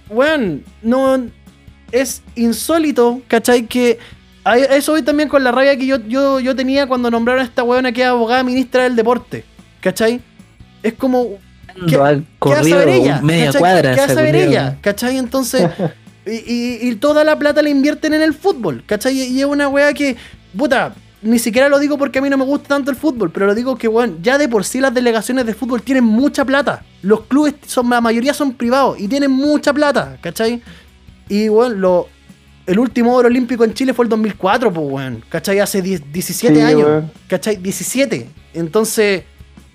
[0.10, 1.20] weón, no.
[1.92, 3.68] Es insólito, ¿cachai?
[3.68, 4.00] Que
[4.46, 7.64] eso voy también con la rabia que yo, yo, yo tenía cuando nombraron a esta
[7.64, 9.46] weona que es abogada ministra del deporte.
[9.82, 10.22] ¿Cachai?
[10.82, 11.38] Es como.
[11.88, 13.22] ¿Qué- Lo ha ¿Qué va a corrido saber ella?
[13.22, 13.60] media ¿cachai?
[13.62, 13.92] cuadra.
[13.96, 14.50] ¿Qué va a se ha saber corrido.
[14.52, 14.78] ella?
[14.82, 15.18] ¿Cachai?
[15.18, 15.68] Entonces,
[16.26, 19.14] Y, y- y toda la plata la invierten en el fútbol, ¿cachai?
[19.20, 20.16] Y es una weá que,
[20.58, 23.46] puta, ni siquiera lo digo porque a mí no me gusta tanto el fútbol, pero
[23.46, 26.84] lo digo que, weón, ya de por sí las delegaciones de fútbol tienen mucha plata.
[27.02, 30.62] Los clubes, son, la mayoría son privados y tienen mucha plata, ¿cachai?
[31.28, 32.08] Y, weón, lo,
[32.66, 35.60] el último oro olímpico en Chile fue el 2004, pues, weón, ¿cachai?
[35.60, 37.12] Hace 10 17 Sí, años, weón.
[37.28, 37.58] ¿cachai?
[37.58, 38.28] 17.
[38.54, 39.24] Entonces,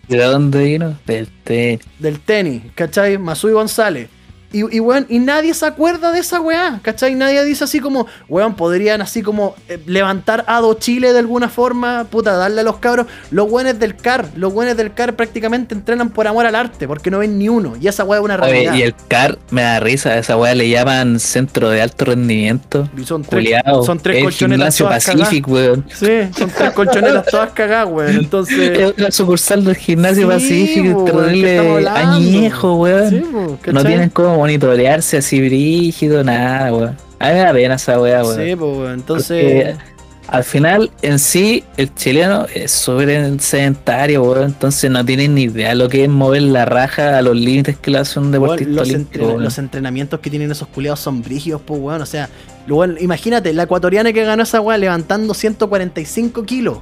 [0.09, 0.99] ¿Y de dónde vino?
[1.07, 1.78] Del té.
[1.99, 3.18] del tenis, ¿cachai?
[3.18, 4.09] Masui González.
[4.53, 7.14] Y, y, weón, y nadie se acuerda de esa weá, ¿cachai?
[7.14, 12.05] Nadie dice así como, weón, podrían así como eh, levantar Ado Chile de alguna forma,
[12.11, 13.07] puta, darle a los cabros.
[13.30, 17.11] Los weones del CAR, los weones del CAR prácticamente entrenan por amor al arte, porque
[17.11, 17.74] no ven ni uno.
[17.78, 18.74] Y esa weá es una Oye, realidad.
[18.74, 22.88] y el CAR me da risa, a esa weá le llaman centro de alto rendimiento.
[22.96, 23.84] Y son tres, Culeado.
[23.84, 25.82] son tres el colchonetas todas Pacific, weón.
[25.82, 25.99] cagadas.
[25.99, 28.16] Sí, son tres colchonetas todas cagadas, weón.
[28.16, 28.78] Entonces...
[28.78, 33.11] Es una sucursal del gimnasio Sí, weón, ¿qué terrible añejo, weón.
[33.11, 36.97] Sí, po, no tienen cómo monitorearse así brígido, nada, weón.
[37.18, 38.36] A mí me da pena esa weá, weón.
[38.45, 38.95] Sí, pues.
[38.95, 39.43] Entonces...
[39.74, 39.89] Porque
[40.28, 44.45] al final, en sí, el chileno es súper sedentario, weón.
[44.45, 47.91] Entonces no tienen ni idea lo que es mover la raja a los límites que
[47.91, 49.43] le hace un deportista los, weón.
[49.43, 52.03] los entrenamientos que tienen esos culiados son brígidos, pues, weón.
[52.03, 52.28] O sea,
[52.68, 56.78] weón, imagínate, la ecuatoriana que ganó esa weá levantando 145 kilos.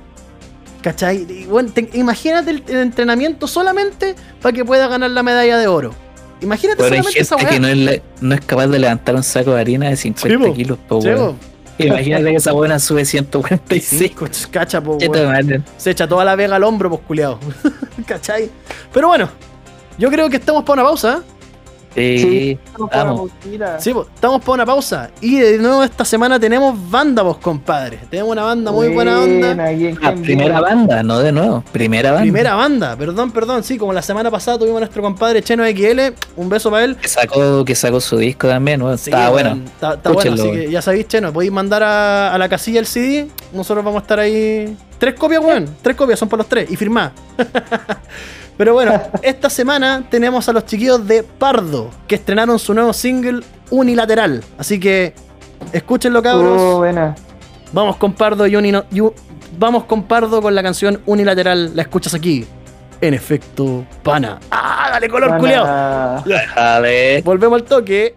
[0.82, 1.26] ¿Cachai?
[1.28, 5.66] Y, weón, te- imagínate el, el entrenamiento solamente para que pueda ganar la medalla de
[5.68, 5.94] oro.
[6.40, 7.54] Imagínate Pero hay solamente esa gente weá.
[7.54, 10.28] que no es, la- no es capaz de levantar un saco de harina de 50
[10.28, 10.54] Sí, po.
[10.54, 11.36] kilos, po, weón.
[11.78, 14.24] Imagínate que esa buena sube Sí, 145.
[14.26, 15.64] coch- cacha, pues, ¿Qué te weón.
[15.76, 17.38] Se echa toda la vega al hombro, pues, culiado.
[18.06, 18.50] ¿Cachai?
[18.92, 19.28] Pero bueno,
[19.98, 21.18] yo creo que estamos para una pausa.
[21.22, 21.35] ¿eh?
[21.96, 22.58] Sí,
[22.92, 23.30] vamos.
[23.78, 25.10] Sí, pues, estamos para una pausa.
[25.22, 27.98] Y de nuevo esta semana tenemos banda, vos, compadre.
[28.10, 29.56] Tenemos una banda muy buena onda.
[30.02, 31.64] Ah, primera banda, no de nuevo.
[31.72, 32.22] Primera banda.
[32.22, 36.14] Primera banda, perdón, perdón, sí, como la semana pasada tuvimos a nuestro compadre Cheno XL,
[36.36, 36.96] un beso para él.
[36.96, 38.82] Que sacó, que sacó su disco también.
[38.98, 39.58] Sí, weón, bueno.
[39.64, 42.80] Está, está bueno, Escúchenlo, así que ya sabéis, Cheno, podéis mandar a, a la casilla
[42.80, 43.28] el CD.
[43.52, 44.76] Nosotros vamos a estar ahí.
[44.98, 45.66] Tres copias, weón.
[45.82, 46.70] Tres copias, son por los tres.
[46.70, 47.12] Y firmá.
[48.56, 53.40] Pero bueno, esta semana tenemos a los chiquillos de Pardo, que estrenaron su nuevo single
[53.70, 54.42] Unilateral.
[54.58, 55.12] Así que
[55.72, 56.60] escúchenlo, cabros.
[56.60, 57.14] Oh, buena.
[57.72, 59.00] Vamos con Pardo y Unino- y
[59.58, 61.74] Vamos con Pardo con la canción Unilateral.
[61.74, 62.46] La escuchas aquí.
[63.00, 64.38] En efecto, pana.
[64.50, 64.88] ¡Ah!
[64.92, 66.22] Dale color, culiao.
[66.24, 67.20] Déjale.
[67.22, 68.14] Volvemos al toque.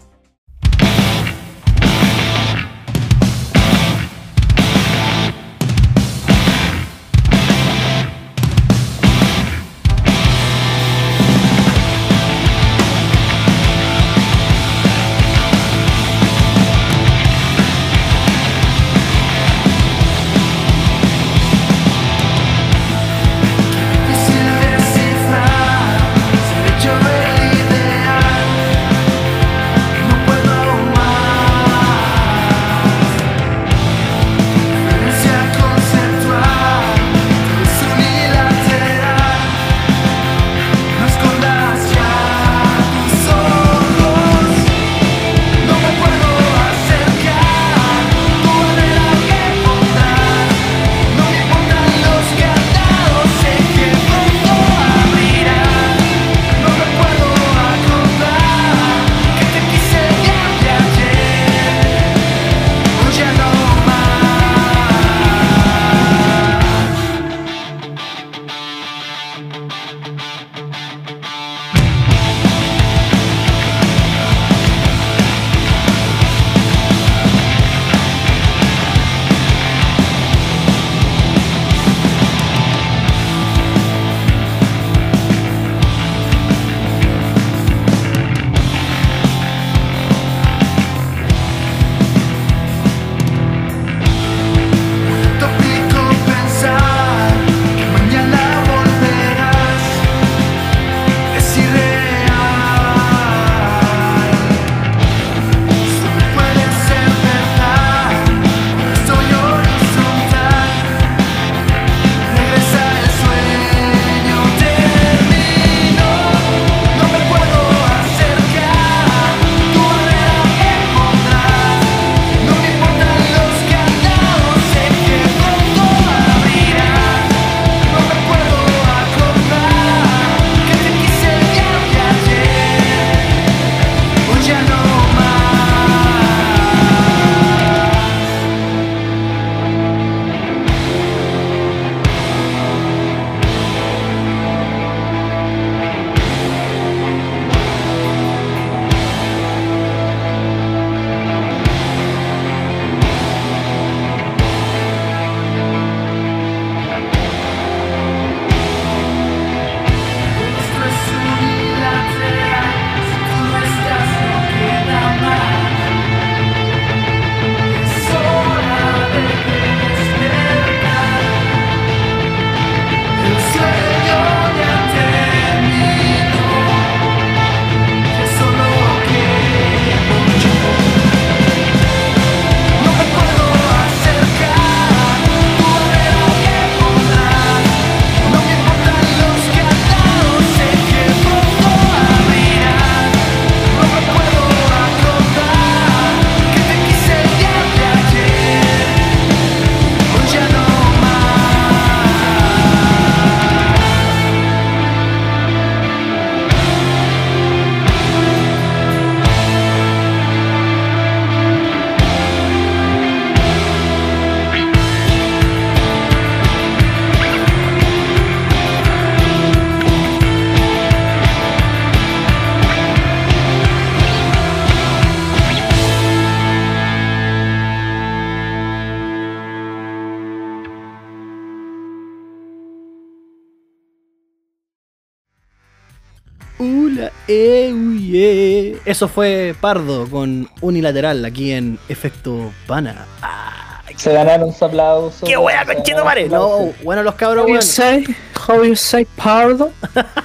[236.60, 238.78] Ula, eh, uy, eh.
[238.86, 243.05] Eso fue Pardo con Unilateral aquí en Efecto Pana.
[243.22, 245.26] Ah, Se ganaron su aplauso.
[245.26, 246.28] ¡Qué wea, conchito mare!
[246.28, 247.64] No, bueno, los cabros, How you weón.
[247.64, 248.05] say?
[248.47, 249.72] How you say pardo?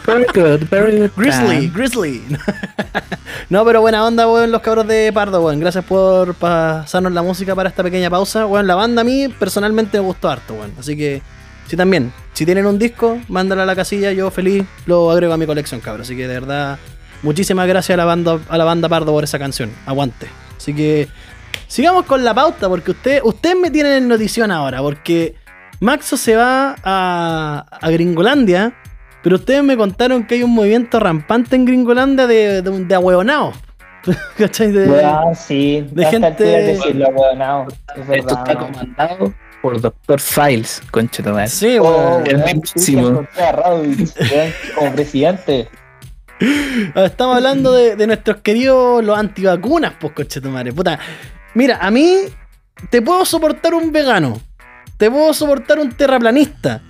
[0.07, 1.11] Very good, very good.
[1.17, 2.23] Grizzly, Grizzly.
[3.51, 5.61] no, pero buena onda, weón, los cabros de Pardo, weón.
[5.61, 8.47] Gracias por pasarnos la música para esta pequeña pausa.
[8.47, 10.73] Weón, la banda a mí personalmente me gustó harto, weón.
[10.79, 11.23] Así que,
[11.67, 12.13] sí, también.
[12.33, 14.13] Si tienen un disco, mándalo a la casilla.
[14.13, 16.07] Yo feliz lo agrego a mi colección, cabros.
[16.09, 16.79] Así que de verdad,
[17.23, 19.71] muchísimas gracias a la banda, a la banda Pardo por esa canción.
[19.87, 20.27] Aguante.
[20.57, 21.09] Así que,
[21.69, 25.35] sigamos con la pauta, porque usted, ustedes me tienen en notición ahora, porque
[25.81, 28.73] Maxo se va a, a Gringolandia.
[29.23, 33.57] Pero ustedes me contaron que hay un movimiento rampante en Gringolandia de, de, de ahueonados.
[34.37, 34.71] ¿Cachai?
[34.71, 35.03] De-
[35.35, 35.87] sí.
[35.93, 39.33] de gente- decirlo, weón, no, es Esto está comandado
[39.65, 40.21] por Dr.
[40.21, 41.49] Files, concha de madre.
[41.49, 42.23] Sí, Oh, weón,
[44.75, 45.69] como presidente.
[46.95, 50.13] Ah, Estamos hablando de, de nuestros queridos los antivacunas, pues,
[50.51, 50.73] madre.
[50.73, 50.99] Puta.
[51.55, 52.17] Mira, a mí
[52.91, 54.39] te puedo soportar un vegano.
[54.99, 56.83] Te puedo soportar un terraplanista.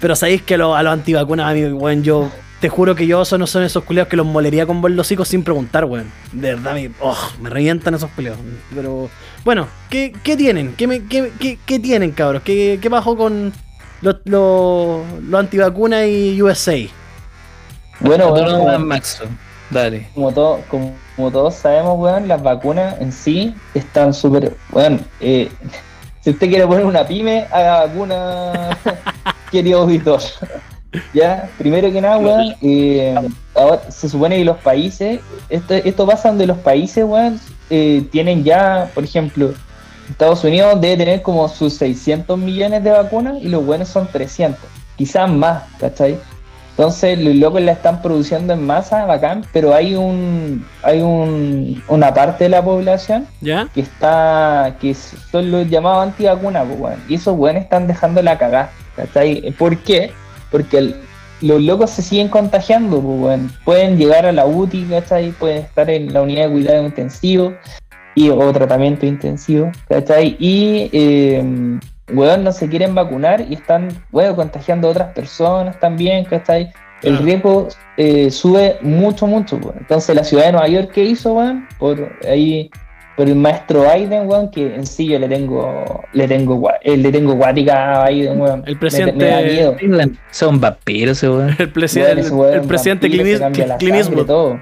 [0.00, 3.22] Pero sabéis que lo- a los antivacunas, a mí, weón, yo te juro que yo
[3.38, 6.10] no son esos culeos que los molería con los sin preguntar, weón.
[6.32, 8.38] De verdad, me, oh, me revientan esos culeos.
[8.74, 9.08] Pero,
[9.48, 10.74] bueno, ¿qué, qué tienen?
[10.76, 12.42] ¿Qué, me- qué- qué- qué tienen, cabros?
[12.42, 13.50] ¿Qué, qué pasó con
[14.02, 16.76] los, los, los antivacunas y USA?
[18.00, 19.24] Bueno, Bueno, weón, como- Maxo,
[19.70, 20.06] dale.
[20.14, 24.54] como, todo, como, como todos sabemos, weón, las vacunas en sí están súper.
[24.70, 25.48] Weón, eh,
[26.20, 28.76] si usted quiere poner una pyme, haga vacuna,
[29.50, 30.20] querido auditor.
[31.12, 33.14] Ya, primero que nada, weón, eh,
[33.54, 38.44] ahora se supone que los países, esto, esto pasa donde los países, weón, eh, tienen
[38.44, 39.52] ya, por ejemplo,
[40.08, 44.58] Estados Unidos debe tener como sus 600 millones de vacunas y los buenos son 300,
[44.96, 46.18] quizás más, ¿cachai?
[46.70, 52.14] Entonces los locos la están produciendo en masa, bacán, pero hay un hay un, una
[52.14, 53.68] parte de la población ¿Ya?
[53.74, 58.70] que está que son los llamados antivacunas, pues, y esos weones están dejando la cagada,
[58.94, 59.50] ¿cachai?
[59.58, 60.12] ¿Por qué?
[60.50, 60.96] Porque el-
[61.40, 65.30] los locos se siguen contagiando, pues, pueden llegar a la UTI, ¿cachai?
[65.32, 67.52] Pueden estar en la unidad de cuidado intensivo
[68.14, 70.36] y o tratamiento intensivo, ¿cachai?
[70.40, 71.78] Y eh,
[72.12, 76.72] weón, no se quieren vacunar y están, weón, contagiando a otras personas también, ¿cachai?
[77.02, 79.76] El riesgo eh, sube mucho, mucho, weón.
[79.78, 81.68] Entonces la ciudad de Nueva York, ¿qué hizo, weón?
[81.78, 82.70] Por ahí,
[83.18, 86.96] por el maestro Biden, weón, que en sí yo le tengo, le tengo, gua- eh,
[86.96, 88.62] le tengo guática a Biden, weón.
[88.64, 89.76] El presidente- me da miedo.
[90.30, 91.48] Son vampiros, weón.
[91.48, 94.56] El, Weón, presidente, weón el presidente vampiro, Clint, Eastwood.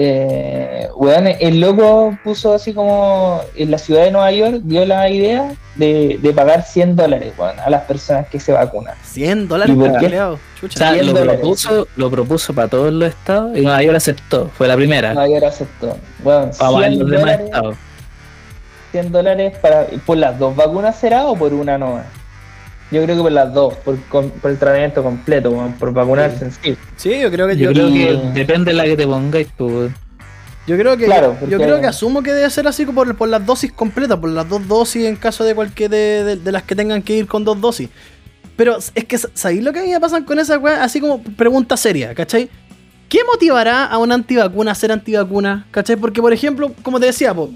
[0.00, 5.10] Eh, weón, el loco puso así como en la ciudad de Nueva York dio la
[5.10, 8.94] idea de, de pagar 100 dólares weón, a las personas que se vacunan.
[9.02, 10.04] 100 dólares ¿Y por qué?
[10.06, 10.34] culiao.
[10.34, 10.78] O Chucha.
[10.78, 11.40] sea, 100 lo dólares.
[11.40, 14.48] propuso, lo propuso para todos los estados y Nueva York aceptó.
[14.56, 15.14] Fue la primera.
[15.14, 15.96] Nueva York aceptó.
[16.22, 17.76] Weón, Vamos a ver 100 los demás dólares, estados.
[18.92, 22.00] 100 dólares para, por las dos vacunas será o por una no.
[22.90, 26.46] Yo creo que por las dos, por, con- por el tratamiento completo, weón, por vacunarse
[26.46, 26.76] en sí.
[26.96, 27.92] Sí, yo creo que Yo yo, creo y-
[28.32, 29.94] que depende de la que te pongáis, weón.
[30.66, 33.04] yo creo que Claro, yo, porque- yo creo que asumo que debe ser así como
[33.04, 36.36] por, por las dosis completas, por las dos dosis en caso de cualquier de, de-
[36.36, 37.90] de las que tengan que ir con dos dosis.
[38.56, 40.82] Pero es que ¿sabéis lo que a mí me pasan con esa weá?
[40.82, 42.48] Así como pregunta seria, ¿cachai?
[43.08, 45.66] ¿Qué motivará a un antivacuna a ser antivacuna?
[45.70, 45.96] ¿Cachai?
[45.96, 47.50] Porque, por ejemplo, como te decía, po,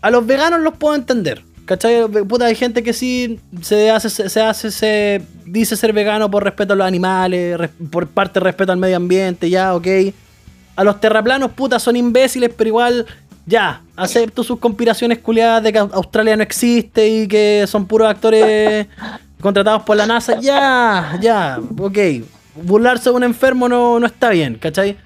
[0.00, 1.42] a los veganos los puedo entender.
[1.72, 2.06] ¿Cachai?
[2.28, 6.74] Puta, hay gente que sí se hace, se, hace, se dice ser vegano por respeto
[6.74, 7.58] a los animales,
[7.90, 9.86] por parte respeto al medio ambiente, ya, ok.
[10.76, 13.06] A los terraplanos, puta, son imbéciles, pero igual,
[13.46, 18.86] ya, acepto sus conspiraciones culiadas de que Australia no existe y que son puros actores
[19.40, 21.98] contratados por la NASA, ya, ya, ok.
[22.54, 24.98] Burlarse de un enfermo no, no está bien, ¿cachai?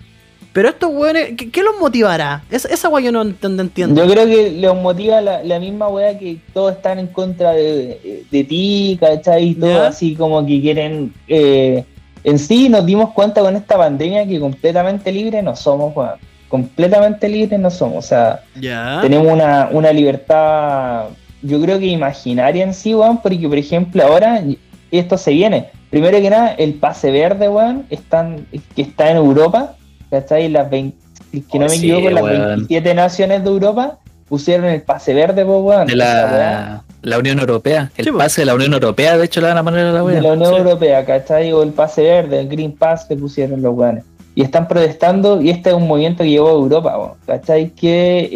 [0.56, 2.42] Pero estos weones, ¿qué, qué los motivará?
[2.50, 4.02] Esa, esa weá yo no ent- entiendo.
[4.02, 8.24] Yo creo que les motiva la, la misma weá que todos están en contra de,
[8.30, 9.48] de ti, ¿cachai?
[9.50, 9.88] Y todo Ya.
[9.88, 11.12] así como que quieren.
[11.28, 11.84] eh,
[12.24, 16.14] en sí nos dimos cuenta con esta pandemia que completamente libres no somos, weón.
[16.48, 18.04] Completamente libres no somos.
[18.06, 19.00] O sea, Ya.
[19.02, 21.08] tenemos una, una libertad,
[21.42, 24.42] yo creo que imaginaria en sí, weón, porque por ejemplo ahora
[24.90, 25.66] esto se viene.
[25.90, 29.76] Primero que nada, el pase verde, weón, están, que está en Europa,
[30.10, 30.48] ¿cachai?
[30.48, 30.96] Las 20,
[31.32, 32.46] si que no Oh, me sí, equivoco, las weón.
[32.48, 33.98] 27 naciones de Europa
[34.28, 35.86] pusieron el pase verde, pues, weón.
[35.86, 37.90] De la, la Unión Europea.
[37.96, 39.98] El Sí, pase de la Unión Europea, de hecho, le van a poner a la
[39.98, 40.20] de wea.
[40.22, 40.56] la Unión sí.
[40.58, 41.52] Europea, ¿cachai?
[41.52, 44.04] O el pase verde, el Green Pass que pusieron los weones.
[44.34, 47.70] Y están protestando, y este es un movimiento que llevó a Europa, weón, ¿cachai?
[47.70, 48.28] Que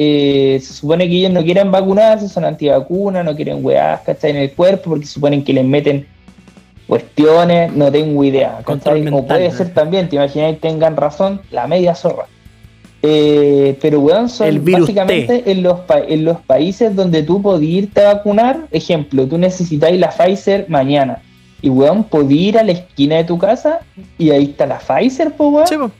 [0.55, 4.31] eh, se supone que ellos no quieren vacunarse, son antivacunas, no quieren weás, ¿cachai?
[4.31, 6.07] En el cuerpo, porque suponen que les meten
[6.91, 8.59] cuestiones, no tengo idea.
[8.66, 12.26] O puede ser también, te imaginas que tengan razón, la media zorra.
[13.03, 15.78] Eh, pero weón, son El virus básicamente en los,
[16.09, 21.22] en los países donde tú podías irte a vacunar, ejemplo, tú necesitáis la Pfizer mañana.
[21.62, 23.80] Y weón, podías ir a la esquina de tu casa
[24.18, 25.66] y ahí está la Pfizer, pues weón.
[25.68, 25.91] Sí, po.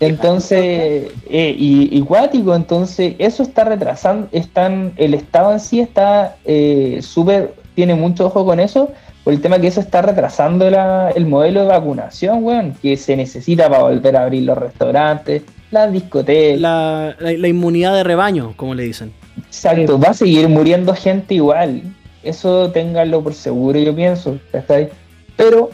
[0.00, 6.34] Entonces, eh, y, y cuático, entonces eso está retrasando, están, el Estado en sí está
[6.44, 8.90] eh, súper, tiene mucho ojo con eso,
[9.24, 13.16] por el tema que eso está retrasando la- el modelo de vacunación, weón, que se
[13.16, 18.52] necesita para volver a abrir los restaurantes, las discotecas, La, la- la inmunidad de rebaño,
[18.56, 19.12] como le dicen.
[19.46, 21.82] exacto, va a seguir muriendo gente igual,
[22.22, 24.88] eso ténganlo por seguro, yo pienso, ¿cachai?
[25.36, 25.70] Pero,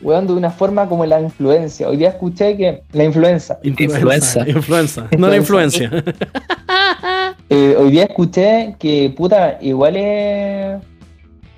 [0.00, 4.48] weón, de una forma como la influencia, hoy día escuché que la influenza, Influenza.
[4.48, 5.08] Influenza.
[5.18, 5.90] No la influencia.
[7.50, 10.76] Eh, hoy día escuché que, puta, igual es,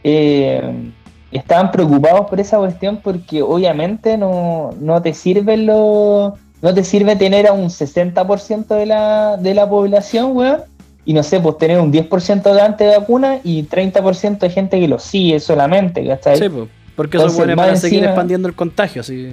[0.05, 0.91] eh,
[1.33, 7.17] estaban preocupados por esa cuestión porque obviamente no, no te sirve lo, no te sirve
[7.17, 10.61] tener a un 60% de la, de la población, weón,
[11.05, 14.99] y no sé, pues tener un 10% de antivacuna y 30% de gente que lo
[14.99, 16.37] sigue solamente, ¿cachai?
[16.37, 16.69] Sí, po.
[16.97, 19.01] Porque eso bueno para seguir encima- expandiendo el contagio.
[19.01, 19.29] Así.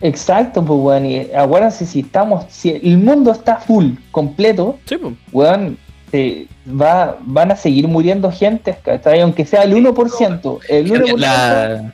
[0.00, 5.12] Exacto, pues, weón, y acuérdense, si estamos, si el mundo está full, completo, Sí, po.
[5.32, 5.76] weón,
[6.12, 9.20] eh, va, van a seguir muriendo gente, ¿cachai?
[9.20, 10.58] Aunque sea el 1%.
[10.68, 11.16] El 1%.
[11.18, 11.92] La-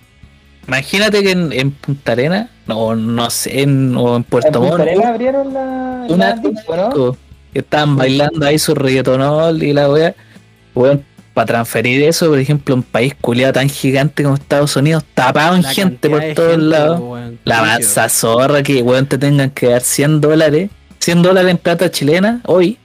[0.66, 4.68] Imagínate que en, en Punta Arena, no, no sé, en, o en en Puerto Punta
[4.78, 6.84] Montt, Arenas abrieron la, una la disco, ¿no?
[6.86, 7.16] disco,
[7.52, 10.14] que estaban bailando ahí su reggaetonol y la wea.
[10.74, 11.04] Weón,
[11.34, 15.62] para transferir eso, por ejemplo, un país culiado tan gigante como Estados Unidos, tapado en
[15.62, 17.02] La gente por todos lados.
[17.44, 20.70] La masa zorra que weón te tengan que dar 100 dólares.
[21.00, 22.78] 100 dólares en plata chilena hoy.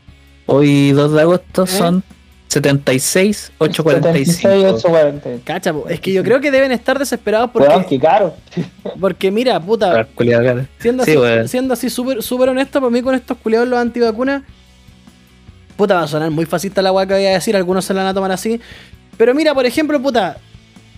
[0.51, 2.03] Hoy 2 de agosto son
[2.47, 4.31] 76, 845.
[4.31, 5.45] 76, 840.
[5.45, 8.33] Cacha, es que yo creo que deben estar desesperados porque, Weón, qué caro.
[8.99, 10.07] porque mira, puta,
[10.79, 14.41] siendo Sí, así, siendo así súper súper honesto, para mí con estos culiados los antivacunas,
[15.77, 18.01] puta, va a sonar muy fascista la weá que voy a decir, algunos se la
[18.01, 18.59] van a tomar así.
[19.17, 20.37] Pero mira, por ejemplo, puta,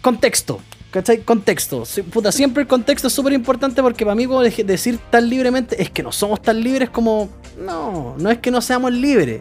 [0.02, 0.62] contexto.
[0.92, 1.20] ¿Cachai?
[1.22, 1.84] Contexto.
[2.12, 5.82] Puta, siempre el contexto es súper importante porque para mí como de- decir tan libremente
[5.82, 7.30] es que no somos tan libres como...
[7.58, 9.40] No, no es que no seamos libres.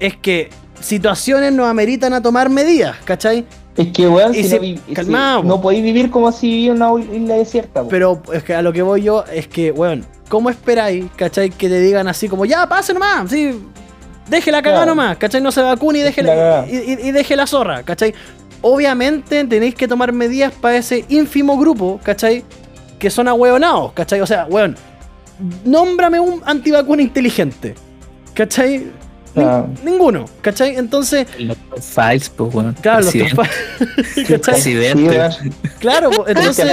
[0.00, 3.44] Es que situaciones nos ameritan a tomar medidas, ¿cachai?
[3.76, 5.60] Es que, weón, si no, vi- si- no po.
[5.62, 7.82] podéis vivir como si vivieras en una isla desierta.
[7.82, 7.88] po.
[7.88, 11.68] Pero es que a lo que voy yo es que, weón, ¿cómo esperáis, cachai, que
[11.68, 13.52] te digan así como, ya, pase nomás, sí,
[14.28, 14.96] deje la cagada Claro.
[14.96, 16.66] nomás, cachai, no se vacune y deje Deje la la, cagada.
[16.68, 18.12] y, y- y deje la zorra, cachai?
[18.60, 22.44] Obviamente tenéis que tomar medidas para ese ínfimo grupo, cachai,
[22.98, 24.76] que son ahueonados, cachai, o sea, weón,
[25.64, 27.74] nómbrame un antivacuna inteligente,
[28.34, 28.86] cachai,
[29.36, 29.64] Ah.
[29.84, 32.74] ninguno, cachai, entonces, Los files, pues weón.
[32.80, 33.42] claro, los Presidente.
[33.96, 34.54] que- Sí, ¿cachai?
[34.54, 35.08] Presidente.
[35.08, 35.32] weón.
[35.78, 36.72] Claro, entonces...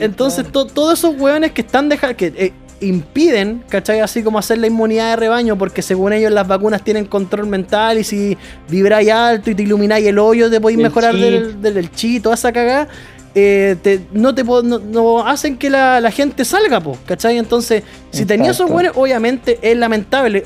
[0.00, 2.16] Entonces, to- todos esos hueones que están dejando.
[2.18, 4.00] que eh, impiden, ¿cachai?
[4.00, 7.98] Así como hacer la inmunidad de rebaño, porque según ellos las vacunas tienen control mental
[7.98, 8.36] y si
[8.68, 11.20] vibráis alto y te ilumináis el hoyo, te podéis El mejorar chi.
[11.20, 12.88] del, del, del chi, toda esa cagada.
[13.34, 17.38] eh, te- no te no, no hacen que la, la gente salga, po, ¿cachai?
[17.38, 20.44] Entonces, si tenías esos hueones, obviamente es lamentable.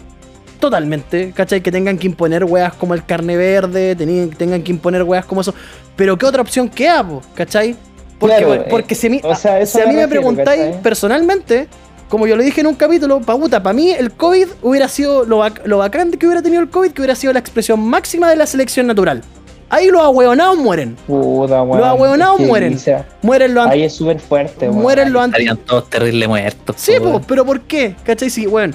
[0.60, 1.60] Totalmente, ¿cachai?
[1.60, 5.54] Que tengan que imponer weas como el carne verde, tengan que imponer weas como eso.
[5.96, 7.20] Pero ¿qué otra opción queda, po?
[7.34, 7.76] ¿cachai?
[8.18, 10.02] Porque, Claro, porque eh, si a mí, o sea, eso si a me mí me
[10.02, 10.82] refiero, preguntáis ¿cachai?
[10.82, 11.68] personalmente,
[12.08, 15.38] como yo lo dije en un capítulo, paguta, para mí el COVID hubiera sido lo,
[15.40, 18.28] bac- lo bacán de que hubiera tenido el COVID, que hubiera sido la expresión máxima
[18.30, 19.22] de la selección natural.
[19.70, 20.94] Ahí los ahueonados mueren.
[21.06, 21.78] Puta, weón.
[21.80, 22.78] Los ahueonados mueren.
[23.22, 24.82] Mueren los, ahí es súper fuerte, weón.
[24.82, 25.24] mueren los.
[25.26, 26.76] Estarían todos terrible muertos.
[26.78, 27.24] Sí, po, weón.
[27.26, 27.96] pero ¿por qué?
[28.04, 28.30] ¿Cachai?
[28.30, 28.74] Sí, bueno.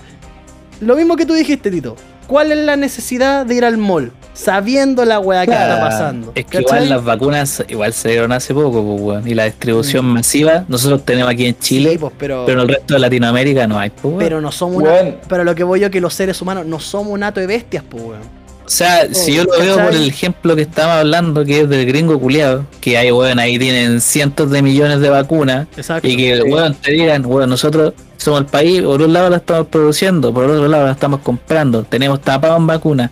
[0.81, 1.95] Lo mismo que tú dijiste, Tito.
[2.27, 4.11] ¿Cuál es la necesidad de ir al mall?
[4.43, 5.73] Sabiendo la weá que Claro.
[5.73, 6.31] está pasando.
[6.33, 6.77] Es que ¿cachai?
[6.85, 9.27] igual las vacunas igual se dieron hace poco, pues, weón.
[9.27, 11.91] Y la distribución masiva, nosotros tenemos aquí en Chile, Mm.
[11.93, 14.77] Sí, pues, pero, pero en el resto de Latinoamérica no hay, pues, pero no somos
[14.83, 14.91] una.
[15.27, 17.47] Pero lo que voy yo es que los seres humanos no somos un hato de
[17.47, 18.39] bestias, pues, weón.
[18.65, 19.85] O sea, si yo lo veo ¿Cachai?
[19.93, 23.57] por el ejemplo que estamos hablando, que es del gringo culiado, que hay, weón, ahí
[23.57, 26.07] tienen cientos de millones de vacunas, Exacto.
[26.07, 26.41] y que, Sí.
[26.43, 30.45] weón, te digan, weón, nosotros somos el país, por un lado la estamos produciendo, por
[30.45, 33.09] otro lado la estamos comprando, tenemos tapado en vacunas,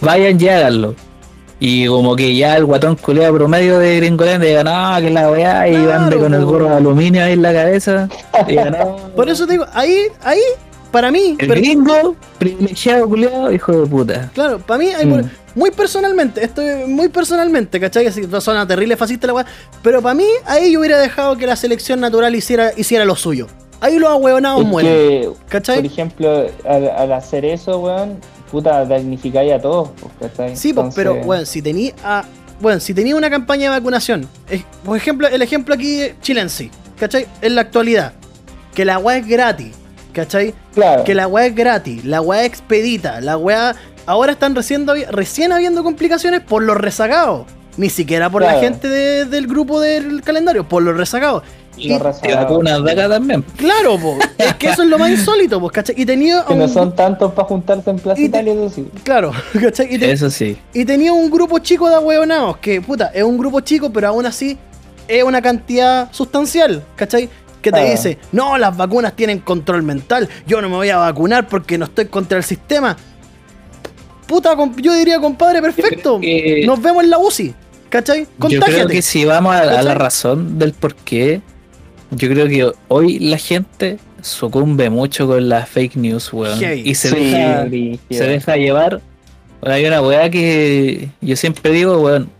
[0.00, 0.94] vayan y háganlo.
[1.60, 5.68] Y como que ya el guatón culiado promedio de Gringolandia diga, no, que la weá,
[5.68, 8.08] y Claro, ande con el gorro de aluminio ahí en la cabeza,
[8.46, 8.96] y diga, no.
[9.16, 10.40] Por eso te digo, ahí, ahí,
[10.90, 14.30] para mí, El gringo, privilegiado culiado, hijo de puta.
[14.34, 15.10] claro, para mí, hay Mm.
[15.10, 15.24] por-
[15.54, 18.08] muy personalmente, esto es muy personalmente, ¿cachai?
[18.08, 19.46] Así que suena terrible fascista la weá,
[19.82, 23.46] pero para mí, ahí yo hubiera dejado que la selección natural hiciera, hiciera lo suyo.
[23.80, 25.76] Ahí los ahueonados mueren, que, ¿cachai?
[25.76, 28.18] por ejemplo, al, al hacer eso, weón,
[28.54, 30.56] puta, damnificáis a todos, pues, ¿cachai?
[30.56, 32.24] Sí, pues, pero, weón, si tení a.
[32.60, 37.26] bueno, si tenía una campaña de vacunación, eh, por ejemplo, el ejemplo aquí Chilense, ¿cachai?
[37.42, 38.12] En la actualidad,
[38.74, 39.72] que la weá es gratis,
[40.12, 40.54] ¿cachai?
[40.74, 41.04] Claro.
[41.04, 43.74] Que la weá es gratis, la weá es expedita, la weá.
[44.06, 47.46] Ahora están recién, recién habiendo complicaciones por los rezagados.
[47.76, 51.42] Ni siquiera por la gente de- del grupo del calendario, por los rezagados.
[51.76, 51.88] Y
[52.22, 53.42] Te vacunas de acá también.
[53.56, 54.16] Claro, po.
[54.38, 55.94] es que eso es lo más insólito, pues, ¿cachai?
[56.00, 58.88] Y tenía Que no son tantos para juntarse en Plaza Y te- Italia, eso sí.
[59.02, 59.94] Claro, ¿cachai?
[59.94, 60.56] Y, te- Eso sí.
[60.72, 64.24] y tenía un grupo chico de ahueonados, que puta, es un grupo chico, pero aún
[64.26, 64.56] así
[65.08, 67.28] es una cantidad sustancial, ¿cachai?
[67.60, 67.90] Que te Claro.
[67.90, 71.86] dice, no, las vacunas tienen control mental, yo no me voy a vacunar porque no
[71.86, 72.96] estoy contra el sistema.
[74.26, 76.18] Puta, yo diría, compadre, perfecto.
[76.20, 77.54] que- Nos vemos en la UCI,
[77.90, 78.20] ¿cachai?
[78.22, 78.92] Yo creo Contágiate.
[78.92, 81.42] que si vamos a, a la razón del por qué,
[82.16, 86.58] yo creo que hoy la gente sucumbe mucho con las fake news, weón.
[86.58, 86.82] Heavy.
[86.84, 87.66] Y se, Sí, deja,
[88.10, 89.00] se deja llevar.
[89.60, 92.30] Bueno, Hay una weá que yo siempre digo, weón,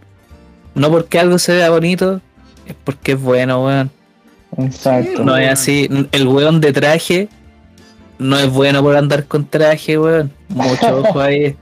[0.74, 2.20] no porque algo se vea bonito,
[2.66, 3.90] es porque es bueno, weón.
[4.58, 5.24] Exacto.
[5.24, 5.44] No weón.
[5.44, 5.88] es así.
[6.12, 7.28] El weón de traje
[8.18, 10.32] no es bueno por andar con traje, weón.
[10.48, 11.56] Mucho ojo ahí.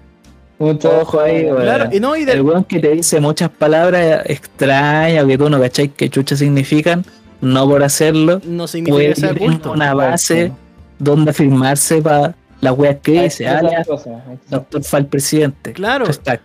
[0.58, 1.62] Mucho Ojo ahí, weón.
[1.62, 5.60] Claro, y no, y El weón que te dice muchas palabras extrañas que tú no
[5.60, 7.04] cachai qué chucha significan,
[7.42, 9.72] no por hacerlo, no puede culto.
[9.72, 10.52] una base
[10.98, 13.86] donde afirmarse para las weas que dice, Esas alias,
[14.48, 15.72] doctor Fal presidente.
[15.74, 16.06] Claro.
[16.06, 16.40] Hashtag.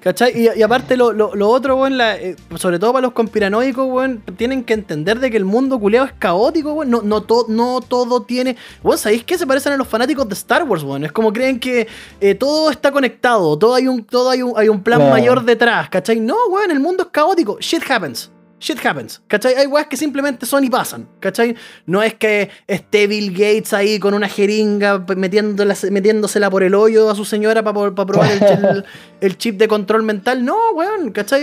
[0.00, 0.32] ¿Cachai?
[0.36, 3.86] Y, y aparte lo, lo- lo otro, weón, la- eh, sobre todo para los conspiranoicos,
[3.88, 6.90] weón, tienen que entender de que el mundo culeado es caótico, weón.
[6.90, 8.56] No, no, to- no todo tiene...
[8.82, 9.38] Weón, ¿sabéis qué?
[9.38, 11.04] Se parecen a los fanáticos de Star Wars, weón.
[11.04, 11.86] Es como creen que
[12.20, 15.88] eh, todo está conectado, todo hay un, todo hay un, hay un plan mayor detrás,
[15.88, 16.18] ¿cachai?
[16.18, 17.58] No, weón, el mundo es caótico.
[17.60, 18.31] Shit happens.
[18.62, 19.54] Shit happens, ¿cachai?
[19.56, 21.56] Hay weas que simplemente son y pasan, ¿cachai?
[21.84, 27.16] No es que esté Bill Gates ahí con una jeringa metiéndosela por el hoyo a
[27.16, 28.42] su señora para probar el,
[28.76, 28.84] el-
[29.20, 30.44] el chip de control mental.
[30.44, 31.42] No, weón, ¿cachai?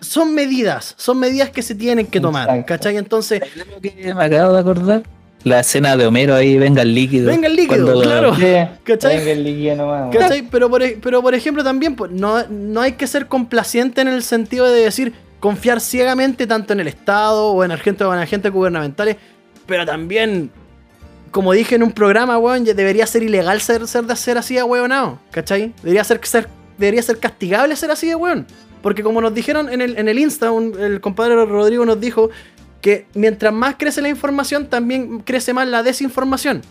[0.00, 2.66] Son medidas, son medidas que se tienen que tomar, Exacto.
[2.66, 2.96] ¿cachai?
[2.96, 5.02] Entonces, ¿Sabes lo que me acabo de acordar?
[5.44, 7.28] La escena de Homero ahí, venga el líquido.
[7.28, 8.32] venga el líquido, claro.
[8.82, 9.18] ¿Cachai?
[9.18, 10.12] venga el líquido nomás, weón.
[10.12, 10.42] ¿Cachai?
[10.50, 14.08] Pero por, e- pero por ejemplo también, pues, no, no hay que ser complaciente en
[14.08, 18.20] el sentido de decir confiar ciegamente tanto en el Estado o en agentes, o en
[18.20, 19.16] agentes gubernamentales,
[19.66, 20.50] pero también,
[21.30, 24.62] como dije en un programa, weón, debería ser ilegal ser, ser de ser así de
[24.62, 25.72] weonado, ¿cachai?
[25.82, 28.46] Debería ser, ser, debería ser castigable ser así de weón.
[28.82, 32.30] Porque como nos dijeron en el, en el Insta, un- el compadre Rodrigo nos dijo
[32.80, 36.62] que mientras más crece la información, también crece más la desinformación.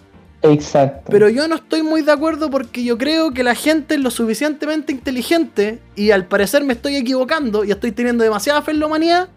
[0.41, 1.11] Exacto.
[1.11, 4.11] Pero yo no estoy muy de acuerdo porque yo creo que la gente es lo
[4.11, 8.87] suficientemente inteligente y al parecer me estoy equivocando y estoy teniendo demasiada fe en la
[8.87, 9.29] humanidad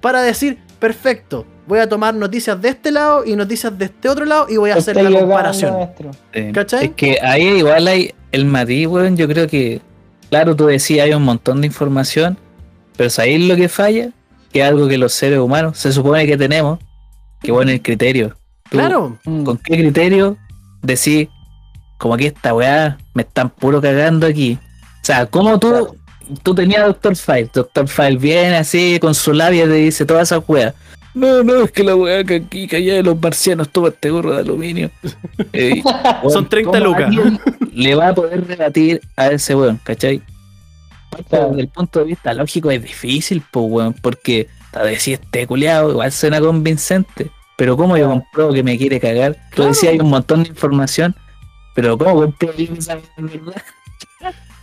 [0.00, 4.24] para decir, perfecto, voy a tomar noticias de este lado y noticias de este otro
[4.24, 5.90] lado y voy a hacer estoy la comparación.
[6.32, 6.52] Sí.
[6.52, 6.86] ¿Cachai?
[6.86, 9.16] Es que ahí igual hay el matiz, weón.
[9.16, 9.80] Yo creo que,
[10.30, 12.36] claro, tú decías, hay un montón de información,
[12.96, 14.10] pero ¿sabéis lo que falla?
[14.52, 16.78] Que es algo que los seres humanos se supone que tenemos,
[17.40, 18.36] que bueno, el criterio.
[18.70, 19.18] Claro.
[19.24, 20.36] ¿Con qué criterio
[20.82, 21.28] decís,
[21.98, 24.58] como que esta weá me están puro cagando aquí?
[25.02, 25.96] O sea, ¿cómo tú, Claro.
[26.42, 27.50] tú tenías Doctor File?
[27.52, 30.74] Doctor File viene así con su labia y te dice todas esas weas.
[31.14, 34.32] No, no, es que la weá que aquí calla de los marcianos toma este gorro
[34.34, 34.90] de aluminio.
[35.52, 35.82] Eh,
[36.32, 37.12] Son 30 ¿cómo lucas.
[37.72, 40.20] Le va a poder rebatir a ese weón, ¿cachai?
[41.30, 45.90] Desde el punto de vista lógico es difícil, pues weón, porque a decir este culiado
[45.92, 47.30] igual suena convincente.
[47.56, 49.34] Pero ¿cómo yo compruebo que me quiere cagar?
[49.34, 49.70] Tú Claro.
[49.70, 51.14] decías hay un montón de información,
[51.74, 53.62] pero ¿cómo compruebo que esa es verdad?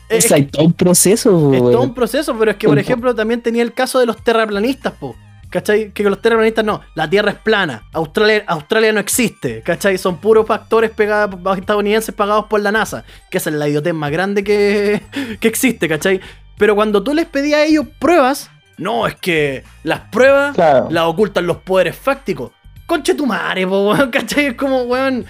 [0.09, 1.81] es, sea, hay todo un proceso, es todo weón.
[1.89, 5.15] un proceso, pero es que, por ejemplo, también tenía el caso de los terraplanistas, po.
[5.49, 5.91] ¿Cachai?
[5.91, 9.97] Que los terraplanistas no, la Tierra es plana, Australia, Australia no existe, ¿cachai?
[9.97, 14.11] Son puros factores pegados, estadounidenses pagados por la NASA, que esa es la idiotez más
[14.11, 15.01] grande que,
[15.41, 16.21] que existe, ¿cachai?
[16.57, 20.87] Pero cuando tú les pedías a ellos pruebas, no, es que las pruebas Claro.
[20.89, 22.51] las ocultan los poderes fácticos.
[22.91, 24.47] Conche tu madre, po, weón, ¿cachai?
[24.47, 25.25] Es como, weón,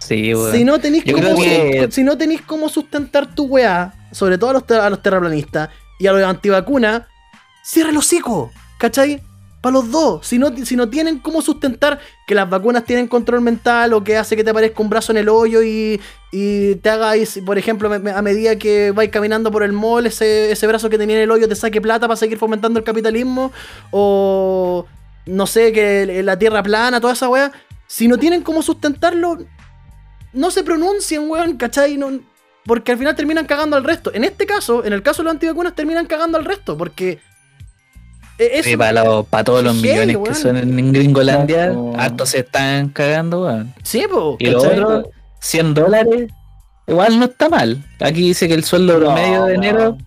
[0.00, 0.50] Sí, weón.
[0.52, 4.64] si no tenéis cómo, que- si no cómo sustentar tu weá, sobre todo a los,
[4.68, 5.68] a los terraplanistas
[6.00, 7.02] y a los antivacunas,
[7.62, 9.22] cierra el hocico, ¿cachai?
[9.60, 10.26] Para los dos.
[10.26, 14.16] Si no, si no tienen cómo sustentar que las vacunas tienen control mental o que
[14.16, 16.00] hace que te aparezca un brazo en el hoyo y,
[16.32, 20.66] y te si, por ejemplo, a medida que vais caminando por el mall, ese, ese
[20.66, 23.52] brazo que tenía en el hoyo te saque plata para seguir fomentando el capitalismo
[23.92, 24.84] o
[25.28, 27.52] no sé, que la tierra plana, toda esa weá.
[27.86, 29.38] Si no tienen cómo sustentarlo,
[30.32, 31.96] no se pronuncien, weón, ¿cachai?
[31.96, 32.20] No-
[32.66, 34.12] porque al final terminan cagando al resto.
[34.12, 37.18] En este caso, en el caso de los antivacunas, terminan cagando al resto, porque.
[38.38, 43.44] eso- Sí, para, para todos los millones que son en Gringolandia, hartos se están cagando,
[43.44, 43.72] weón.
[43.82, 45.10] Sí, po, Y lo otro,
[45.40, 46.30] 100 dólares,
[46.86, 47.82] igual no está mal.
[48.00, 49.62] Aquí dice que el sueldo promedio de no.
[49.64, 49.98] enero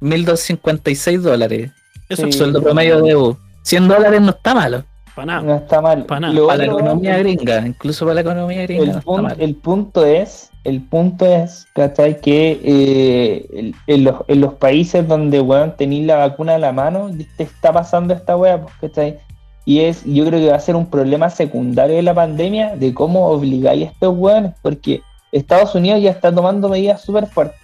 [0.00, 1.70] 1.256 dólares.
[2.08, 2.28] Eso Sí.
[2.30, 3.36] es Sueldo promedio de EU.
[3.62, 4.84] 100 dólares no está malo.
[5.14, 5.42] para nada.
[5.42, 6.06] No está mal.
[6.08, 6.46] Nada.
[6.46, 9.36] Para la economía gringa, incluso para la economía gringa no el, está punto, mal.
[9.38, 12.20] el punto es, el punto es, ¿cachai?
[12.20, 17.10] Que eh, en, los, en los países donde, weón, tenéis la vacuna a la mano,
[17.36, 19.18] te está pasando esta weá, pues, ¿cachai?
[19.64, 22.94] Y es, yo creo que va a ser un problema secundario de la pandemia de
[22.94, 25.02] cómo obligáis a estos weones, porque
[25.32, 27.60] Estados Unidos ya está tomando medidas súper fuertes.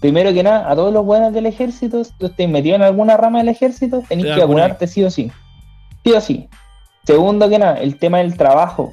[0.00, 3.16] Primero que nada, a todos los weones del ejército, si tú estés metido en alguna
[3.16, 5.32] rama del ejército, tenéis Te que vacunarte sí o sí.
[6.04, 6.48] Sí o sí.
[7.04, 8.92] Segundo que nada, el tema del trabajo.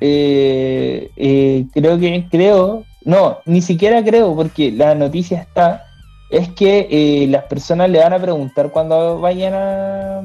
[0.00, 5.84] Eh, eh, creo que, creo, no, ni siquiera creo, porque la noticia está,
[6.30, 10.22] es que eh, las personas le van a preguntar cuando vayan a,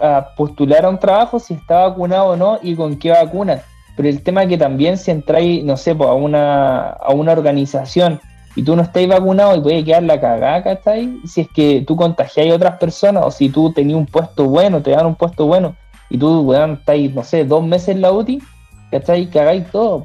[0.00, 3.62] a postular a un trabajo si está vacunado o no y con qué vacuna.
[3.96, 7.32] Pero el tema es que también si entráis, no sé, pues, a, una, a una
[7.32, 8.20] organización
[8.54, 11.18] y tú no estáis vacunado y puede quedar la cagada, ¿cachai?
[11.26, 14.82] Si es que tú contagiáis a otras personas o si tú tenías un puesto bueno,
[14.82, 15.74] te dan un puesto bueno
[16.10, 18.42] y tú, weón, estáis, no sé, dos meses en la UTI,
[18.90, 19.26] ¿cachai?
[19.30, 20.04] Cagáis todo.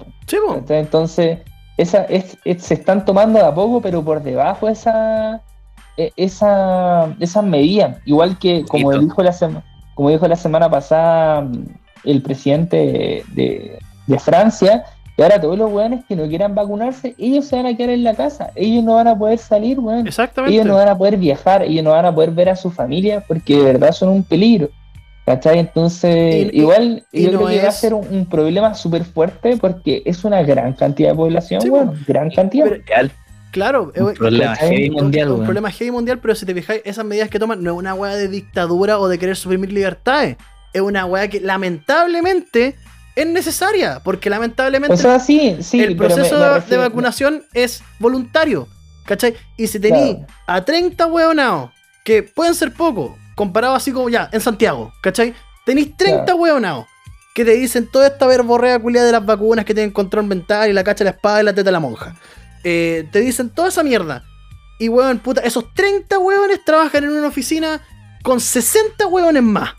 [0.61, 0.79] ¿cachai?
[0.79, 1.39] Entonces,
[1.77, 5.41] esa, es, es- se están tomando de a poco, pero por debajo esa,
[5.97, 7.97] e- esa, esas medidas.
[8.05, 9.03] Igual que, como Poquito.
[9.03, 9.63] dijo la, sema-
[9.95, 11.65] como dijo la semana pasada mm,
[12.05, 13.77] el presidente de,
[14.07, 14.85] de Francia,
[15.17, 18.03] y ahora todos los weones que no quieran vacunarse, ellos se van a quedar en
[18.03, 20.07] la casa, ellos no van a poder salir, weón.
[20.07, 20.53] Exactamente.
[20.53, 23.23] Ellos no van a poder viajar, ellos no van a poder ver a su familia
[23.27, 24.69] porque de verdad son un peligro.
[25.25, 25.59] ¿Cachai?
[25.59, 29.03] Entonces, Y- igual y yo no creo que va a ser un, un problema súper
[29.03, 32.65] fuerte porque es una gran cantidad de población, Sí, bueno, gran cantidad.
[32.69, 33.09] pero-
[33.51, 35.45] Claro, un eh, problema heavy un- mundial, un weón.
[35.45, 38.15] problema heavy mundial, pero si te fijáis, esas medidas que toman no es una weá
[38.15, 40.37] de dictadura o de querer suprimir libertades.
[40.73, 42.75] Es una weá que lamentablemente
[43.17, 47.83] es necesaria, porque lamentablemente o sea, sí, sí, el me- proceso me de- vacunación es
[47.99, 48.67] voluntario.
[49.05, 49.35] ¿Cachai?
[49.57, 50.27] Y si tení Claro.
[50.47, 51.71] a 30 hueonados,
[52.03, 55.33] que pueden ser pocos, comparado así como ya, en Santiago, ¿cachai?
[55.65, 56.39] Tenéis 30 Claro.
[56.39, 56.85] hueonados
[57.33, 60.73] que te dicen toda esta verborrea culiada de las vacunas que tienen control mental y
[60.73, 62.15] la cacha de la espada y la teta de la monja.
[62.63, 64.23] Eh, te dicen toda esa mierda.
[64.79, 67.81] Y hueón, puta, esos 30 hueones trabajan en una oficina
[68.23, 69.69] con 60 hueones más.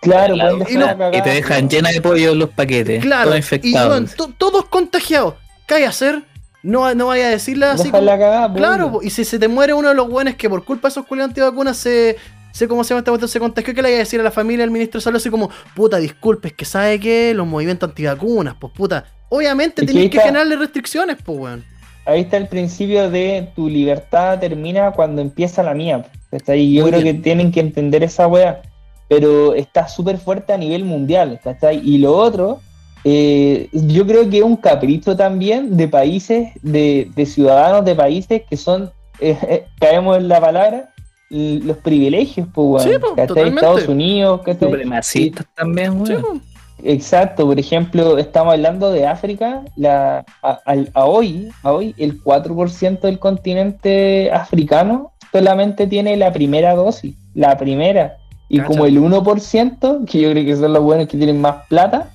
[0.00, 3.02] Claro, Claro, pueden y te dejan llena de pollo los paquetes.
[3.02, 3.24] Claro.
[3.30, 4.14] Todos Y infectados.
[4.36, 5.34] todos contagiados.
[5.66, 6.22] ¿Qué hay que hacer?
[6.62, 9.24] No, no vaya a decirle así Dejar como- la cagada, pues, Claro, po, y si
[9.24, 12.16] se te muere uno de los buenos que por culpa de esos culiados antivacunas se,
[12.52, 13.28] se, ¿cómo se llama esta cuestión?
[13.28, 15.16] Se contagió, ¿qué le iba a decir a la familia del ministro de Salud?
[15.18, 19.04] Así como, puta, disculpe, es que sabe que los movimientos antivacunas, pues puta.
[19.30, 21.64] Obviamente Es que ahí está- generarle restricciones, pues, weón.
[22.06, 26.04] Ahí está el principio de tu libertad termina cuando empieza la mía.
[26.30, 26.72] ¿cachai?
[26.74, 27.16] Yo Muy creo bien.
[27.16, 28.60] que tienen que entender esa wea.
[29.08, 31.40] Pero está súper fuerte a nivel mundial.
[31.42, 31.80] ¿cachai?
[31.84, 32.60] Y lo otro,
[33.04, 38.42] eh, yo creo que es un capricho también de países, de, de ciudadanos de países
[38.48, 38.90] que son,
[39.20, 40.90] eh, eh, caemos en la palabra,
[41.30, 43.26] los privilegios, pues, Sí, ¿cachai?
[43.26, 43.60] totalmente.
[43.60, 44.68] Estados Unidos, ¿cachai?
[44.70, 46.38] Supremacistas también, Sí, po.
[46.84, 52.22] Exacto, por ejemplo, estamos hablando de África, la, a, al- a hoy, a hoy el
[52.22, 58.16] 4% del continente africano solamente tiene la primera dosis, la primera,
[58.48, 58.68] y Cacha.
[58.68, 62.10] como el 1%, que yo creo que son los buenos que tienen más plata,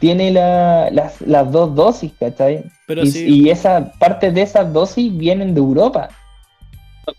[0.00, 2.64] tiene la- las, las dos dosis, ¿cachai?
[2.86, 3.26] Pero y, sí.
[3.28, 6.08] y esa parte de esas dosis vienen de Europa.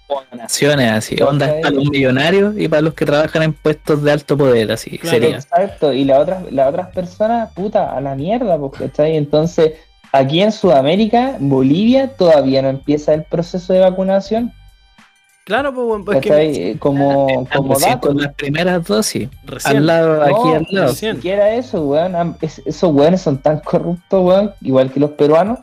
[0.08, 1.16] Como donaciones así.
[1.22, 4.98] Ondas para los millonarios y para los que trabajan en puestos de alto poder, así
[4.98, 5.18] Claro.
[5.18, 5.36] sería.
[5.38, 9.16] Exacto, y las otras, las otras personas, puta, a la mierda, pues, ¿cachai?
[9.16, 9.74] Entonces,
[10.12, 14.52] aquí en Sudamérica, Bolivia, todavía no empieza el proceso de vacunación,
[15.48, 18.10] Claro, pues, weón, pues que Eh, Como, como dato.
[18.10, 19.30] con las primeras dosis.
[19.46, 19.78] recién.
[19.78, 20.66] Al lado, aquí al lado.
[20.70, 21.16] Ni Recién.
[21.16, 22.36] siquiera eso, weón.
[22.42, 25.60] Es- esos weones son tan corruptos, weón, igual que los peruanos,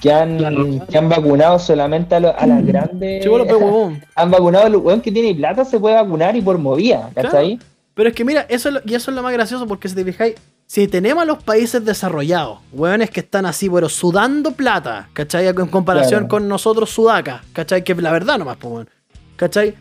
[0.00, 0.66] que han, Claro.
[0.88, 3.26] que han vacunado solamente a, lo- a las grandes.
[3.28, 4.02] Bueno, pero, huevón.
[4.14, 7.58] han vacunado a los weón que tiene plata, se puede vacunar y por movida, ¿cachai?
[7.92, 9.94] Pero es que mira, eso es lo, y eso es lo más gracioso porque si
[9.94, 10.34] te fijáis,
[10.66, 15.46] si tenemos a los países desarrollados, weones que están así, pero sudando plata, ¿cachai?
[15.46, 16.28] En comparación Claro.
[16.28, 17.84] con nosotros sudacas, ¿cachai?
[17.84, 18.88] Que la verdad nomás, pues, weón.
[19.36, 19.74] ¿Cachai?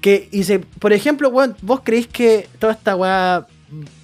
[0.00, 3.46] Que, y se, por ejemplo, weón, vos creéis que toda esta weá,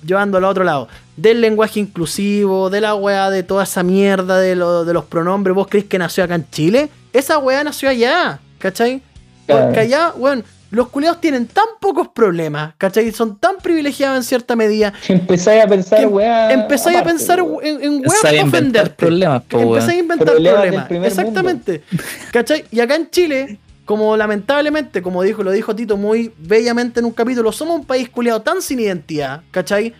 [0.04, 4.56] llevándolo a otro lado, del lenguaje inclusivo, de la weá, de toda esa mierda de,
[4.56, 6.88] lo- de los pronombres, vos creéis que nació acá en Chile?
[7.12, 9.02] Esa weá nació allá, ¿cachai?
[9.46, 13.10] Porque allá, weón, los culiados tienen tan pocos problemas, ¿cachai?
[13.12, 14.92] Son tan privilegiados en cierta medida.
[15.06, 16.52] Que empezáis a pensar, Que weá.
[16.52, 17.58] Empezáis a pensar weón.
[17.66, 21.08] en, en para problemas, po, Empezáis a inventar Problemas problemas.
[21.08, 21.82] Exactamente.
[22.32, 22.64] ¿Cachai?
[22.70, 23.58] Y acá en Chile,
[23.90, 28.08] como lamentablemente, como dijo, lo dijo Tito muy bellamente en un capítulo, somos un país
[28.08, 29.92] culiado tan sin identidad, ¿cachai?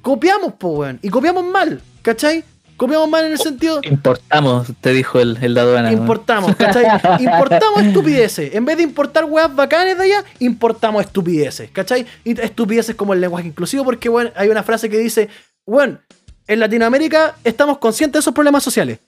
[0.00, 0.98] Copiamos, po, weón.
[1.02, 2.42] Y copiamos mal, ¿cachai?
[2.76, 3.78] Copiamos mal en el sentido.
[3.84, 5.92] Importamos, te dijo el, el de aduana.
[5.92, 6.84] Importamos, ¿cachai?
[7.20, 8.56] Importamos estupideces.
[8.56, 12.04] En vez de importar weas bacanes de allá, importamos estupideces, ¿cachai?
[12.24, 15.28] Y estupideces como el lenguaje inclusivo, porque, bueno, hay una frase que dice,
[15.64, 16.00] bueno,
[16.48, 18.98] en Latinoamérica estamos conscientes de esos problemas sociales,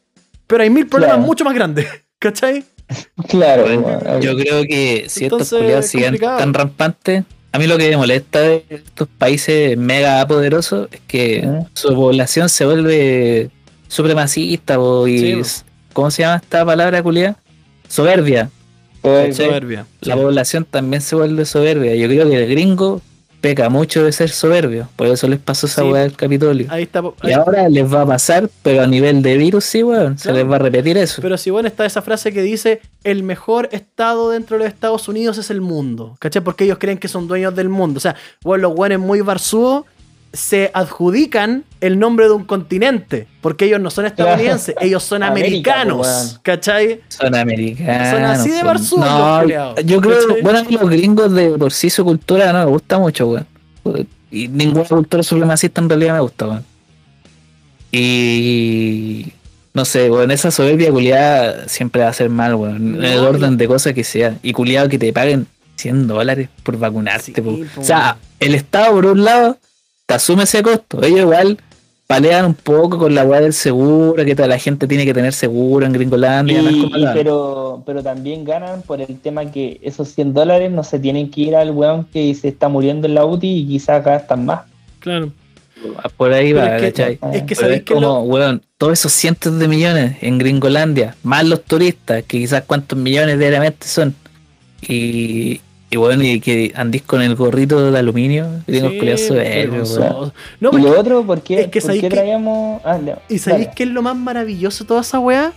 [0.46, 1.26] pero hay mil problemas Claro.
[1.26, 1.88] mucho más grandes,
[2.20, 2.64] ¿cachai?
[3.28, 7.90] Claro, Bueno, yo creo que si estos culiados siguen tan rampantes, a mí lo que
[7.90, 11.66] me molesta de estos países mega poderosos es que ¿Eh?
[11.74, 13.50] su población se vuelve
[13.88, 15.62] supremacista po, y Sí,
[15.92, 17.36] ¿cómo se llama esta palabra culiada?
[17.88, 18.50] Soberbia.
[19.02, 19.86] Soberbia.
[20.00, 21.94] La población también se vuelve soberbia.
[21.94, 23.02] Yo creo que el gringo
[23.44, 24.88] peca mucho de ser soberbio.
[24.96, 25.88] Por eso les pasó esa Sí.
[25.88, 26.66] weá del Capitolio.
[26.70, 27.02] Ahí está.
[27.22, 30.16] Y ahora les va a pasar, pero a nivel de virus sí, weón.
[30.18, 31.20] Se les va a repetir eso.
[31.20, 35.08] Pero si bueno está esa frase que dice el mejor estado dentro de los Estados
[35.08, 36.16] Unidos es el mundo.
[36.20, 36.42] ¿Cachai?
[36.42, 37.98] Porque ellos creen que son dueños del mundo.
[37.98, 39.84] O sea, bueno, los buenos muy barzúos
[40.34, 43.26] se adjudican el nombre de un continente.
[43.40, 45.96] Porque ellos no son estadounidenses, ellos son América, americanos.
[46.06, 46.40] pues, weón.
[46.42, 47.00] ¿Cachai?
[47.08, 48.08] Son americanos.
[48.10, 48.64] Son así de pues.
[48.64, 49.46] barzudos No,
[49.80, 50.42] yo creo, ¿cachai?
[50.42, 53.46] bueno, los gringos de por sí su cultura no me gusta mucho, weón.
[54.30, 56.64] Y ninguna cultura supremacista en realidad me gusta, weón.
[57.92, 59.32] Y
[59.72, 62.96] no sé, weón, esa soberbia culiada siempre va a ser mal, weón.
[62.96, 64.36] En el No, orden de cosas que sea.
[64.42, 65.46] Y culiado que te paguen
[65.76, 67.56] 100 dólares por vacunarte, Sí, po.
[67.74, 69.58] po, O sea, el Estado, por un lado,
[70.06, 71.02] te asume ese costo.
[71.02, 71.58] Ellos igual
[72.06, 75.32] palean un poco con la weá del seguro, que toda la gente tiene que tener
[75.32, 76.60] seguro en Gringolandia.
[76.60, 81.30] Y- pero, pero también ganan por el tema que esos 100 dólares no se tienen
[81.30, 84.62] que ir al weón que se está muriendo en la UTI y quizás gastan más.
[85.00, 85.30] Claro.
[86.16, 87.18] Por ahí Pero va, es que- ¿cachai?
[87.34, 91.16] Es que sabéis es que como, lo- weón, todos esos cientos de millones en Gringolandia,
[91.22, 94.14] más los turistas, que quizás cuántos millones diariamente son.
[94.86, 95.60] Y,
[95.94, 100.82] y bueno, y que andís con el gorrito de aluminio, gringos Sí, culiados No, y
[100.82, 102.82] lo otro, ¿por qué, es que por qué traíamos...?
[102.84, 105.52] Ah, no, ¿Y sabéis qué es lo más maravilloso de toda esa weá?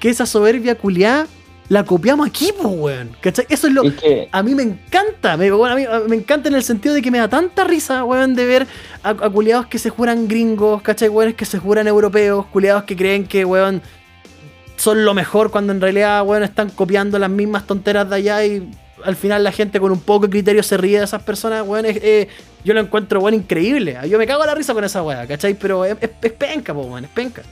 [0.00, 1.26] Que esa soberbia culiada
[1.68, 3.10] la copiamos aquí, pues, weón.
[3.20, 3.44] ¿Cachai?
[3.50, 3.84] Eso es lo.
[3.84, 6.62] Es que, A mí me encanta, me, bueno, a mí a- me encanta en el
[6.62, 8.66] sentido de que me da tanta risa, weón, de ver
[9.02, 11.10] a, a culiados que se juran gringos, ¿cachai?
[11.10, 13.82] Weones que se juran europeos, culiados que creen que, weón,
[14.76, 18.66] son lo mejor cuando en realidad, weón, están copiando las mismas tonteras de allá y
[19.04, 21.86] al final la gente con un poco de criterio se ríe de esas personas, weón.
[21.86, 22.28] es- eh,
[22.64, 23.96] yo lo encuentro, weón, increíble.
[24.08, 25.54] Yo me cago a la risa con esa weá, ¿cachai?
[25.54, 27.42] Pero es, es- es penca, po, weón, es penca.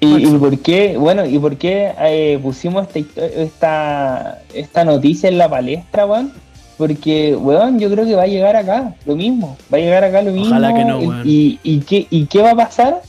[0.00, 5.48] y, por qué, bueno, y por qué eh, pusimos esta, esta, esta noticia en la
[5.48, 6.32] palestra, weón?
[6.76, 9.56] Porque, weón, yo creo que va a llegar acá lo mismo.
[9.72, 10.48] Va a llegar acá lo mismo.
[10.48, 11.22] Ojalá que no, weón.
[11.24, 13.00] y, y, qué, ¿Y qué va a pasar?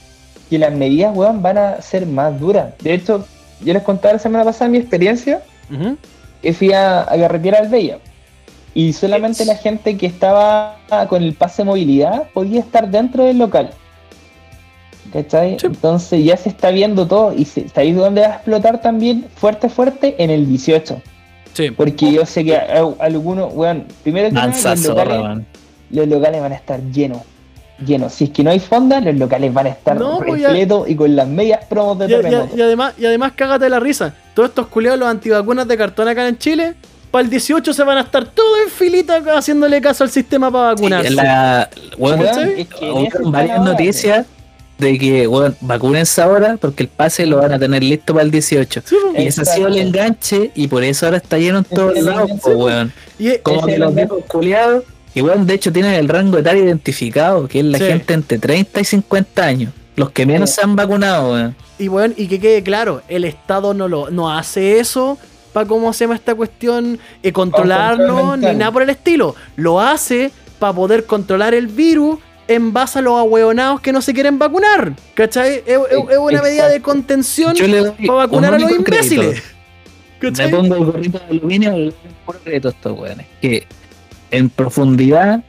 [0.49, 2.67] Que las medidas, weón, van a ser más duras.
[2.79, 3.25] De hecho,
[3.65, 5.41] yo les contaba la semana pasada mi experiencia.
[6.53, 7.99] Fui a, a Carretera Albella.
[8.73, 10.75] Y solamente la gente que estaba
[11.09, 13.71] con el pase de movilidad podía estar dentro del local.
[15.11, 15.57] ¿Cachai?
[15.59, 15.67] Sí.
[15.67, 17.33] Entonces ya se está viendo todo.
[17.33, 20.15] Y se, ¿sabéis dónde va a explotar también fuerte, fuerte?
[20.21, 21.01] En el 18.
[21.53, 21.71] Sí.
[21.71, 25.45] Porque yo sé que a- a- algunos, weón, primero que nada, los locales,
[25.89, 27.21] los locales van a estar llenos.
[27.85, 28.13] Llenos.
[28.13, 30.95] Si es que no hay fonda, los locales van a estar No, pues repletos y
[30.95, 32.09] con las medias promos de Y,
[32.57, 34.13] y además, y además, cágate la risa.
[34.37, 36.75] Todos estos culiados, los antivacunas de cartón acá en Chile,
[37.09, 40.51] para el 18 se van a estar todos en filita acá haciéndole caso al sistema
[40.51, 41.07] para vacunarse.
[41.09, 44.27] Sí, están varias ahora, noticias
[44.77, 48.29] de que, weón, vacúnense ahora porque el pase lo van a tener listo para el
[48.29, 48.83] 18.
[48.85, 49.19] Sí, po.
[49.19, 52.01] Y ese ha sido el enganche y por eso ahora está lleno en todos Ese
[52.01, 52.93] es el lados, weón.
[53.17, 54.83] Y es- Como ese que los viejos culiados,
[55.15, 57.85] y weón, de hecho tienen el rango etario identificado, que es la Sí.
[57.85, 59.73] gente entre 30 y 50 años.
[59.97, 60.55] Los que menos Sí.
[60.57, 61.55] se han vacunado, weón.
[61.77, 65.17] Y bueno, y que quede claro, el Estado no lo no hace eso
[65.53, 69.35] para cómo se llama esta cuestión, eh, controlarnos control ni nada por el estilo.
[69.57, 74.13] Lo hace para poder controlar el virus en base a los ahueonados que no se
[74.13, 74.93] quieren vacunar.
[75.15, 75.63] ¿Cachai?
[75.65, 77.53] Es, es- es una medida de contención
[78.05, 79.43] para vacunar un a los imbéciles.
[80.21, 83.25] Me pongo el gorrito de aluminio y a estos weones.
[83.41, 83.65] Que
[84.31, 85.43] en profundidad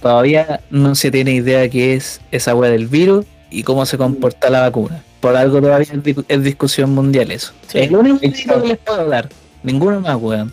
[0.00, 4.50] todavía no se tiene idea qué es esa weá del virus y cómo se comporta
[4.50, 5.02] la vacuna.
[5.20, 7.52] Por algo todavía es, di- es discusión mundial eso.
[7.68, 7.78] Sí.
[7.80, 8.28] Es lo único que
[8.66, 9.28] les puedo dar.
[9.62, 10.52] Ninguno más, weón.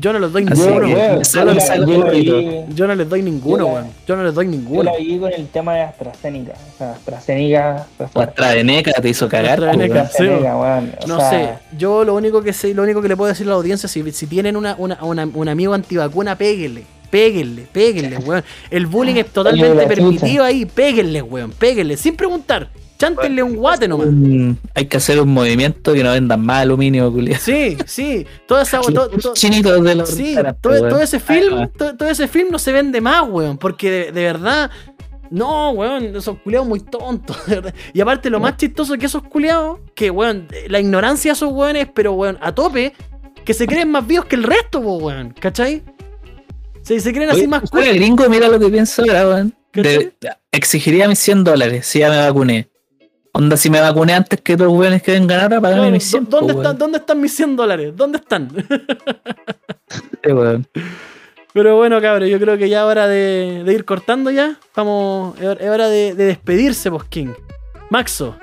[0.00, 0.78] Yo no les doy ninguno.
[0.78, 1.22] weón.
[1.22, 3.86] yo Yo no les doy ninguno, Yo weón.
[4.06, 4.82] Yo no les doy Yo ninguno.
[4.82, 6.52] la vi con el tema de AstraZeneca.
[6.74, 7.86] O sea, AstraZeneca.
[8.00, 9.62] AstraZeneca te hizo cagar.
[9.64, 10.10] AstraZeneca.
[11.06, 11.48] No sea, sé,
[11.78, 14.10] yo lo único que sé, lo único que le puedo decir a la audiencia, si,
[14.12, 16.82] si tienen una, una- una- un amigo antivacuna, péguenle,
[17.16, 18.44] péguenle, péguenle, weón.
[18.70, 22.68] El bullying es totalmente la permitido ahí, péguenle, weón, péguenle, sin preguntar.
[22.98, 24.08] Chántenle un guate nomás.
[24.74, 27.40] Hay que hacer un movimiento que no vendan más aluminio, culiado.
[27.42, 31.66] Sí, sí, toda esa, to- to- Chinitos de los sí, todo, todo ese film, va.
[31.68, 34.70] todo, todo ese film no se vende más, weón, porque de, de verdad
[35.30, 37.36] No, weón, esos culiados muy tontos.
[37.46, 37.74] de verdad.
[37.94, 41.88] Y aparte, lo más chistoso que esos culiados, que weón, la ignorancia de esos weones,
[41.94, 42.92] pero weón, a tope,
[43.44, 45.82] que se creen más vivos que el resto, weón, ¿cachai?
[46.86, 47.94] Se, se creen así Oye, más oye, cuerdos.
[47.94, 49.54] gringo, mira lo que pienso ahora, weón.
[50.52, 52.68] Exigiría mis 100 dólares si ya me vacuné.
[53.32, 56.24] Onda, si me vacuné antes que los weones que vengan ahora, pagame Claro, mis 100.
[56.24, 57.92] ¿dó- ¿dónde, po, están, ¿Dónde están mis 100 dólares?
[57.96, 58.48] ¿Dónde están?
[60.24, 60.66] Sí, weón.
[61.52, 64.58] Pero bueno, cabrón, yo creo que ya es hora de, de ir cortando ya.
[64.74, 67.28] Vamos, es hora- es hora de, de despedirse, pues, King.
[67.90, 68.36] Maxo.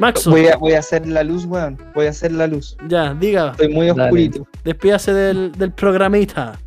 [0.00, 1.76] Maxo, Voy a, voy a hacer la luz, weón.
[1.94, 2.76] Voy a hacer la luz.
[2.88, 4.02] ya, diga, Estoy muy Dale.
[4.04, 4.46] oscurito.
[4.64, 6.58] despídase del, del programita.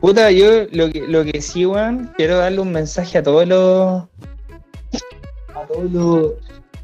[0.00, 4.02] Puta, yo lo que, lo que sí, weón, quiero darle un mensaje a todos los.
[5.54, 6.32] A todos los.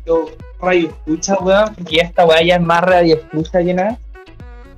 [0.07, 0.31] Los
[0.61, 3.99] radio escucha, weón, porque esta weá ya es más radio escucha que nada.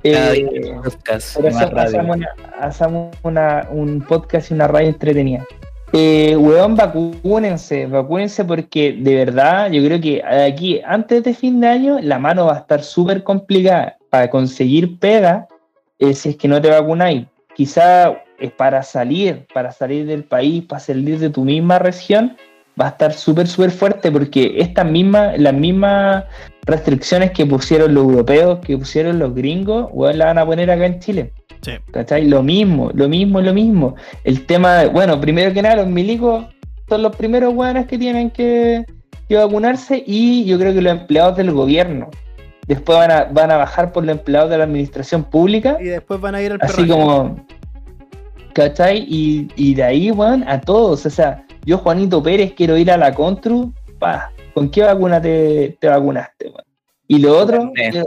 [0.03, 5.45] Eh, podcast, por eso hacemos, una- hacemos una- un podcast y una radio entretenida.
[5.91, 11.67] Eh, weón, vacúnense, vacúnense porque de verdad yo creo que aquí, antes de fin de
[11.67, 15.47] año, la mano va a estar súper complicada para conseguir pega
[15.97, 17.25] eh, si es que no te vacunáis.
[17.55, 22.37] Quizá es para salir, para salir del país, para salir de tu misma región,
[22.79, 26.23] va a estar súper, súper fuerte porque estas mismas, las mismas
[26.65, 30.85] restricciones que pusieron los europeos, que pusieron los gringos, weón, la van a poner acá
[30.85, 31.33] en Chile.
[31.61, 31.71] Sí.
[31.91, 32.25] ¿Cachai?
[32.27, 33.95] Lo mismo, lo mismo, lo mismo.
[34.23, 36.45] El tema, de- bueno, primero que nada, los milicos
[36.87, 38.85] son los primeros weones que tienen que,
[39.27, 42.09] que vacunarse y yo creo que los empleados del gobierno.
[42.67, 46.21] Después van a, van a bajar por los empleados de la administración pública, Y después
[46.21, 46.91] van a ir al así perraje.
[46.91, 47.45] como,
[48.53, 49.05] ¿cachai?
[49.09, 51.05] Y, y de ahí, weón, a todos.
[51.05, 55.77] O sea, yo, Juanito Pérez, quiero ir a la Contru, pa, ¿con qué vacuna te,
[55.79, 56.63] te vacunaste, weón?
[57.07, 58.05] Y lo otro, quiero,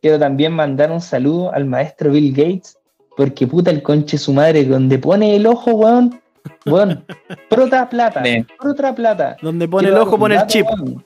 [0.00, 2.78] quiero también mandar un saludo al maestro Bill Gates,
[3.16, 6.20] porque puta el conche su madre, donde pone el ojo, weón,
[6.66, 7.04] weón,
[7.50, 8.22] prota plata,
[8.58, 9.36] prota plata.
[9.42, 10.66] Donde pone el ojo, pone el chip.
[10.66, 11.04] weón.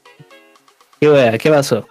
[1.01, 1.37] ¿Qué, wea?
[1.37, 1.87] ¿Qué pasó?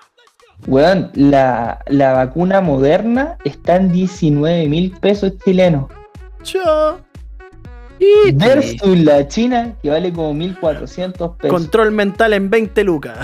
[0.67, 5.91] Weón, la, la vacuna moderna está en 19 mil pesos chilenos.
[6.43, 6.99] Chao.
[8.33, 11.49] Versus la China, que vale como 1400 pesos.
[11.57, 13.17] Control mental en 20 lucas.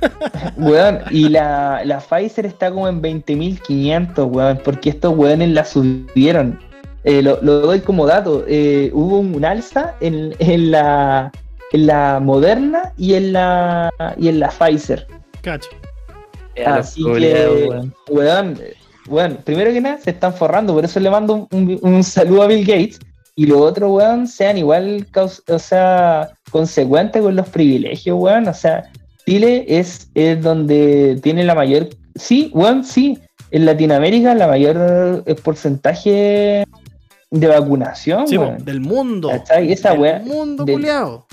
[0.56, 6.58] Weón, y la, la Pfizer está como en 20.500, weón, porque estos weones la subieron.
[7.04, 8.44] Eh, lo, lo doy como dato.
[8.46, 11.32] eh, hubo un alza en, en la,
[11.72, 15.06] en la Moderna y en la, y en la Pfizer.
[15.40, 15.70] Cacho.
[16.66, 17.94] Así que, weón.
[18.10, 18.60] weón,
[19.08, 22.42] weón, primero que nada se están forrando, por eso le mando un, un- un saludo
[22.42, 23.00] a Bill Gates.
[23.36, 25.06] Y lo otro, weón, sean igual,
[25.48, 28.48] o sea, consecuentes con los privilegios, weón.
[28.48, 28.90] O sea,
[29.26, 33.18] Chile es, es donde tiene la mayor, sí, weón, sí,
[33.52, 36.64] en Latinoamérica la mayor eh, porcentaje
[37.30, 38.64] de vacunación, Sí, weón.
[38.64, 39.28] del mundo.
[39.28, 39.72] ¿Cachai?
[39.72, 41.26] Esa del mundo, del- culiao.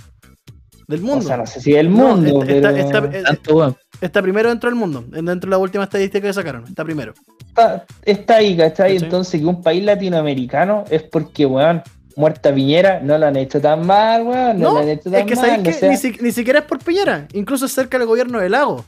[0.87, 1.25] Del mundo.
[1.25, 3.75] O sea, no sé si del No, mundo, está, pero está- está- Tanto, weón.
[3.99, 5.03] está primero dentro del mundo.
[5.09, 6.63] Dentro de la última estadística que sacaron.
[6.65, 7.13] Está primero.
[7.57, 8.93] Está, está ahí, ¿cachai?
[8.93, 8.97] ¿Cachai?
[8.97, 11.81] Entonces, que un país latinoamericano es porque, weón,
[12.15, 15.15] Muerta Piñera no lo han hecho tan mal, weón, no, No, lo han hecho tan
[15.21, 15.45] es que mal.
[15.45, 17.27] sabéis o que sea, ni, si- ni siquiera es por Piñera.
[17.33, 18.85] Incluso es cerca del gobierno del lago.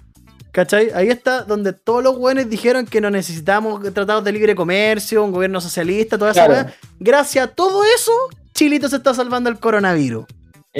[0.51, 0.89] ¿Cachai?
[0.95, 5.31] Ahí está donde todos los güeyes dijeron que no necesitamos tratados de libre comercio, un
[5.31, 6.69] gobierno socialista, toda esa Claro.
[6.99, 8.11] Gracias a todo eso,
[8.55, 10.25] Chilito se está salvando el coronavirus.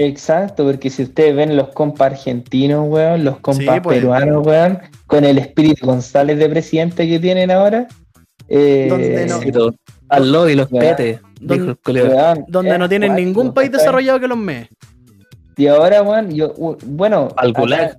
[0.06, 3.98] Exacto, porque si ustedes ven los compas argentinos, weón, los compas Sí, pues.
[4.00, 7.88] peruanos, weón, con el espíritu González de presidente que tienen ahora,
[8.48, 9.76] eh, Donde no- Sí, todo.
[10.10, 10.86] Al y los Weón.
[10.96, 12.08] petes, Don- dijo el culiao.
[12.08, 14.68] weón, Donde no tienen cuático, ningún país desarrollado que los me.
[15.58, 16.54] Y ahora, weón, yo,
[16.86, 17.98] bueno, Al acá gulag.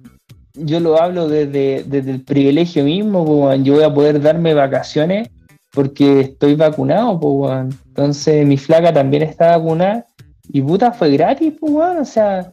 [0.54, 3.64] yo lo hablo desde, desde el privilegio mismo, pues, weón.
[3.64, 5.28] yo voy a poder darme vacaciones
[5.72, 7.68] porque estoy vacunado, pues, weón.
[7.88, 10.06] Entonces mi flaca también está vacunada
[10.52, 11.98] y puta fue gratis, pues, weón.
[11.98, 12.52] O sea,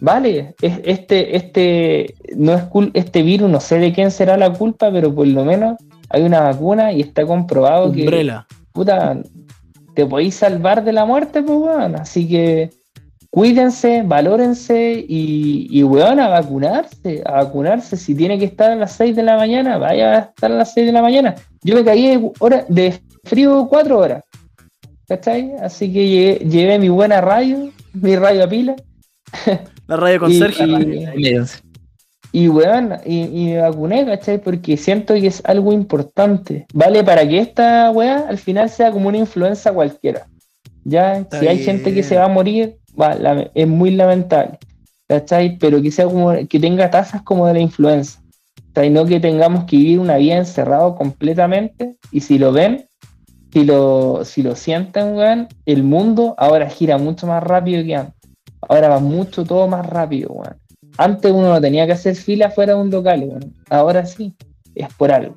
[0.00, 4.52] vale, es- este, este, no es cul- este virus, no sé de quién será la
[4.52, 5.76] culpa, pero por lo menos
[6.10, 8.46] hay una vacuna y está comprobado que Umbrella.
[8.72, 9.16] puta,
[9.94, 11.94] te podéis salvar de la muerte, pues, weón.
[11.96, 12.70] Así que
[13.30, 17.96] cuídense, valórense y, y, weón, a vacunarse, a vacunarse.
[17.96, 20.72] Si tiene que estar a las 6 de la mañana, vaya a estar a las
[20.72, 21.34] 6 de la mañana.
[21.62, 24.22] Yo me caí de, hora- de frío cuatro horas,
[25.08, 25.52] ¿cachai?
[25.60, 28.76] Así que llevé, llevé mi buena radio, mi radio a pila.
[29.86, 30.66] La radio con Y- Sergio.
[30.66, 31.06] y-.
[32.32, 34.38] Y me vacuné, ¿cachai?
[34.38, 36.66] Porque siento que es algo importante.
[36.72, 37.04] ¿Vale?
[37.04, 40.26] Para que esta weá al final sea como una influenza cualquiera.
[40.84, 41.66] Ya, Está si hay bien.
[41.78, 44.58] gente que se va a morir, va, la- es muy lamentable.
[45.06, 45.58] ¿Cachai?
[45.58, 48.20] Pero que sea como, que tenga tasas como de la influenza.
[48.72, 48.90] ¿Cachai?
[48.90, 51.96] No que tengamos que vivir una vida encerrado completamente.
[52.10, 52.86] Y si lo ven,
[53.54, 58.30] si lo, si lo sienten, weón, el mundo ahora gira mucho más rápido que antes.
[58.68, 60.56] Ahora va mucho todo más rápido, weón.
[60.98, 63.54] Antes uno no tenía que hacer fila fuera de un local, weón.
[63.70, 64.34] Ahora sí,
[64.74, 65.36] es por algo.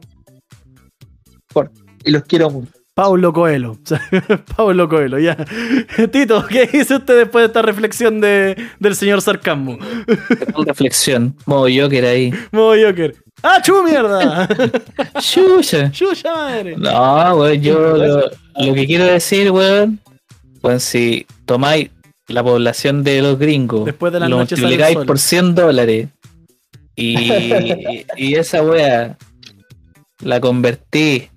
[1.53, 1.71] Por-
[2.03, 2.71] y los quiero mucho.
[2.95, 3.77] Paulo Coelho.
[4.57, 5.37] Paulo Coelho, ya.
[6.11, 9.77] Tito, ¿qué dice usted después de esta reflexión de, del señor Sarcasmo?
[10.65, 11.35] Reflexión.
[11.45, 12.33] Modo Joker ahí.
[12.51, 13.13] Modo Joker.
[13.43, 14.47] ¡Ah, chu mierda!
[15.21, 15.91] Chucha.
[15.91, 16.75] ¡Chucha madre!
[16.77, 19.99] No, weón, yo lo, lo que quiero decir, weón,
[20.63, 21.91] weón, si tomáis
[22.27, 26.09] la población de los gringos, Después de la lo noche multiplicáis por 100 dólares
[26.95, 29.17] y, y, y esa weá
[30.23, 31.29] la convertí,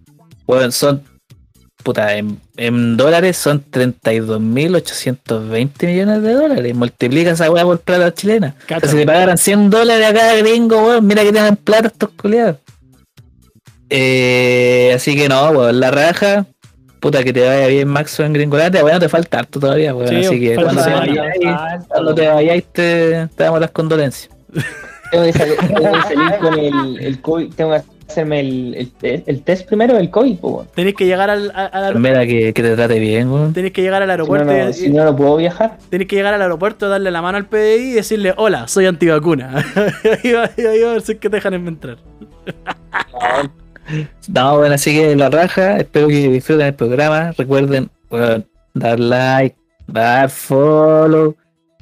[0.46, 1.02] weón, son,
[1.82, 6.74] puta, en, en dólares son 32.820 millones de dólares.
[6.74, 8.54] Multiplica esa weá por plata chilena.
[8.64, 11.88] O sea, si le pagaran 100 dólares a cada gringo, weón, mira que tienen plata
[11.88, 12.56] estos culiados.
[13.88, 16.46] Eh, así que no, weón, la raja,
[17.00, 20.08] puta que te vaya bien Maxo en Gringolate, bueno, te falta harto todavía, weón.
[20.08, 24.30] Sí, así que falta cuando te vayáis, cuando te vayáis te, te damos las condolencias.
[25.10, 28.90] Tengo que, salir, tengo que salir con el, el COVID, tengo que hacerme el, el,
[28.92, 30.66] te- el test primero del COVID, po, weón.
[30.74, 33.52] Tenéis que llegar al, al- al- Enfermera que, que te trate bien, weón.
[33.52, 35.78] tenéis que llegar al Si no, aeropuerto no, y- si no, no puedo viajar.
[35.88, 39.56] Tienes que llegar al aeropuerto, darle la mano al PDI y decirle, hola, soy antivacuna.
[40.24, 41.98] ahí, va, ahí va a ver si es que te dejan entrar.
[44.28, 47.32] No, bueno, así que la raja, espero que disfruten el programa.
[47.36, 47.90] Recuerden,
[48.72, 49.56] dar like,
[49.88, 51.34] dar follow,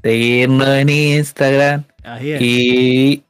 [0.02, 1.84] seguirnos en Instagram.
[2.04, 2.40] Ahí es.
[2.40, 3.22] Y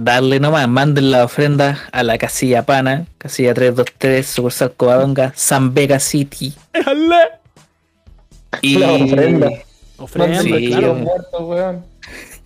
[0.00, 5.98] darle nomás, manden la ofrenda a la casilla pana, casilla 323, sucursal Covadonga, San Vega
[5.98, 6.54] City.
[6.72, 7.16] ¡Déjale!
[8.62, 9.50] Y La ofrenda.
[9.98, 10.94] Ofrenda, Sí, claro.
[10.94, 11.84] muertos, weón.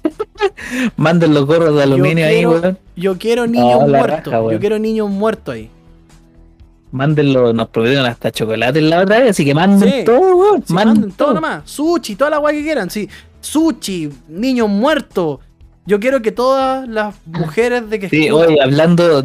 [0.96, 2.78] manden los gorros de aluminio ahí, weón.
[2.96, 4.32] Yo quiero niños No, muertos.
[4.32, 4.52] raja.
[4.52, 5.70] Yo quiero niños muertos ahí.
[6.92, 10.04] Mándenlo, nos prometieron hasta chocolate la otra vez, así que manden Sí.
[10.04, 10.64] todo, weón.
[10.66, 11.34] Sí, manden, manden todo todo.
[11.34, 11.62] nomás.
[11.70, 12.90] Sushi, toda la guay que quieran.
[12.90, 13.08] Sí.
[13.40, 15.38] Sushi, niños muertos.
[15.90, 19.24] Yo quiero que todas las mujeres de que Sí, escuchan- oye, hablando.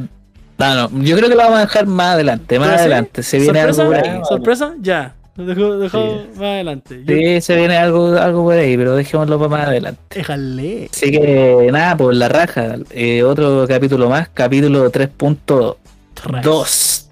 [0.58, 3.22] No, no, yo creo que lo vamos a dejar más adelante, más adelante.
[3.22, 3.82] Se viene ¿Sorpresa?
[3.84, 4.20] algo por ahí.
[4.28, 4.74] ¿Sorpresa?
[4.82, 5.14] Ya.
[5.36, 6.28] Lo dejo, dejo Sí.
[6.40, 7.04] más adelante.
[7.06, 10.02] Yo- Sí, se viene algo, algo por ahí, pero dejémoslo para más adelante.
[10.10, 10.90] Déjale.
[10.92, 12.78] Así que nada, por la raja.
[12.90, 17.10] eh, otro capítulo más, capítulo 3.2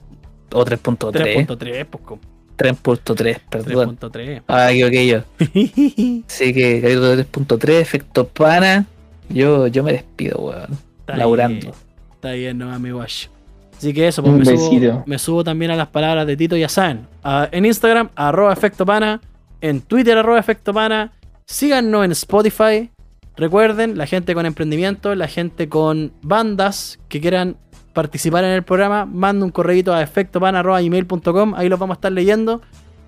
[0.51, 1.45] o 3.3.
[1.45, 2.21] 3.3, pues como
[2.57, 3.97] 3.3, perdón.
[3.99, 4.41] 3.3.
[4.47, 5.19] Ah, equivoqué yo.
[6.30, 8.85] Así que capítulo 3.3, efecto pana.
[9.34, 10.77] Yo, yo me despido, weón.
[10.99, 11.60] Está Laburando.
[11.60, 11.73] bien,
[12.14, 13.30] Está bien, no mi guacho.
[13.77, 16.69] Así que eso, pues me subo, me subo también a las palabras de Tito, ya
[16.69, 17.05] saben.
[17.51, 19.19] En Instagram, arroba efecto pana.
[19.60, 21.11] En Twitter, arroba efecto pana.
[21.45, 22.89] Síganos en Spotify.
[23.35, 27.57] Recuerden, la gente con emprendimiento, la gente con bandas que quieran
[27.93, 31.53] participar en el programa, manda un correíto a efectopana.gmail.com.
[31.55, 32.61] Ahí los vamos a estar leyendo.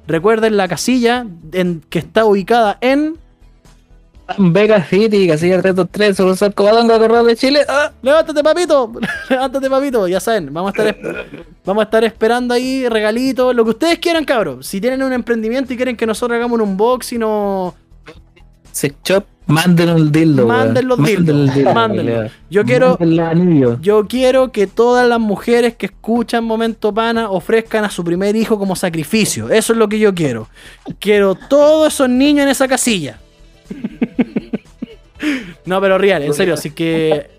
[0.07, 3.17] Recuerden la casilla en, que está ubicada en
[4.37, 7.61] Vega City, casilla 323, sucursal Covadonga, Correo de Chile.
[7.69, 8.91] Ah, Levántate, papito.
[9.29, 10.07] Levántate, papito.
[10.07, 11.15] Ya saben, vamos a estar, es-
[11.63, 14.65] vamos a estar esperando ahí regalitos, lo que ustedes quieran, cabros.
[14.65, 17.75] Si tienen un emprendimiento y quieren que nosotros hagamos un unboxing o.
[18.71, 20.45] Sex Shop, manden el dildo.
[20.47, 22.29] Manden los dildos, mándenlo.
[22.49, 22.97] Yo quiero,
[23.81, 28.59] yo quiero que todas las mujeres que escuchan Momento Pana ofrezcan a su primer hijo
[28.59, 29.49] como sacrificio.
[29.49, 30.49] Eso es lo que yo quiero.
[30.99, 33.19] Quiero todos esos niños en esa casilla.
[35.65, 37.29] No, pero real, en serio, así que.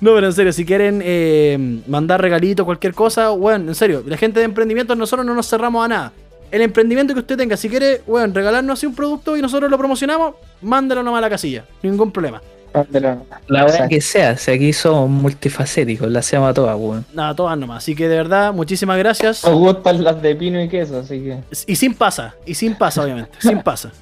[0.00, 4.16] No, pero en serio, si quieren eh, mandar regalitos, cualquier cosa, bueno, en serio, la
[4.16, 6.12] gente de emprendimiento, nosotros no nos cerramos a nada.
[6.50, 9.78] El emprendimiento que usted tenga, si quiere, bueno, regalarnos así un producto y nosotros lo
[9.78, 12.42] promocionamos, mándelo nomás a la casilla, ningún problema.
[12.74, 13.24] Mándelo.
[13.46, 17.06] La verdad que sea, si aquí somos multifacéticos, la hacemos a todas, weón.
[17.14, 17.78] Nada, todas nomás.
[17.78, 19.44] Así que de verdad, muchísimas gracias.
[19.44, 21.38] Nos gustan las de pino y queso, así que.
[21.66, 23.92] Y sin pasa, y sin pasa, obviamente, sin pasa.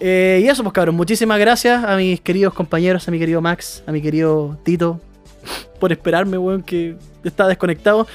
[0.00, 3.82] Eh, y eso, pues cabrón, muchísimas gracias a mis queridos compañeros, a mi querido Max,
[3.86, 5.00] a mi querido Tito,
[5.80, 8.06] por esperarme, weón, que está desconectado.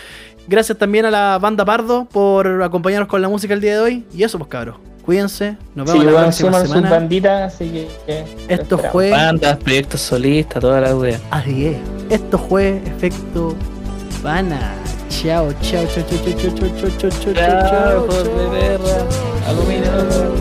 [0.47, 4.05] Gracias también a la banda Pardo por acompañarnos con la música el día de hoy.
[4.13, 6.89] Y eso, pues cabros, cuídense, nos Sí, vemos la weón, próxima semana.
[6.89, 7.69] banditas, así
[8.05, 8.25] que.
[8.47, 9.11] Esto fue.
[9.11, 11.19] Bandas, proyectos solistas, toda la wea.
[11.31, 11.77] Así es.
[12.09, 13.55] Esto fue Efecto
[14.23, 14.75] Pana.
[15.09, 18.29] Chao, chao, chao, chao, chao, chao, chao, chao, chao, chao, chao, Chao, chao, hijos de
[18.29, 18.51] chao.
[18.51, 19.49] perra.
[19.49, 20.38] Aluminio.